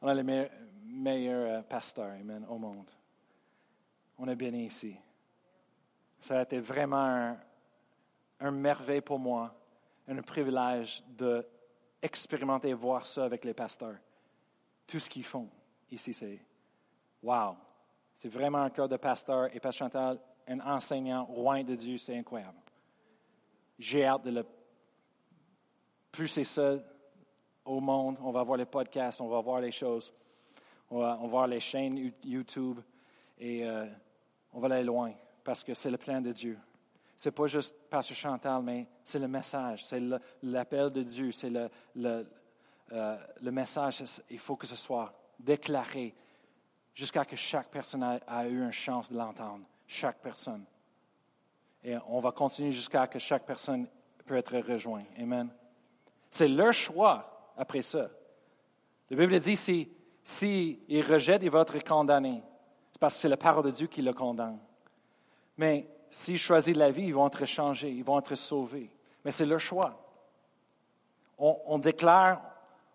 on 0.00 0.06
a 0.06 0.14
les 0.14 0.48
meilleurs, 0.84 1.58
euh, 1.58 1.62
pasteurs 1.62 2.12
amen, 2.12 2.46
au 2.48 2.56
monde. 2.56 2.88
On 4.16 4.28
est 4.28 4.36
bénis 4.36 4.66
ici. 4.66 4.94
Ça 6.20 6.38
a 6.38 6.42
été 6.44 6.60
vraiment 6.60 7.04
un, 7.04 7.36
un 8.38 8.52
merveille 8.52 9.00
pour 9.00 9.18
moi, 9.18 9.52
un 10.06 10.22
privilège 10.22 11.02
d'expérimenter 11.08 12.68
et 12.68 12.74
voir 12.74 13.04
ça 13.06 13.24
avec 13.24 13.44
les 13.44 13.54
pasteurs. 13.54 13.96
Tout 14.86 15.00
ce 15.00 15.10
qu'ils 15.10 15.24
font 15.24 15.48
ici, 15.90 16.14
c'est 16.14 16.38
wow. 17.24 17.56
C'est 18.14 18.28
vraiment 18.28 18.62
un 18.62 18.70
cœur 18.70 18.88
de 18.88 18.96
pasteur 18.96 19.46
et 19.46 19.58
Pasteur 19.58 19.88
Chantal, 19.88 20.20
un 20.46 20.60
enseignant, 20.60 21.24
roi 21.24 21.64
de 21.64 21.74
Dieu, 21.74 21.98
c'est 21.98 22.16
incroyable. 22.16 22.60
J'ai 23.78 24.04
hâte 24.04 24.24
de 24.24 24.30
le 24.30 24.44
pousser 26.10 26.44
ça 26.44 26.76
au 27.64 27.80
monde. 27.80 28.18
On 28.22 28.30
va 28.30 28.42
voir 28.42 28.56
les 28.56 28.64
podcasts, 28.64 29.20
on 29.20 29.28
va 29.28 29.40
voir 29.40 29.60
les 29.60 29.72
choses, 29.72 30.12
on 30.90 31.00
va, 31.00 31.16
voir 31.16 31.46
les 31.46 31.60
chaînes 31.60 32.12
YouTube 32.24 32.80
et 33.38 33.66
euh, 33.66 33.86
on 34.52 34.60
va 34.60 34.74
aller 34.74 34.84
loin 34.84 35.12
parce 35.44 35.62
que 35.62 35.74
c'est 35.74 35.90
le 35.90 35.98
plan 35.98 36.20
de 36.20 36.32
Dieu. 36.32 36.58
Ce 37.16 37.28
n'est 37.28 37.32
pas 37.32 37.46
juste 37.46 37.74
Pasteur 37.88 38.16
Chantal, 38.16 38.62
mais 38.62 38.86
c'est 39.02 39.18
le 39.18 39.28
message, 39.28 39.84
c'est 39.84 40.02
l'appel 40.42 40.92
de 40.92 41.02
Dieu, 41.02 41.32
c'est 41.32 41.50
euh, 41.54 42.26
le, 43.40 43.50
message. 43.50 44.02
Il 44.30 44.38
faut 44.38 44.56
que 44.56 44.66
ce 44.66 44.76
soit 44.76 45.12
déclaré 45.38 46.14
jusqu'à 46.94 47.22
ce 47.24 47.28
que 47.28 47.36
chaque 47.36 47.68
personne 47.68 48.02
ait 48.02 48.48
eu 48.48 48.62
une 48.62 48.72
chance 48.72 49.10
de 49.10 49.16
l'entendre. 49.16 49.64
Chaque 49.86 50.20
personne. 50.20 50.64
Et 51.86 51.96
on 52.08 52.18
va 52.18 52.32
continuer 52.32 52.72
jusqu'à 52.72 53.04
ce 53.04 53.10
que 53.10 53.18
chaque 53.20 53.46
personne 53.46 53.86
peut 54.26 54.36
être 54.36 54.58
rejointe. 54.58 55.06
Amen. 55.16 55.48
C'est 56.32 56.48
leur 56.48 56.72
choix 56.72 57.52
après 57.56 57.80
ça. 57.80 58.08
La 59.08 59.16
Bible 59.16 59.38
dit 59.38 59.54
si, 59.54 59.88
si 60.24 60.80
il 60.88 61.00
rejette, 61.02 61.44
il 61.44 61.50
va 61.50 61.60
être 61.60 61.78
condamné. 61.84 62.42
C'est 62.90 62.98
parce 62.98 63.14
que 63.14 63.20
c'est 63.20 63.28
la 63.28 63.36
parole 63.36 63.66
de 63.66 63.70
Dieu 63.70 63.86
qui 63.86 64.02
le 64.02 64.12
condamne. 64.12 64.58
Mais 65.56 65.86
s'ils 66.10 66.38
choisissent 66.38 66.76
la 66.76 66.90
vie, 66.90 67.04
ils 67.04 67.14
vont 67.14 67.28
être 67.28 67.44
changés, 67.44 67.90
ils 67.90 68.02
vont 68.02 68.18
être 68.18 68.34
sauvés. 68.34 68.90
Mais 69.24 69.30
c'est 69.30 69.46
leur 69.46 69.60
choix. 69.60 70.02
On, 71.38 71.78
déclare, 71.78 72.40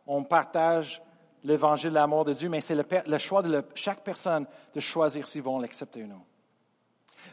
on 0.06 0.26
partage 0.26 1.02
l'évangile 1.46 1.92
de 1.92 1.96
l'amour 1.96 2.26
de 2.26 2.34
Dieu, 2.34 2.50
mais 2.50 2.60
c'est 2.60 2.76
le, 2.76 3.18
choix 3.20 3.42
de 3.42 3.64
chaque 3.74 4.04
personne 4.04 4.46
de 4.74 4.80
choisir 4.82 5.28
s'ils 5.28 5.44
vont 5.44 5.60
l'accepter 5.60 6.04
ou 6.04 6.08
non. 6.08 6.22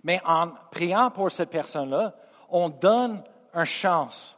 Mais 0.05 0.21
en 0.25 0.49
priant 0.71 1.11
pour 1.11 1.31
cette 1.31 1.51
personne-là, 1.51 2.15
on 2.49 2.69
donne 2.69 3.23
une 3.55 3.65
chance. 3.65 4.37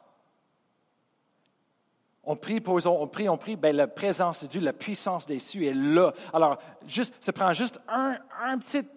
On 2.22 2.36
prie 2.36 2.62
on 2.66 3.06
prie, 3.06 3.28
on 3.28 3.36
prie, 3.36 3.56
ben, 3.56 3.74
la 3.74 3.86
présence 3.86 4.42
de 4.42 4.48
Dieu, 4.48 4.60
la 4.60 4.72
puissance 4.72 5.26
des 5.26 5.40
cieux 5.40 5.64
est 5.64 5.74
là. 5.74 6.12
Alors, 6.32 6.58
juste, 6.86 7.14
ça 7.20 7.32
prend 7.32 7.52
juste 7.52 7.80
un, 7.88 8.18
un 8.42 8.58
petite 8.58 8.88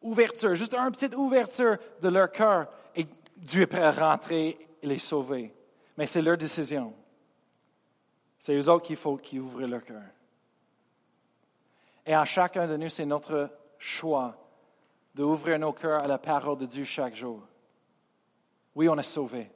ouverture, 0.00 0.54
juste 0.54 0.74
une 0.74 0.92
petite 0.92 1.14
ouverture 1.14 1.76
de 2.00 2.08
leur 2.08 2.30
cœur 2.30 2.68
et 2.94 3.06
Dieu 3.36 3.62
est 3.62 3.66
prêt 3.66 3.82
à 3.82 3.90
rentrer 3.90 4.58
et 4.82 4.86
les 4.86 4.98
sauver. 4.98 5.54
Mais 5.96 6.06
c'est 6.06 6.22
leur 6.22 6.36
décision. 6.36 6.94
C'est 8.38 8.54
eux 8.54 8.70
autres 8.70 8.86
qu'il 8.86 8.96
faut 8.96 9.16
qu'ils 9.16 9.40
ouvrent 9.40 9.66
leur 9.66 9.84
cœur. 9.84 10.02
Et 12.06 12.14
à 12.14 12.24
chacun 12.24 12.66
de 12.66 12.76
nous, 12.76 12.88
c'est 12.88 13.04
notre 13.04 13.50
choix 13.78 14.39
d'ouvrir 15.20 15.58
nos 15.58 15.74
cœurs 15.74 16.02
à 16.02 16.06
la 16.06 16.16
parole 16.16 16.56
de 16.56 16.64
Dieu 16.64 16.82
chaque 16.82 17.14
jour. 17.14 17.42
Oui, 18.74 18.88
on 18.88 18.96
est 18.96 19.02
sauvés. 19.02 19.50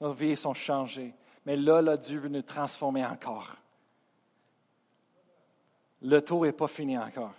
Nos 0.00 0.12
vies 0.12 0.36
sont 0.36 0.54
changées. 0.54 1.14
Mais 1.46 1.54
là, 1.54 1.80
là, 1.80 1.96
Dieu 1.96 2.18
veut 2.18 2.28
nous 2.28 2.42
transformer 2.42 3.06
encore. 3.06 3.54
Le 6.02 6.20
tour 6.20 6.44
n'est 6.44 6.52
pas 6.52 6.66
fini 6.66 6.98
encore. 6.98 7.32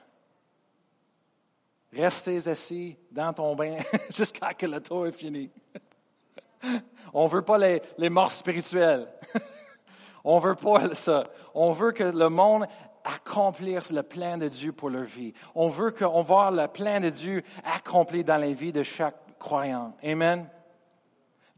Restez 1.92 2.48
assis 2.48 2.96
dans 3.12 3.34
ton 3.34 3.54
bain 3.56 3.76
jusqu'à 4.10 4.52
ce 4.52 4.56
que 4.56 4.68
le 4.68 4.80
tour 4.80 5.08
est 5.08 5.12
fini. 5.12 5.52
On 7.14 7.26
ne 7.26 7.30
veut 7.30 7.42
pas 7.42 7.58
les, 7.58 7.82
les 7.98 8.10
morts 8.10 8.32
spirituelles. 8.32 9.06
On 10.24 10.40
ne 10.40 10.46
veut 10.46 10.56
pas 10.56 10.96
ça. 10.96 11.30
On 11.54 11.74
veut 11.74 11.92
que 11.92 12.06
le 12.06 12.30
monde 12.30 12.68
accomplisse 13.06 13.92
le 13.92 14.04
plan 14.04 14.38
de 14.38 14.48
Dieu 14.48 14.74
pour 14.74 14.90
leur 14.90 15.04
vie. 15.04 15.34
On 15.54 15.70
veut 15.70 15.92
qu'on 15.92 16.24
voit 16.24 16.52
le 16.52 16.68
plan 16.68 17.00
de 17.00 17.10
Dieu 17.10 17.44
accompli 17.64 18.24
dans 18.24 18.38
la 18.38 18.52
vie 18.52 18.74
de 18.74 18.84
chaque 18.84 19.16
croyant. 19.40 19.94
Amen. 20.04 20.50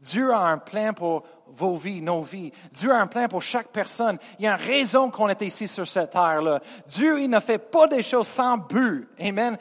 Dieu 0.00 0.32
a 0.32 0.38
un 0.38 0.58
plan 0.58 0.92
pour 0.92 1.24
vos 1.48 1.76
vies, 1.76 2.00
nos 2.00 2.22
vies. 2.22 2.52
Dieu 2.72 2.92
a 2.92 3.00
un 3.00 3.08
plan 3.08 3.26
pour 3.26 3.42
chaque 3.42 3.68
personne. 3.68 4.18
Il 4.38 4.44
y 4.44 4.48
a 4.48 4.52
une 4.52 4.64
raison 4.64 5.10
qu'on 5.10 5.28
est 5.28 5.42
ici 5.42 5.66
sur 5.66 5.86
cette 5.88 6.10
terre-là. 6.10 6.60
Dieu, 6.86 7.20
il 7.20 7.30
ne 7.30 7.40
fait 7.40 7.58
pas 7.58 7.88
des 7.88 8.02
choses 8.02 8.28
sans 8.28 8.58
but. 8.58 9.08
Amen. 9.18 9.58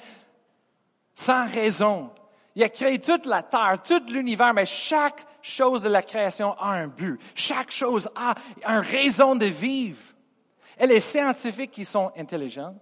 Sans 1.16 1.48
raison. 1.48 2.12
Il 2.56 2.64
a 2.64 2.70
créé 2.70 3.00
toute 3.00 3.26
la 3.26 3.42
terre, 3.42 3.82
tout 3.84 4.02
l'univers, 4.10 4.54
mais 4.54 4.66
chaque 4.66 5.26
chose 5.42 5.82
de 5.82 5.90
la 5.90 6.04
création 6.04 6.54
a 6.54 6.70
un 6.70 6.88
but. 6.88 7.20
Chaque 7.34 7.72
chose 7.72 8.10
a 8.16 8.36
une 8.68 8.80
raison 8.80 9.36
de 9.36 9.46
vivre. 9.46 10.02
Et 10.80 10.88
les 10.88 11.00
scientifiques 11.00 11.72
qui 11.72 11.86
sont 11.86 12.12
intelligents 12.16 12.76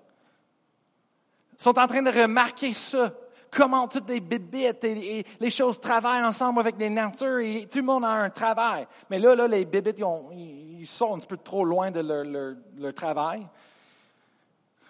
sont 1.58 1.78
en 1.80 1.88
train 1.88 2.02
de 2.02 2.12
remarquer 2.12 2.74
ça 2.74 3.14
comment 3.56 3.88
toutes 3.88 4.10
les 4.10 4.20
bébites 4.20 4.84
et, 4.84 5.26
les 5.40 5.50
choses 5.50 5.80
travaillent 5.80 6.24
ensemble 6.24 6.60
avec 6.60 6.78
les 6.78 6.90
natures 6.90 7.40
et 7.40 7.68
tout 7.72 7.78
le 7.78 7.86
monde 7.86 8.04
a 8.04 8.10
un 8.10 8.30
travail. 8.30 8.86
Mais 9.10 9.20
là, 9.20 9.36
là 9.36 9.48
les 9.48 9.66
bébites, 9.66 10.00
ils, 10.00 10.82
ils, 10.82 10.88
sont 10.88 11.16
un 11.16 11.20
petit 11.20 11.28
peu 11.28 11.38
trop 11.38 11.64
loin 11.64 11.92
de 11.92 12.02
leur, 12.02 12.56
leur, 12.78 12.94
travail. 12.94 13.48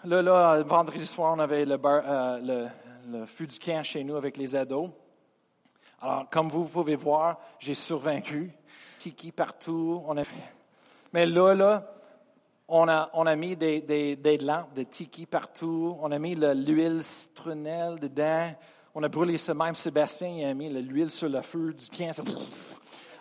Là, 0.03 0.21
là, 0.21 0.63
vendredi 0.63 1.05
soir, 1.05 1.33
on 1.35 1.39
avait 1.39 1.65
le, 1.65 1.77
euh, 1.83 2.39
le, 2.41 2.67
le 3.19 3.25
feu 3.25 3.45
du 3.45 3.59
camp 3.59 3.83
chez 3.83 4.03
nous 4.03 4.15
avec 4.15 4.37
les 4.37 4.55
ados. 4.55 4.89
Alors, 6.01 6.29
comme 6.29 6.49
vous 6.49 6.65
pouvez 6.65 6.95
voir, 6.95 7.39
j'ai 7.59 7.73
survaincu. 7.73 8.51
Tiki 8.97 9.31
partout. 9.31 10.03
On 10.07 10.17
a... 10.17 10.23
Mais 11.13 11.25
là, 11.25 11.53
là, 11.53 11.93
on 12.67 12.87
a, 12.87 13.09
on 13.13 13.25
a 13.25 13.35
mis 13.35 13.55
des, 13.55 13.81
des, 13.81 14.15
des, 14.15 14.37
lampes 14.37 14.73
de 14.73 14.83
tiki 14.83 15.25
partout. 15.25 15.97
On 16.01 16.11
a 16.11 16.19
mis 16.19 16.35
l'huile 16.35 17.03
citronnelle 17.03 17.99
dedans. 17.99 18.51
On 18.95 19.03
a 19.03 19.07
brûlé 19.07 19.37
ce 19.37 19.51
même 19.51 19.75
Sébastien, 19.75 20.29
il 20.29 20.45
a 20.45 20.53
mis 20.53 20.69
l'huile 20.69 21.11
sur 21.11 21.27
le 21.27 21.41
feu 21.41 21.73
du 21.73 21.89
camp. 21.89 22.11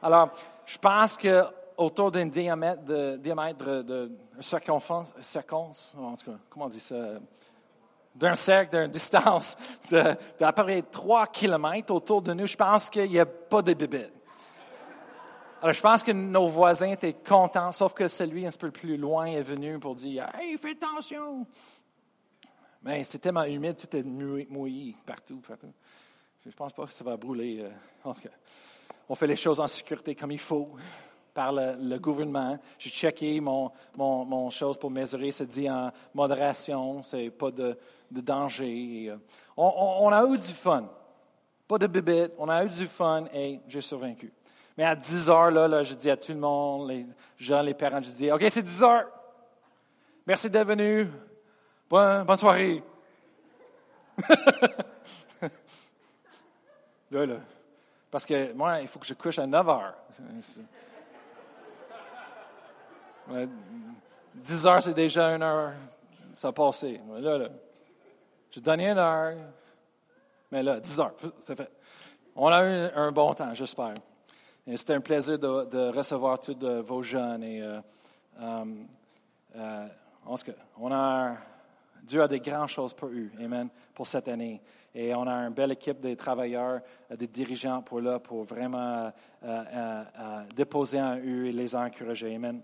Alors, 0.01 0.30
je 0.64 0.78
pense 0.78 1.16
que 1.16 1.42
autour 1.76 2.11
d'un 2.12 2.26
diamètre 2.26 2.84
de, 2.84 3.16
diamètre 3.16 3.82
de 3.82 4.12
circonférence, 4.40 5.12
en 5.99 6.14
tout 6.14 6.30
cas, 6.30 6.38
comment 6.49 6.66
on 6.66 6.68
dit 6.68 6.80
ça? 6.80 6.95
D'un 8.14 8.36
cercle, 8.36 8.78
d'une 8.78 8.90
distance 8.92 9.57
d'à 9.90 10.53
peu 10.53 10.62
près 10.62 10.82
3 10.82 11.26
kilomètres 11.26 11.92
autour 11.92 12.22
de 12.22 12.32
nous, 12.32 12.47
je 12.47 12.57
pense 12.57 12.88
qu'il 12.88 13.11
n'y 13.11 13.18
a 13.18 13.26
pas 13.26 13.61
de 13.61 13.74
bébés. 13.74 14.12
Alors, 15.64 15.72
je 15.72 15.80
pense 15.80 16.02
que 16.02 16.12
nos 16.12 16.46
voisins 16.46 16.90
étaient 16.90 17.14
contents, 17.14 17.72
sauf 17.72 17.94
que 17.94 18.06
celui 18.06 18.46
un 18.46 18.50
peu 18.50 18.70
plus 18.70 18.98
loin 18.98 19.24
est 19.24 19.40
venu 19.40 19.78
pour 19.78 19.94
dire 19.94 20.28
Hey, 20.34 20.58
fais 20.58 20.72
attention! 20.72 21.46
Mais 22.82 23.02
c'est 23.02 23.18
tellement 23.18 23.44
humide, 23.44 23.74
tout 23.74 23.96
est 23.96 24.02
mouillé 24.02 24.94
partout, 25.06 25.38
partout. 25.38 25.72
Je 26.42 26.50
ne 26.50 26.52
pense 26.52 26.74
pas 26.74 26.84
que 26.84 26.92
ça 26.92 27.02
va 27.02 27.16
brûler. 27.16 27.64
Euh, 28.04 28.12
on 29.08 29.14
fait 29.14 29.26
les 29.26 29.36
choses 29.36 29.58
en 29.58 29.66
sécurité 29.66 30.14
comme 30.14 30.32
il 30.32 30.38
faut 30.38 30.72
par 31.32 31.50
le, 31.50 31.96
gouvernement. 31.96 32.58
J'ai 32.78 32.90
checké 32.90 33.40
mon, 33.40 33.72
mon, 33.96 34.26
mon, 34.26 34.50
chose 34.50 34.76
pour 34.76 34.90
mesurer, 34.90 35.30
ça 35.30 35.46
dit 35.46 35.70
en 35.70 35.90
modération, 36.12 37.02
c'est 37.04 37.30
pas 37.30 37.50
de, 37.50 37.78
de 38.10 38.20
danger. 38.20 39.08
Euh, 39.08 39.16
on, 39.56 40.10
a 40.10 40.26
eu 40.26 40.36
du 40.36 40.52
fun. 40.52 40.90
Pas 41.66 41.78
de 41.78 41.86
bébé, 41.86 42.28
on 42.36 42.50
a 42.50 42.62
eu 42.66 42.68
du 42.68 42.86
fun 42.86 43.24
et 43.32 43.60
j'ai 43.66 43.80
survaincu. 43.80 44.30
Mais 44.77 44.85
à 44.85 44.97
10 44.97 45.29
heures, 45.31 45.51
là, 45.51 45.68
là, 45.68 45.83
je 45.83 45.95
dis 45.95 46.11
à 46.11 46.16
tout 46.16 46.33
le 46.33 46.39
monde, 46.39 46.89
les 46.89 47.07
gens, 47.39 47.62
les 47.62 47.75
parents, 47.75 48.03
je 48.03 48.11
dis, 48.11 48.31
OK, 48.31 48.45
c'est 48.49 48.62
10 48.62 48.83
heures. 48.83 49.07
Merci 50.27 50.51
d'être 50.51 50.66
venu. 50.66 51.07
Bonne, 51.89 52.37
soirée. 52.37 52.83
là, 57.11 57.27
là. 57.27 57.37
Parce 58.11 58.27
que 58.27 58.53
moi, 58.53 58.81
il 58.81 58.89
faut 58.89 58.99
que 58.99 59.07
je 59.07 59.14
couche 59.14 59.39
à 59.39 59.47
9 59.47 59.68
heures. 59.68 59.95
10 64.35 64.66
heures, 64.66 64.83
c'est 64.83 64.95
déjà 64.95 65.35
une 65.35 65.43
heure. 65.43 65.72
Ça 66.37 66.49
a 66.49 66.53
passé. 66.53 67.01
Là, 67.18 67.39
là. 67.39 67.49
J'ai 68.51 68.61
donné 68.61 68.91
une 68.91 68.99
heure. 68.99 69.37
Mais 70.51 70.62
là, 70.62 70.81
10 70.81 71.01
heures, 71.01 71.14
c'est 71.41 71.57
fait. 71.57 71.70
On 72.35 72.49
a 72.49 72.64
eu 72.64 72.91
un 72.95 73.12
bon 73.12 73.33
temps, 73.35 73.55
j'espère. 73.55 73.95
C'était 74.66 74.94
un 74.94 75.00
plaisir 75.00 75.38
de, 75.38 75.90
recevoir 75.94 76.40
tous 76.40 76.56
vos 76.86 77.02
jeunes. 77.02 77.42
Et, 77.42 77.60
euh, 77.60 77.80
euh, 78.40 78.64
euh 79.56 79.86
on 80.78 80.90
a, 80.90 81.36
Dieu 82.02 82.22
a 82.22 82.28
des 82.28 82.40
grandes 82.40 82.68
choses 82.68 82.94
pour 82.94 83.08
eux, 83.08 83.30
Amen, 83.38 83.68
pour 83.92 84.06
cette 84.06 84.26
année. 84.26 84.62
Et 84.94 85.14
on 85.14 85.26
a 85.26 85.34
une 85.34 85.52
belle 85.52 85.72
équipe 85.72 86.00
de 86.00 86.14
travailleurs, 86.14 86.80
euh, 87.10 87.16
de 87.16 87.26
dirigeants 87.26 87.82
pour 87.82 88.00
là, 88.00 88.18
pour 88.18 88.44
vraiment 88.44 89.12
déposer 90.56 91.00
en 91.00 91.18
eux 91.18 91.46
et 91.46 91.52
les 91.52 91.76
encourager. 91.76 92.34
Amen. 92.34 92.62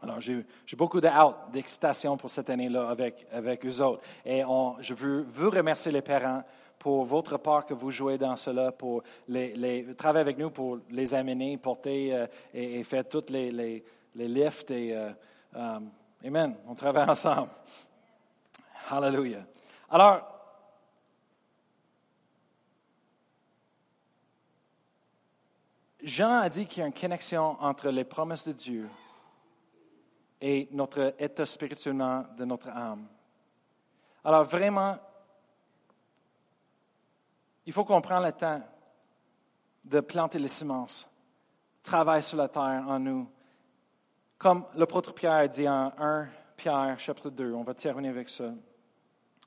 Alors, 0.00 0.20
j'ai 0.20 0.44
beaucoup 0.76 1.00
de 1.00 1.08
d'excitation 1.52 2.16
pour 2.16 2.30
cette 2.30 2.48
année-là 2.50 2.88
avec, 2.88 3.26
avec 3.32 3.66
eux 3.66 3.80
autres. 3.80 4.02
Et 4.24 4.44
on, 4.44 4.76
je 4.80 4.94
veux 4.94 5.26
vous 5.28 5.50
remercier 5.50 5.90
les 5.90 6.02
parents 6.02 6.44
pour 6.78 7.04
votre 7.04 7.36
part 7.38 7.66
que 7.66 7.74
vous 7.74 7.90
jouez 7.90 8.16
dans 8.16 8.36
cela, 8.36 8.70
pour 8.70 9.02
les, 9.26 9.54
les 9.56 9.94
travailler 9.96 10.20
avec 10.20 10.38
nous 10.38 10.50
pour 10.50 10.78
les 10.90 11.12
amener, 11.14 11.56
porter 11.56 12.14
euh, 12.14 12.26
et, 12.54 12.84
faire 12.84 13.08
toutes 13.08 13.30
les, 13.30 13.50
les, 13.50 13.84
les 14.14 14.28
lifts. 14.28 14.70
Et, 14.70 14.94
euh, 14.94 15.10
euh, 15.56 15.80
amen. 16.24 16.54
On 16.68 16.74
travaille 16.76 17.08
ensemble. 17.10 17.50
Hallelujah. 18.88 19.44
Alors, 19.90 20.22
Jean 26.00 26.38
a 26.38 26.48
dit 26.48 26.66
qu'il 26.66 26.80
y 26.80 26.84
a 26.84 26.86
une 26.86 26.92
connexion 26.92 27.56
entre 27.60 27.88
les 27.90 28.04
promesses 28.04 28.46
de 28.46 28.52
Dieu 28.52 28.88
et 30.40 30.68
notre 30.72 31.14
état 31.18 31.46
spirituellement 31.46 32.24
de 32.36 32.44
notre 32.44 32.68
âme. 32.68 33.06
Alors 34.24 34.44
vraiment, 34.44 34.98
il 37.66 37.72
faut 37.72 37.84
qu'on 37.84 38.00
prenne 38.00 38.24
le 38.24 38.32
temps 38.32 38.62
de 39.84 40.00
planter 40.00 40.38
les 40.38 40.48
semences, 40.48 41.08
travailler 41.82 42.22
sur 42.22 42.38
la 42.38 42.48
terre 42.48 42.84
en 42.86 42.98
nous. 42.98 43.30
Comme 44.36 44.66
l'apôtre 44.74 45.12
Pierre 45.12 45.48
dit 45.48 45.68
en 45.68 45.92
1 45.98 46.28
Pierre 46.56 46.98
chapitre 46.98 47.30
2, 47.30 47.52
on 47.52 47.62
va 47.62 47.74
terminer 47.74 48.08
avec 48.08 48.28
ça. 48.28 48.52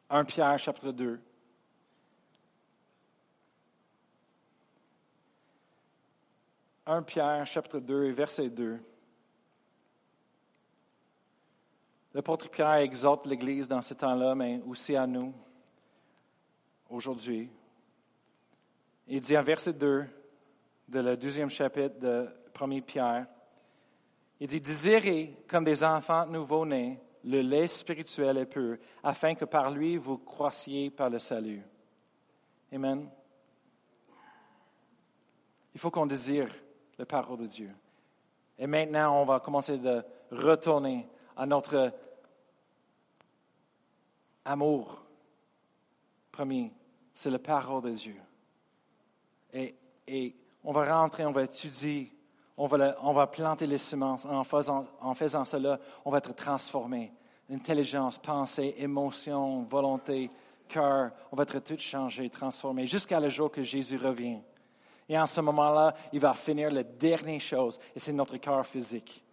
1 0.10 0.26
Pierre 0.26 0.60
chapitre 0.60 0.92
2. 0.92 1.22
«1 6.88 7.04
Pierre, 7.04 7.46
chapitre 7.46 7.80
2, 7.80 8.12
verset 8.12 8.50
2. 8.50 8.80
L'apôtre 12.14 12.50
Pierre 12.50 12.76
exhorte 12.76 13.26
l'Église 13.26 13.68
dans 13.68 13.82
ce 13.82 13.94
temps-là, 13.94 14.36
mais 14.36 14.62
aussi 14.68 14.96
à 14.96 15.08
nous, 15.08 15.34
aujourd'hui. 16.90 17.50
Il 19.08 19.22
dit 19.22 19.38
en 19.38 19.44
verset 19.44 19.74
2 19.74 20.06
de 20.90 21.00
le 21.00 21.16
deuxième 21.16 21.50
chapitre 21.50 22.00
de 22.00 22.28
1 22.60 22.82
Pierre, 22.82 23.28
il 24.40 24.48
dit, 24.48 24.60
désirez 24.60 25.38
comme 25.48 25.64
des 25.64 25.84
enfants 25.84 26.26
nouveau-nés 26.26 27.00
le 27.24 27.42
lait 27.42 27.68
spirituel 27.68 28.40
et 28.40 28.46
pur, 28.46 28.78
afin 29.04 29.36
que 29.36 29.46
par 29.46 29.70
lui 29.70 29.98
vous 29.98 30.18
croissiez 30.18 30.90
par 30.90 31.10
le 31.10 31.20
salut. 31.20 31.62
Amen. 32.74 33.08
Il 35.74 35.80
faut 35.80 35.92
qu'on 35.92 36.08
désire 36.08 36.50
la 36.98 37.06
parole 37.06 37.40
de 37.40 37.48
Dieu. 37.48 37.72
Et 38.58 38.68
maintenant, 38.68 39.22
on 39.22 39.26
va 39.26 39.40
commencer 39.40 39.78
de 39.78 40.04
retourner 40.32 41.08
à 41.36 41.46
notre 41.46 41.94
amour 44.46 45.04
premier. 46.32 46.72
C'est 47.14 47.30
la 47.30 47.40
parole 47.40 47.84
de 47.84 47.92
Dieu. 47.92 48.16
Et, 49.54 50.36
on 50.64 50.72
va 50.72 51.00
rentrer, 51.00 51.26
on 51.26 51.32
va 51.32 51.44
étudier, 51.44 52.12
on 52.58 52.68
va, 52.68 52.96
on 53.02 53.14
va 53.14 53.28
planter 53.28 53.66
les 53.66 53.78
semences. 53.78 54.26
En 54.26 54.44
faisant, 54.44 54.86
en 55.00 55.14
faisant 55.14 55.46
cela, 55.46 55.80
on 56.06 56.12
va 56.12 56.20
être 56.20 56.36
transformé. 56.36 57.12
Intelligence, 57.50 58.18
pensée, 58.18 58.76
émotion, 58.78 59.64
volonté, 59.64 60.30
cœur, 60.68 61.12
on 61.32 61.36
va 61.36 61.44
être 61.44 61.60
tout 61.60 61.78
changé, 61.78 62.30
transformé, 62.30 62.88
jusqu'à 62.88 63.20
le 63.20 63.30
jour 63.30 63.52
que 63.52 63.64
Jésus 63.64 63.98
revient. 63.98 64.40
Et 65.10 65.20
en 65.20 65.26
ce 65.26 65.42
moment-là, 65.42 65.94
il 66.14 66.20
va 66.20 66.34
finir 66.34 66.72
la 66.72 66.84
dernière 66.84 67.42
chose, 67.42 67.80
et 67.96 68.00
c'est 68.00 68.14
notre 68.14 68.38
corps 68.38 68.66
physique. 68.66 69.24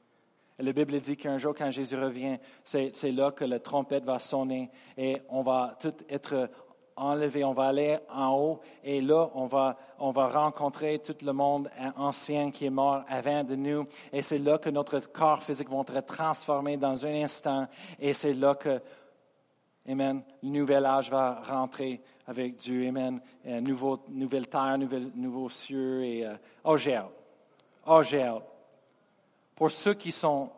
La 0.60 0.72
Bible 0.72 0.98
dit 0.98 1.16
qu'un 1.16 1.38
jour, 1.38 1.54
quand 1.56 1.70
Jésus 1.70 1.96
revient, 1.96 2.36
c'est 2.64 3.12
là 3.12 3.30
que 3.30 3.44
la 3.44 3.60
trompette 3.60 4.04
va 4.04 4.18
sonner 4.18 4.70
et 4.96 5.22
on 5.28 5.42
va 5.42 5.76
tout 5.80 5.94
être 6.08 6.50
enlevé, 6.96 7.44
on 7.44 7.52
va 7.52 7.66
aller 7.66 7.96
en 8.12 8.34
haut 8.36 8.60
et 8.82 9.00
là, 9.00 9.30
on 9.34 9.46
va, 9.46 9.76
on 10.00 10.10
va 10.10 10.28
rencontrer 10.28 10.98
tout 10.98 11.14
le 11.24 11.32
monde 11.32 11.70
ancien 11.96 12.50
qui 12.50 12.66
est 12.66 12.70
mort 12.70 13.04
avant 13.08 13.44
de 13.44 13.54
nous. 13.54 13.86
Et 14.12 14.22
c'est 14.22 14.38
là 14.38 14.58
que 14.58 14.70
notre 14.70 14.98
corps 15.12 15.42
physique 15.42 15.70
va 15.70 15.84
être 15.94 16.06
transformé 16.06 16.76
dans 16.76 17.06
un 17.06 17.22
instant 17.22 17.68
et 18.00 18.12
c'est 18.12 18.34
là 18.34 18.54
que, 18.56 18.80
Amen, 19.88 20.22
le 20.42 20.48
nouvel 20.50 20.84
âge 20.84 21.10
va 21.10 21.40
rentrer 21.48 22.02
avec 22.26 22.56
Dieu. 22.56 22.88
Amen. 22.88 23.20
nouveau, 23.62 24.04
nouvelle 24.08 24.46
terre, 24.48 24.76
nouvel, 24.76 25.10
nouveaux 25.14 25.48
cieux 25.48 26.04
et, 26.04 26.26
euh, 26.26 26.34
oh, 26.64 26.76
j'ai. 26.76 27.00
Oh. 27.86 28.42
Pour 29.58 29.72
ceux 29.72 29.94
qui 29.94 30.12
sont 30.12 30.52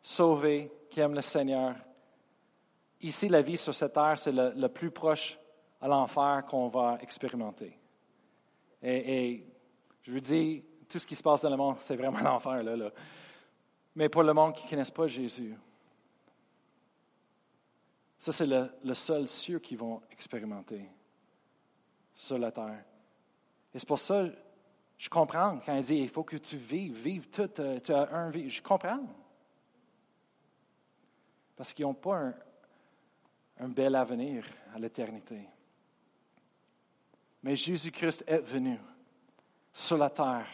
sauvés, 0.00 0.72
qui 0.88 1.00
aiment 1.00 1.12
le 1.12 1.20
Seigneur, 1.20 1.76
ici, 3.02 3.28
la 3.28 3.42
vie 3.42 3.58
sur 3.58 3.74
cette 3.74 3.92
terre, 3.92 4.18
c'est 4.18 4.32
le 4.32 4.68
plus 4.68 4.90
proche 4.90 5.38
à 5.82 5.86
l'enfer 5.86 6.46
qu'on 6.48 6.68
va 6.68 6.96
expérimenter. 7.02 7.78
Et, 8.82 9.44
je 10.00 10.10
veux 10.10 10.22
dire, 10.22 10.62
tout 10.88 10.98
ce 10.98 11.06
qui 11.06 11.14
se 11.14 11.22
passe 11.22 11.42
dans 11.42 11.50
le 11.50 11.58
monde, 11.58 11.76
c'est 11.80 11.94
vraiment 11.94 12.20
l'enfer. 12.24 12.62
Là, 12.62 12.74
là. 12.74 12.90
Mais 13.94 14.08
pour 14.08 14.22
le 14.22 14.32
monde 14.32 14.54
qui 14.54 14.64
ne 14.64 14.70
connaisse 14.70 14.92
pas 14.92 15.06
Jésus, 15.06 15.54
ça, 18.18 18.32
c'est 18.32 18.46
le, 18.46 18.94
seul 18.94 19.28
cieux 19.28 19.58
qu'ils 19.58 19.76
vont 19.76 20.00
expérimenter 20.10 20.88
sur 22.14 22.38
la 22.38 22.50
terre. 22.50 22.82
Et 23.74 23.78
c'est 23.78 23.86
pour 23.86 23.98
ça, 23.98 24.24
je 24.98 25.08
comprends 25.08 25.60
quand 25.64 25.76
il 25.76 25.84
dit 25.84 25.94
il 25.94 26.08
faut 26.08 26.24
que 26.24 26.36
tu 26.36 26.56
vives, 26.56 26.94
vive 26.94 27.28
tout, 27.28 27.48
euh, 27.60 27.78
tu 27.78 27.92
as 27.92 28.12
un 28.12 28.30
vie. 28.30 28.50
Je 28.50 28.60
comprends. 28.60 29.06
Parce 31.56 31.72
qu'ils 31.72 31.84
n'ont 31.84 31.94
pas 31.94 32.32
un, 33.58 33.68
bel 33.68 33.94
avenir 33.94 34.44
à 34.74 34.78
l'éternité. 34.78 35.48
Mais 37.44 37.54
Jésus-Christ 37.54 38.24
est 38.26 38.40
venu 38.40 38.78
sur 39.72 39.96
la 39.96 40.10
terre 40.10 40.48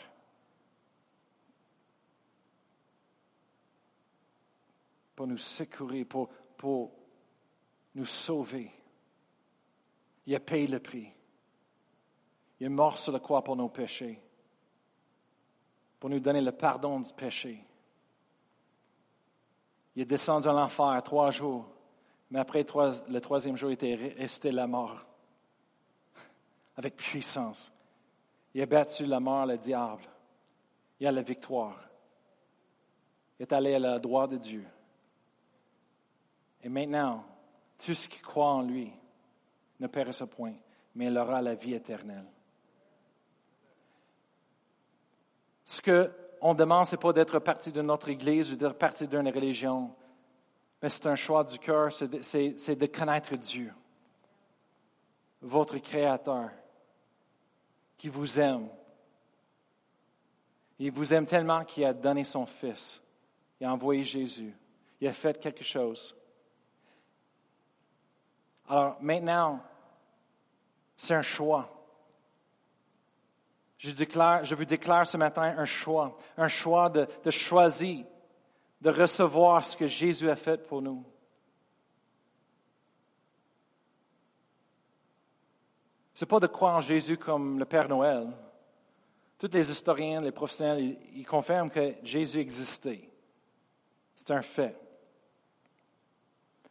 pour 5.16 5.26
nous 5.26 5.38
secourir, 5.38 6.06
pour, 6.06 6.28
pour 6.56 6.92
nous 7.94 8.06
sauver. 8.06 8.70
Il 10.26 10.34
a 10.34 10.40
payé 10.40 10.66
le 10.66 10.80
prix. 10.80 11.08
Il 12.60 12.66
est 12.66 12.70
mort 12.70 12.98
sur 12.98 13.12
la 13.12 13.20
croix 13.20 13.42
pour 13.42 13.56
nos 13.56 13.68
péchés, 13.68 14.20
pour 16.04 16.10
nous 16.10 16.20
donner 16.20 16.42
le 16.42 16.52
pardon 16.52 17.00
du 17.00 17.10
péché. 17.14 17.64
Il 19.96 20.02
est 20.02 20.04
descendu 20.04 20.46
à 20.46 20.52
l'enfer 20.52 21.02
trois 21.02 21.30
jours, 21.30 21.66
mais 22.30 22.40
après 22.40 22.62
le 23.08 23.20
troisième 23.20 23.56
jour, 23.56 23.70
il 23.70 23.72
était 23.72 23.94
resté 24.18 24.52
la 24.52 24.66
mort 24.66 25.02
avec 26.76 26.96
puissance. 26.96 27.72
Il 28.52 28.60
a 28.60 28.66
battu 28.66 29.06
la 29.06 29.18
mort, 29.18 29.46
le 29.46 29.56
diable. 29.56 30.02
Il 31.00 31.06
a 31.06 31.10
la 31.10 31.22
victoire. 31.22 31.80
Il 33.38 33.44
est 33.44 33.52
allé 33.54 33.72
à 33.72 33.78
la 33.78 33.98
droite 33.98 34.32
de 34.32 34.36
Dieu. 34.36 34.66
Et 36.62 36.68
maintenant, 36.68 37.24
tous 37.78 37.94
ceux 37.94 38.10
qui 38.10 38.20
croient 38.20 38.52
en 38.52 38.60
lui 38.60 38.92
ne 39.80 39.86
périssent 39.86 40.24
point, 40.30 40.52
mais 40.96 41.06
il 41.06 41.16
aura 41.16 41.40
la 41.40 41.54
vie 41.54 41.72
éternelle. 41.72 42.26
Ce 45.74 45.80
qu'on 45.80 46.54
demande, 46.54 46.86
ce 46.86 46.94
n'est 46.94 47.00
pas 47.00 47.12
d'être 47.12 47.40
parti 47.40 47.72
de 47.72 47.82
notre 47.82 48.08
Église 48.08 48.52
ou 48.52 48.56
d'être 48.56 48.78
parti 48.78 49.08
d'une 49.08 49.28
religion, 49.28 49.92
mais 50.80 50.88
c'est 50.88 51.06
un 51.08 51.16
choix 51.16 51.42
du 51.42 51.58
cœur, 51.58 51.92
c'est 51.92 52.06
de, 52.06 52.74
de 52.74 52.86
connaître 52.86 53.34
Dieu, 53.34 53.74
votre 55.40 55.78
Créateur 55.78 56.50
qui 57.96 58.08
vous 58.08 58.38
aime. 58.38 58.68
Il 60.78 60.92
vous 60.92 61.12
aime 61.12 61.26
tellement 61.26 61.64
qu'il 61.64 61.84
a 61.86 61.92
donné 61.92 62.22
son 62.22 62.46
Fils. 62.46 63.02
Il 63.60 63.66
a 63.66 63.72
envoyé 63.72 64.04
Jésus. 64.04 64.56
Il 65.00 65.08
a 65.08 65.12
fait 65.12 65.40
quelque 65.40 65.64
chose. 65.64 66.14
Alors 68.68 68.96
maintenant, 69.00 69.60
c'est 70.96 71.14
un 71.14 71.22
choix. 71.22 71.73
Je, 73.84 74.54
vous 74.54 74.64
déclare 74.64 75.06
ce 75.06 75.18
matin 75.18 75.42
un 75.58 75.66
choix, 75.66 76.16
un 76.38 76.48
choix 76.48 76.88
de, 76.88 77.06
de 77.22 77.30
choisir, 77.30 78.06
de 78.80 78.88
recevoir 78.88 79.62
ce 79.62 79.76
que 79.76 79.86
Jésus 79.86 80.30
a 80.30 80.36
fait 80.36 80.66
pour 80.66 80.80
nous. 80.80 81.04
Ce 86.14 86.24
n'est 86.24 86.28
pas 86.28 86.40
de 86.40 86.46
croire 86.46 86.76
en 86.76 86.80
Jésus 86.80 87.18
comme 87.18 87.58
le 87.58 87.66
Père 87.66 87.88
Noël. 87.88 88.28
Tous 89.38 89.50
les 89.52 89.70
historiens, 89.70 90.22
les 90.22 90.32
professionnels, 90.32 90.96
ils, 91.14 91.26
confirment 91.26 91.68
que 91.68 91.96
Jésus 92.02 92.38
existait. 92.38 93.10
C'est 94.16 94.30
un 94.30 94.40
fait. 94.40 94.74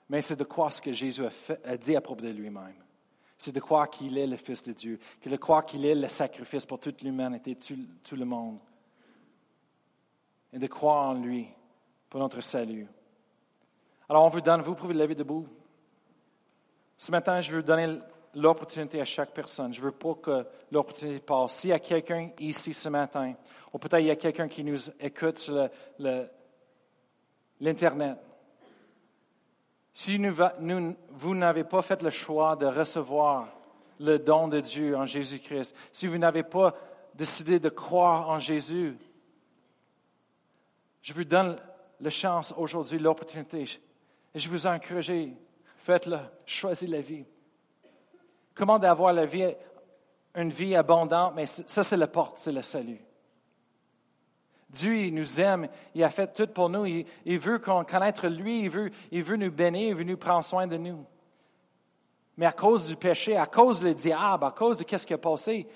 Mais 0.09 0.24
c'est 0.24 0.38
de 0.38 0.43
croire 0.45 0.74
ce 0.74 0.82
que 0.82 0.93
Jésus 0.93 1.24
a, 1.64 1.78
dit 1.78 1.95
à 1.95 2.01
propos 2.01 2.22
de 2.22 2.30
lui-même. 2.30 2.83
C'est 3.44 3.52
de 3.52 3.60
croire 3.60 3.89
qu'il 3.89 4.18
est 4.18 4.26
le 4.26 4.38
Fils 4.38 4.64
de 4.64 4.72
Dieu, 4.72 4.98
c'est 5.20 5.30
de 5.30 5.66
qu'il 5.66 5.86
est 5.86 5.96
le 5.96 6.08
sacrifice 6.08 6.66
pour 6.66 6.80
toute 6.80 7.02
l'humanité, 7.02 7.58
tout, 7.58 8.16
le 8.16 8.24
monde. 8.24 8.58
Et 10.54 10.60
de 10.60 10.68
croire 10.68 11.10
en 11.10 11.16
lui 11.16 11.50
pour 12.10 12.22
notre 12.22 12.39
salut. 12.39 12.88
Alors, 14.08 14.24
on 14.24 14.30
vous 14.30 14.39
donne, 14.39 14.62
vous 14.62 14.76
pouvez 14.76 14.94
lever 14.94 15.14
debout. 15.14 15.46
Ce 16.98 17.12
matin, 17.12 17.41
je 17.41 17.52
veux 17.52 17.64
donner 17.64 18.00
l'opportunité 18.34 19.02
à 19.02 19.06
chaque 19.06 19.34
personne. 19.34 19.74
Je 19.74 19.82
ne 19.82 19.88
veux 19.88 19.91
pas 19.91 20.14
que 20.14 20.48
l'opportunité 20.72 21.20
passe. 21.20 21.56
S'il 21.56 21.72
y 21.72 21.74
a 21.74 21.80
quelqu'un 21.80 22.30
ici 22.39 22.74
ce 22.74 22.88
matin, 22.88 23.34
ou 23.74 23.78
peut-être 23.78 24.00
il 24.00 24.08
y 24.08 24.12
a 24.12 24.16
quelqu'un 24.16 24.48
qui 24.48 24.64
nous 24.64 24.89
écoute 25.02 25.39
sur 25.39 25.68
l'Internet, 27.60 28.20
si 29.94 30.20
vous 31.12 31.36
n'avez 31.36 31.64
pas 31.64 31.82
fait 31.82 32.02
le 32.02 32.10
choix 32.10 32.56
de 32.56 32.66
recevoir 32.66 33.48
le 34.00 34.18
don 34.18 34.48
de 34.48 34.60
Dieu 34.60 34.98
en 34.98 35.06
Jésus-Christ, 35.06 35.76
si 35.91 36.08
vous 36.08 36.18
n'avez 36.18 36.44
pas 36.44 36.74
décidé 37.14 37.60
de 37.60 37.70
croire 37.70 38.30
en 38.30 38.39
Jésus, 38.39 38.98
je 41.02 41.14
vous 41.14 41.24
donne 41.24 41.58
la 42.00 42.10
chance 42.10 42.54
aujourd'hui, 42.58 42.98
l'opportunité. 42.98 43.66
Et 44.34 44.39
je 44.39 44.50
vous 44.50 44.66
encourage, 44.66 45.12
faites-le, 45.78 46.18
choisissez 46.46 46.88
la 46.88 47.02
vie. 47.02 47.26
Comment 48.56 48.80
d'avoir 48.80 49.14
la 49.14 49.26
vie, 49.26 49.54
une 50.36 50.50
vie 50.50 50.76
abondante, 50.76 51.34
mais 51.36 51.46
ça, 51.46 51.84
c'est 51.84 51.98
la 51.98 52.08
porte, 52.08 52.38
c'est 52.38 52.52
le 52.52 52.62
salut. 52.62 53.00
Dieu, 54.74 54.96
il 54.96 55.14
nous 55.14 55.40
aime, 55.40 55.70
il 55.94 56.04
a 56.04 56.10
fait 56.10 56.34
tout 56.34 56.48
pour 56.48 56.70
nous, 56.70 56.86
il, 56.86 57.40
veut 57.40 57.60
qu'on 57.60 57.86
connaisse 57.86 58.24
lui, 58.24 58.64
il 58.64 58.70
veut, 58.70 58.90
il 59.12 59.24
veut 59.24 59.38
nous 59.38 59.52
bénir, 59.52 59.90
il 59.90 59.96
veut 59.96 60.04
nous 60.04 60.18
prendre 60.18 60.44
soin 60.44 60.66
de 60.68 60.78
nous. 60.78 61.06
Mais 62.36 62.48
à 62.48 62.52
cause 62.52 62.88
du 62.88 62.96
péché, 62.96 63.38
à 63.38 63.46
cause 63.46 63.80
du 63.80 63.94
diable, 63.94 64.46
à 64.46 64.52
cause 64.52 64.78
de 64.78 64.98
ce 64.98 65.06
qui 65.06 65.14
a 65.14 65.18
passé, 65.20 65.68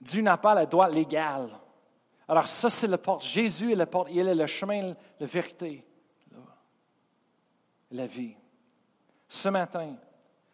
Dieu 0.00 0.22
n'a 0.22 0.36
pas 0.36 0.58
le 0.58 0.66
droit 0.66 0.88
légal. 0.88 1.50
Alors 2.28 2.46
ça, 2.46 2.68
c'est 2.68 2.86
la 2.86 2.98
porte. 2.98 3.24
Jésus 3.24 3.72
est 3.72 3.76
la 3.76 3.86
porte. 3.86 4.08
Il 4.12 4.26
est 4.26 4.34
le 4.34 4.46
chemin, 4.46 4.94
la 5.18 5.26
vérité, 5.26 5.84
la 7.90 8.06
vie. 8.06 8.36
Ce 9.28 9.48
matin, 9.48 9.96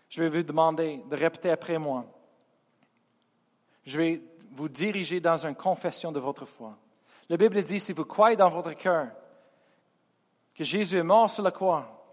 je 0.09 0.23
vais 0.23 0.31
vous 0.31 0.43
demander 0.43 1.03
de 1.11 1.17
répéter 1.17 1.51
après 1.51 1.79
moi. 1.79 2.07
Je 3.85 3.99
vais 3.99 4.23
vous 4.53 4.69
diriger 4.69 5.21
dans 5.21 5.47
une 5.47 5.55
confession 5.55 6.13
de 6.13 6.21
votre 6.21 6.47
foi. 6.47 6.79
La 7.33 7.39
Bible 7.39 7.65
dit, 7.65 7.81
si 7.81 7.95
vous 7.95 8.05
croyez 8.05 8.37
dans 8.37 8.51
votre 8.51 8.75
cœur 8.75 9.09
que 10.55 10.65
Jésus 10.65 10.99
est 10.99 11.03
mort 11.03 11.31
sur 11.31 11.43
la 11.43 11.51
croix 11.51 12.05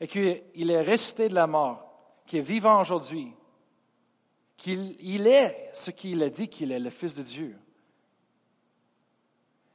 et 0.00 0.08
qu'il 0.08 0.70
est 0.70 0.80
resté 0.80 1.28
de 1.28 1.34
la 1.34 1.46
mort, 1.46 1.84
qu'il 2.24 2.38
est 2.38 2.42
vivant 2.42 2.80
aujourd'hui, 2.80 3.34
qu'il 4.56 5.26
est 5.26 5.68
ce 5.74 5.90
qu'il 5.90 6.22
a 6.22 6.30
dit 6.30 6.48
qu'il 6.48 6.72
est, 6.72 6.78
le 6.78 6.88
Fils 6.88 7.14
de 7.14 7.22
Dieu, 7.22 7.54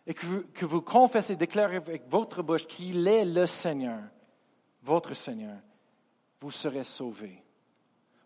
et 0.08 0.16
que 0.16 0.26
vous, 0.26 0.44
que 0.52 0.66
vous 0.66 0.82
confessez, 0.82 1.36
déclarez 1.36 1.76
avec 1.76 2.10
votre 2.10 2.42
bouche 2.42 2.66
qu'il 2.66 3.08
est 3.08 3.26
le 3.26 3.46
Seigneur, 3.46 4.02
votre 4.82 5.14
Seigneur, 5.14 5.60
vous 6.40 6.50
serez 6.50 6.86
sauvés. 6.86 7.44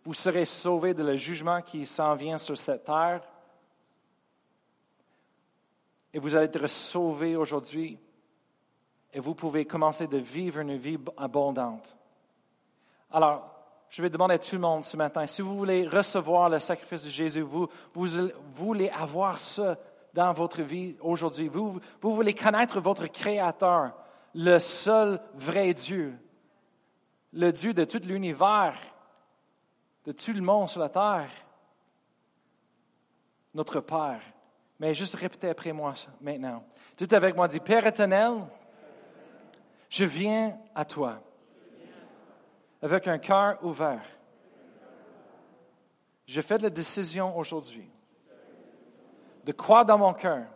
Vous 0.06 0.14
serez 0.14 0.46
sauvés 0.46 0.94
de 0.94 1.04
le 1.04 1.18
jugement 1.18 1.62
qui 1.62 1.86
s'en 1.86 2.16
vient 2.16 2.38
sur 2.38 2.58
cette 2.58 2.86
terre. 2.86 3.28
Et 6.16 6.20
vous 6.20 6.34
allez 6.34 6.46
être 6.46 6.66
sauvés 6.68 7.36
aujourd'hui. 7.36 8.00
Et 9.12 9.20
vous 9.20 9.36
pouvez 9.36 9.66
commencer 9.66 10.08
de 10.08 10.18
vivre 10.18 10.62
une 10.62 10.78
vie 10.78 10.98
abondante. 11.18 11.98
Alors, 13.12 13.54
je 13.90 14.02
vais 14.02 14.10
demander 14.10 14.36
à 14.36 14.40
tout 14.40 14.56
le 14.56 14.62
monde 14.62 14.86
ce 14.86 14.96
matin, 14.96 15.28
si 15.28 15.42
vous 15.42 15.58
voulez 15.58 15.86
recevoir 15.86 16.48
le 16.48 16.60
sacrifice 16.60 17.04
de 17.04 17.10
Jésus, 17.10 17.42
vous, 17.42 17.68
voulez 17.94 18.90
avoir 18.92 19.38
ça 19.40 19.78
dans 20.14 20.32
votre 20.32 20.62
vie 20.62 20.96
aujourd'hui, 21.02 21.50
vous, 21.50 21.82
vous 22.02 22.16
voulez 22.16 22.34
connaître 22.34 22.80
votre 22.80 23.08
Créateur, 23.08 23.92
le 24.34 24.58
seul 24.60 25.20
vrai 25.34 25.74
Dieu, 25.74 26.18
le 27.34 27.52
Dieu 27.52 27.74
de 27.74 27.84
tout 27.84 28.00
l'univers, 28.06 28.78
de 30.06 30.14
tout 30.14 30.32
le 30.32 30.42
monde 30.42 30.70
sur 30.70 30.80
la 30.80 30.90
terre, 30.90 31.30
notre 33.54 33.82
Père. 33.82 34.22
Mais 34.80 34.94
juste 34.94 35.16
répétez 35.16 35.50
après 35.50 35.72
moi 35.72 35.94
maintenant. 36.20 36.64
Tout 36.98 37.08
avec 37.12 37.36
moi, 37.36 37.48
dit 37.48 37.60
Père 37.60 37.86
éternel, 37.86 38.46
je 39.90 40.06
viens 40.06 40.58
à 40.74 40.86
toi 40.86 41.22
avec 42.82 43.08
un 43.08 43.18
cœur 43.18 43.64
ouvert. 43.64 44.04
Je 46.28 46.42
fais 46.42 46.58
la 46.58 46.70
décision 46.70 47.38
aujourd'hui 47.38 47.90
de 49.46 49.52
croire 49.52 49.86
dans 49.86 49.98
mon 49.98 50.14
cœur 50.14 50.48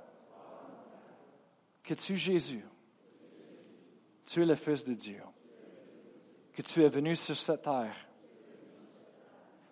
que 1.83 1.93
tu, 1.93 2.17
Jésus, 2.17 2.65
tu 4.25 4.41
es 4.41 4.45
le 4.45 4.55
Fils 4.55 4.83
de 4.83 4.93
Dieu, 4.93 5.21
que 6.53 6.61
tu 6.61 6.83
es 6.83 6.89
venu 6.89 7.15
sur 7.15 7.37
cette 7.37 7.61
terre 7.61 7.95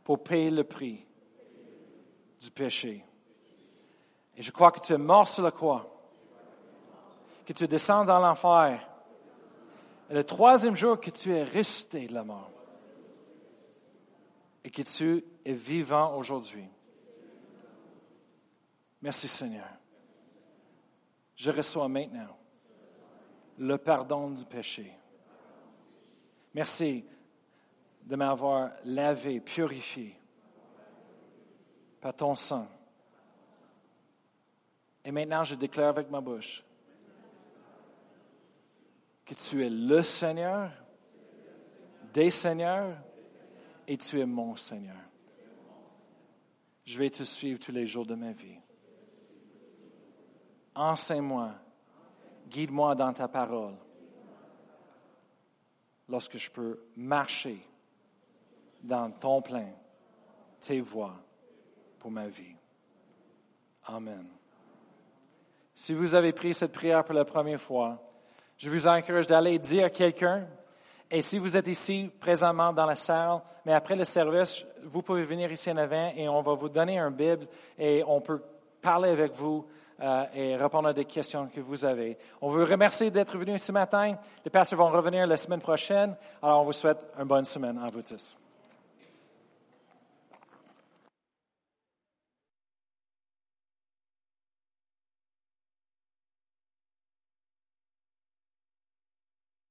pour 0.03 0.23
payer 0.23 0.49
le 0.49 0.63
prix 0.63 1.05
du 2.39 2.49
péché. 2.51 3.03
Et 4.38 4.43
je 4.43 4.51
crois 4.51 4.71
que 4.71 4.79
tu 4.79 4.93
es 4.93 4.97
mort 4.97 5.27
sur 5.27 5.43
la 5.43 5.51
croix, 5.51 5.91
que 7.43 7.53
tu 7.53 7.67
descends 7.67 8.05
dans 8.05 8.19
l'enfer, 8.19 8.88
et 10.09 10.13
le 10.13 10.23
troisième 10.23 10.75
jour 10.75 10.99
que 10.99 11.09
tu 11.09 11.33
es 11.33 11.43
resté 11.43 12.05
de 12.05 12.13
la 12.13 12.23
mort, 12.23 12.51
et 14.63 14.69
que 14.69 14.83
tu 14.83 15.25
es 15.43 15.53
vivant 15.53 16.15
aujourd'hui. 16.15 16.69
Merci 19.01 19.27
Seigneur. 19.27 19.69
Je 21.35 21.49
reçois 21.49 21.88
maintenant 21.88 22.38
le 23.57 23.77
pardon 23.77 24.29
du 24.29 24.45
péché. 24.45 24.93
Merci 26.53 27.05
de 28.03 28.15
m'avoir 28.15 28.71
lavé, 28.85 29.39
purifié 29.39 30.19
par 31.99 32.15
ton 32.15 32.35
sang. 32.35 32.67
Et 35.08 35.12
maintenant, 35.12 35.45
je 35.45 35.55
déclare 35.55 35.88
avec 35.88 36.10
ma 36.10 36.20
bouche 36.20 36.62
que 39.24 39.34
tu 39.36 39.66
es 39.66 39.70
le 39.70 40.03
Seigneur, 40.03 40.70
des 42.14 42.30
Seigneurs, 42.30 42.97
et 43.88 43.97
tu 43.97 44.20
es 44.20 44.26
mon 44.26 44.58
Seigneur. 44.58 44.99
Je 46.84 46.99
vais 46.99 47.10
te 47.10 47.24
suivre 47.24 47.58
tous 47.58 47.72
les 47.72 47.86
jours 47.86 48.05
de 48.05 48.16
ma 48.16 48.34
vie. 48.34 48.60
Enseigne-moi, 50.76 51.53
guide-moi 52.49 52.93
dans 52.93 53.14
ta 53.14 53.30
parole 53.30 53.78
lorsque 56.10 56.36
je 56.36 56.51
peux 56.51 56.82
marcher 56.97 57.66
dans 58.84 59.10
ton 59.10 59.41
plein, 59.41 59.72
tes 60.60 60.82
voies 60.82 61.16
pour 61.97 62.12
ma 62.12 62.28
vie. 62.28 62.55
Amen. 63.86 64.36
Si 65.78 65.93
vous 65.93 66.15
avez 66.15 66.34
pris 66.34 66.55
cette 66.55 66.71
prière 66.71 67.03
pour 67.03 67.13
la 67.13 67.23
première 67.23 67.61
fois, 67.61 67.99
je 68.57 68.67
vous 68.67 68.88
encourage 68.88 69.28
d'aller 69.28 69.59
dire 69.59 69.86
à 69.86 69.89
quelqu'un, 69.91 70.47
et 71.11 71.21
si 71.21 71.38
vous 71.38 71.55
êtes 71.55 71.67
ici 71.67 72.09
présentement 72.19 72.73
dans 72.73 72.88
la 72.88 72.95
salle, 72.95 73.41
mais 73.63 73.73
après 73.73 73.95
le 73.95 74.03
service, 74.03 74.65
vous 74.84 75.03
pouvez 75.03 75.23
venir 75.23 75.51
ici 75.51 75.69
en 75.69 75.78
avant 75.78 76.11
et 76.15 76.28
on 76.28 76.41
va 76.41 76.55
vous 76.55 76.67
donner 76.67 76.97
un 76.97 77.11
Bible 77.11 77.45
et 77.78 78.03
on 78.07 78.21
peut 78.21 78.41
parler 78.82 79.11
avec 79.11 79.34
vous 79.34 79.67
euh, 80.01 80.25
et 80.34 80.55
répondre 80.55 80.88
à 80.88 80.93
des 80.93 81.05
questions 81.05 81.47
que 81.47 81.59
vous 81.59 81.86
avez. 81.86 82.17
On 82.41 82.49
vous 82.49 82.65
remercie 82.65 83.11
d'être 83.11 83.38
venu 83.38 83.55
ce 83.59 83.71
matin. 83.71 84.15
Les 84.43 84.49
pasteurs 84.49 84.80
vont 84.80 84.89
revenir 84.89 85.28
la 85.28 85.38
semaine 85.38 85.61
prochaine. 85.61 86.15
Alors, 86.41 86.61
on 86.61 86.65
vous 86.65 86.73
souhaite 86.73 86.97
une 87.19 87.25
bonne 87.25 87.45
semaine 87.45 87.78
à 87.78 87.86
vous 87.93 88.01
tous. 88.01 88.36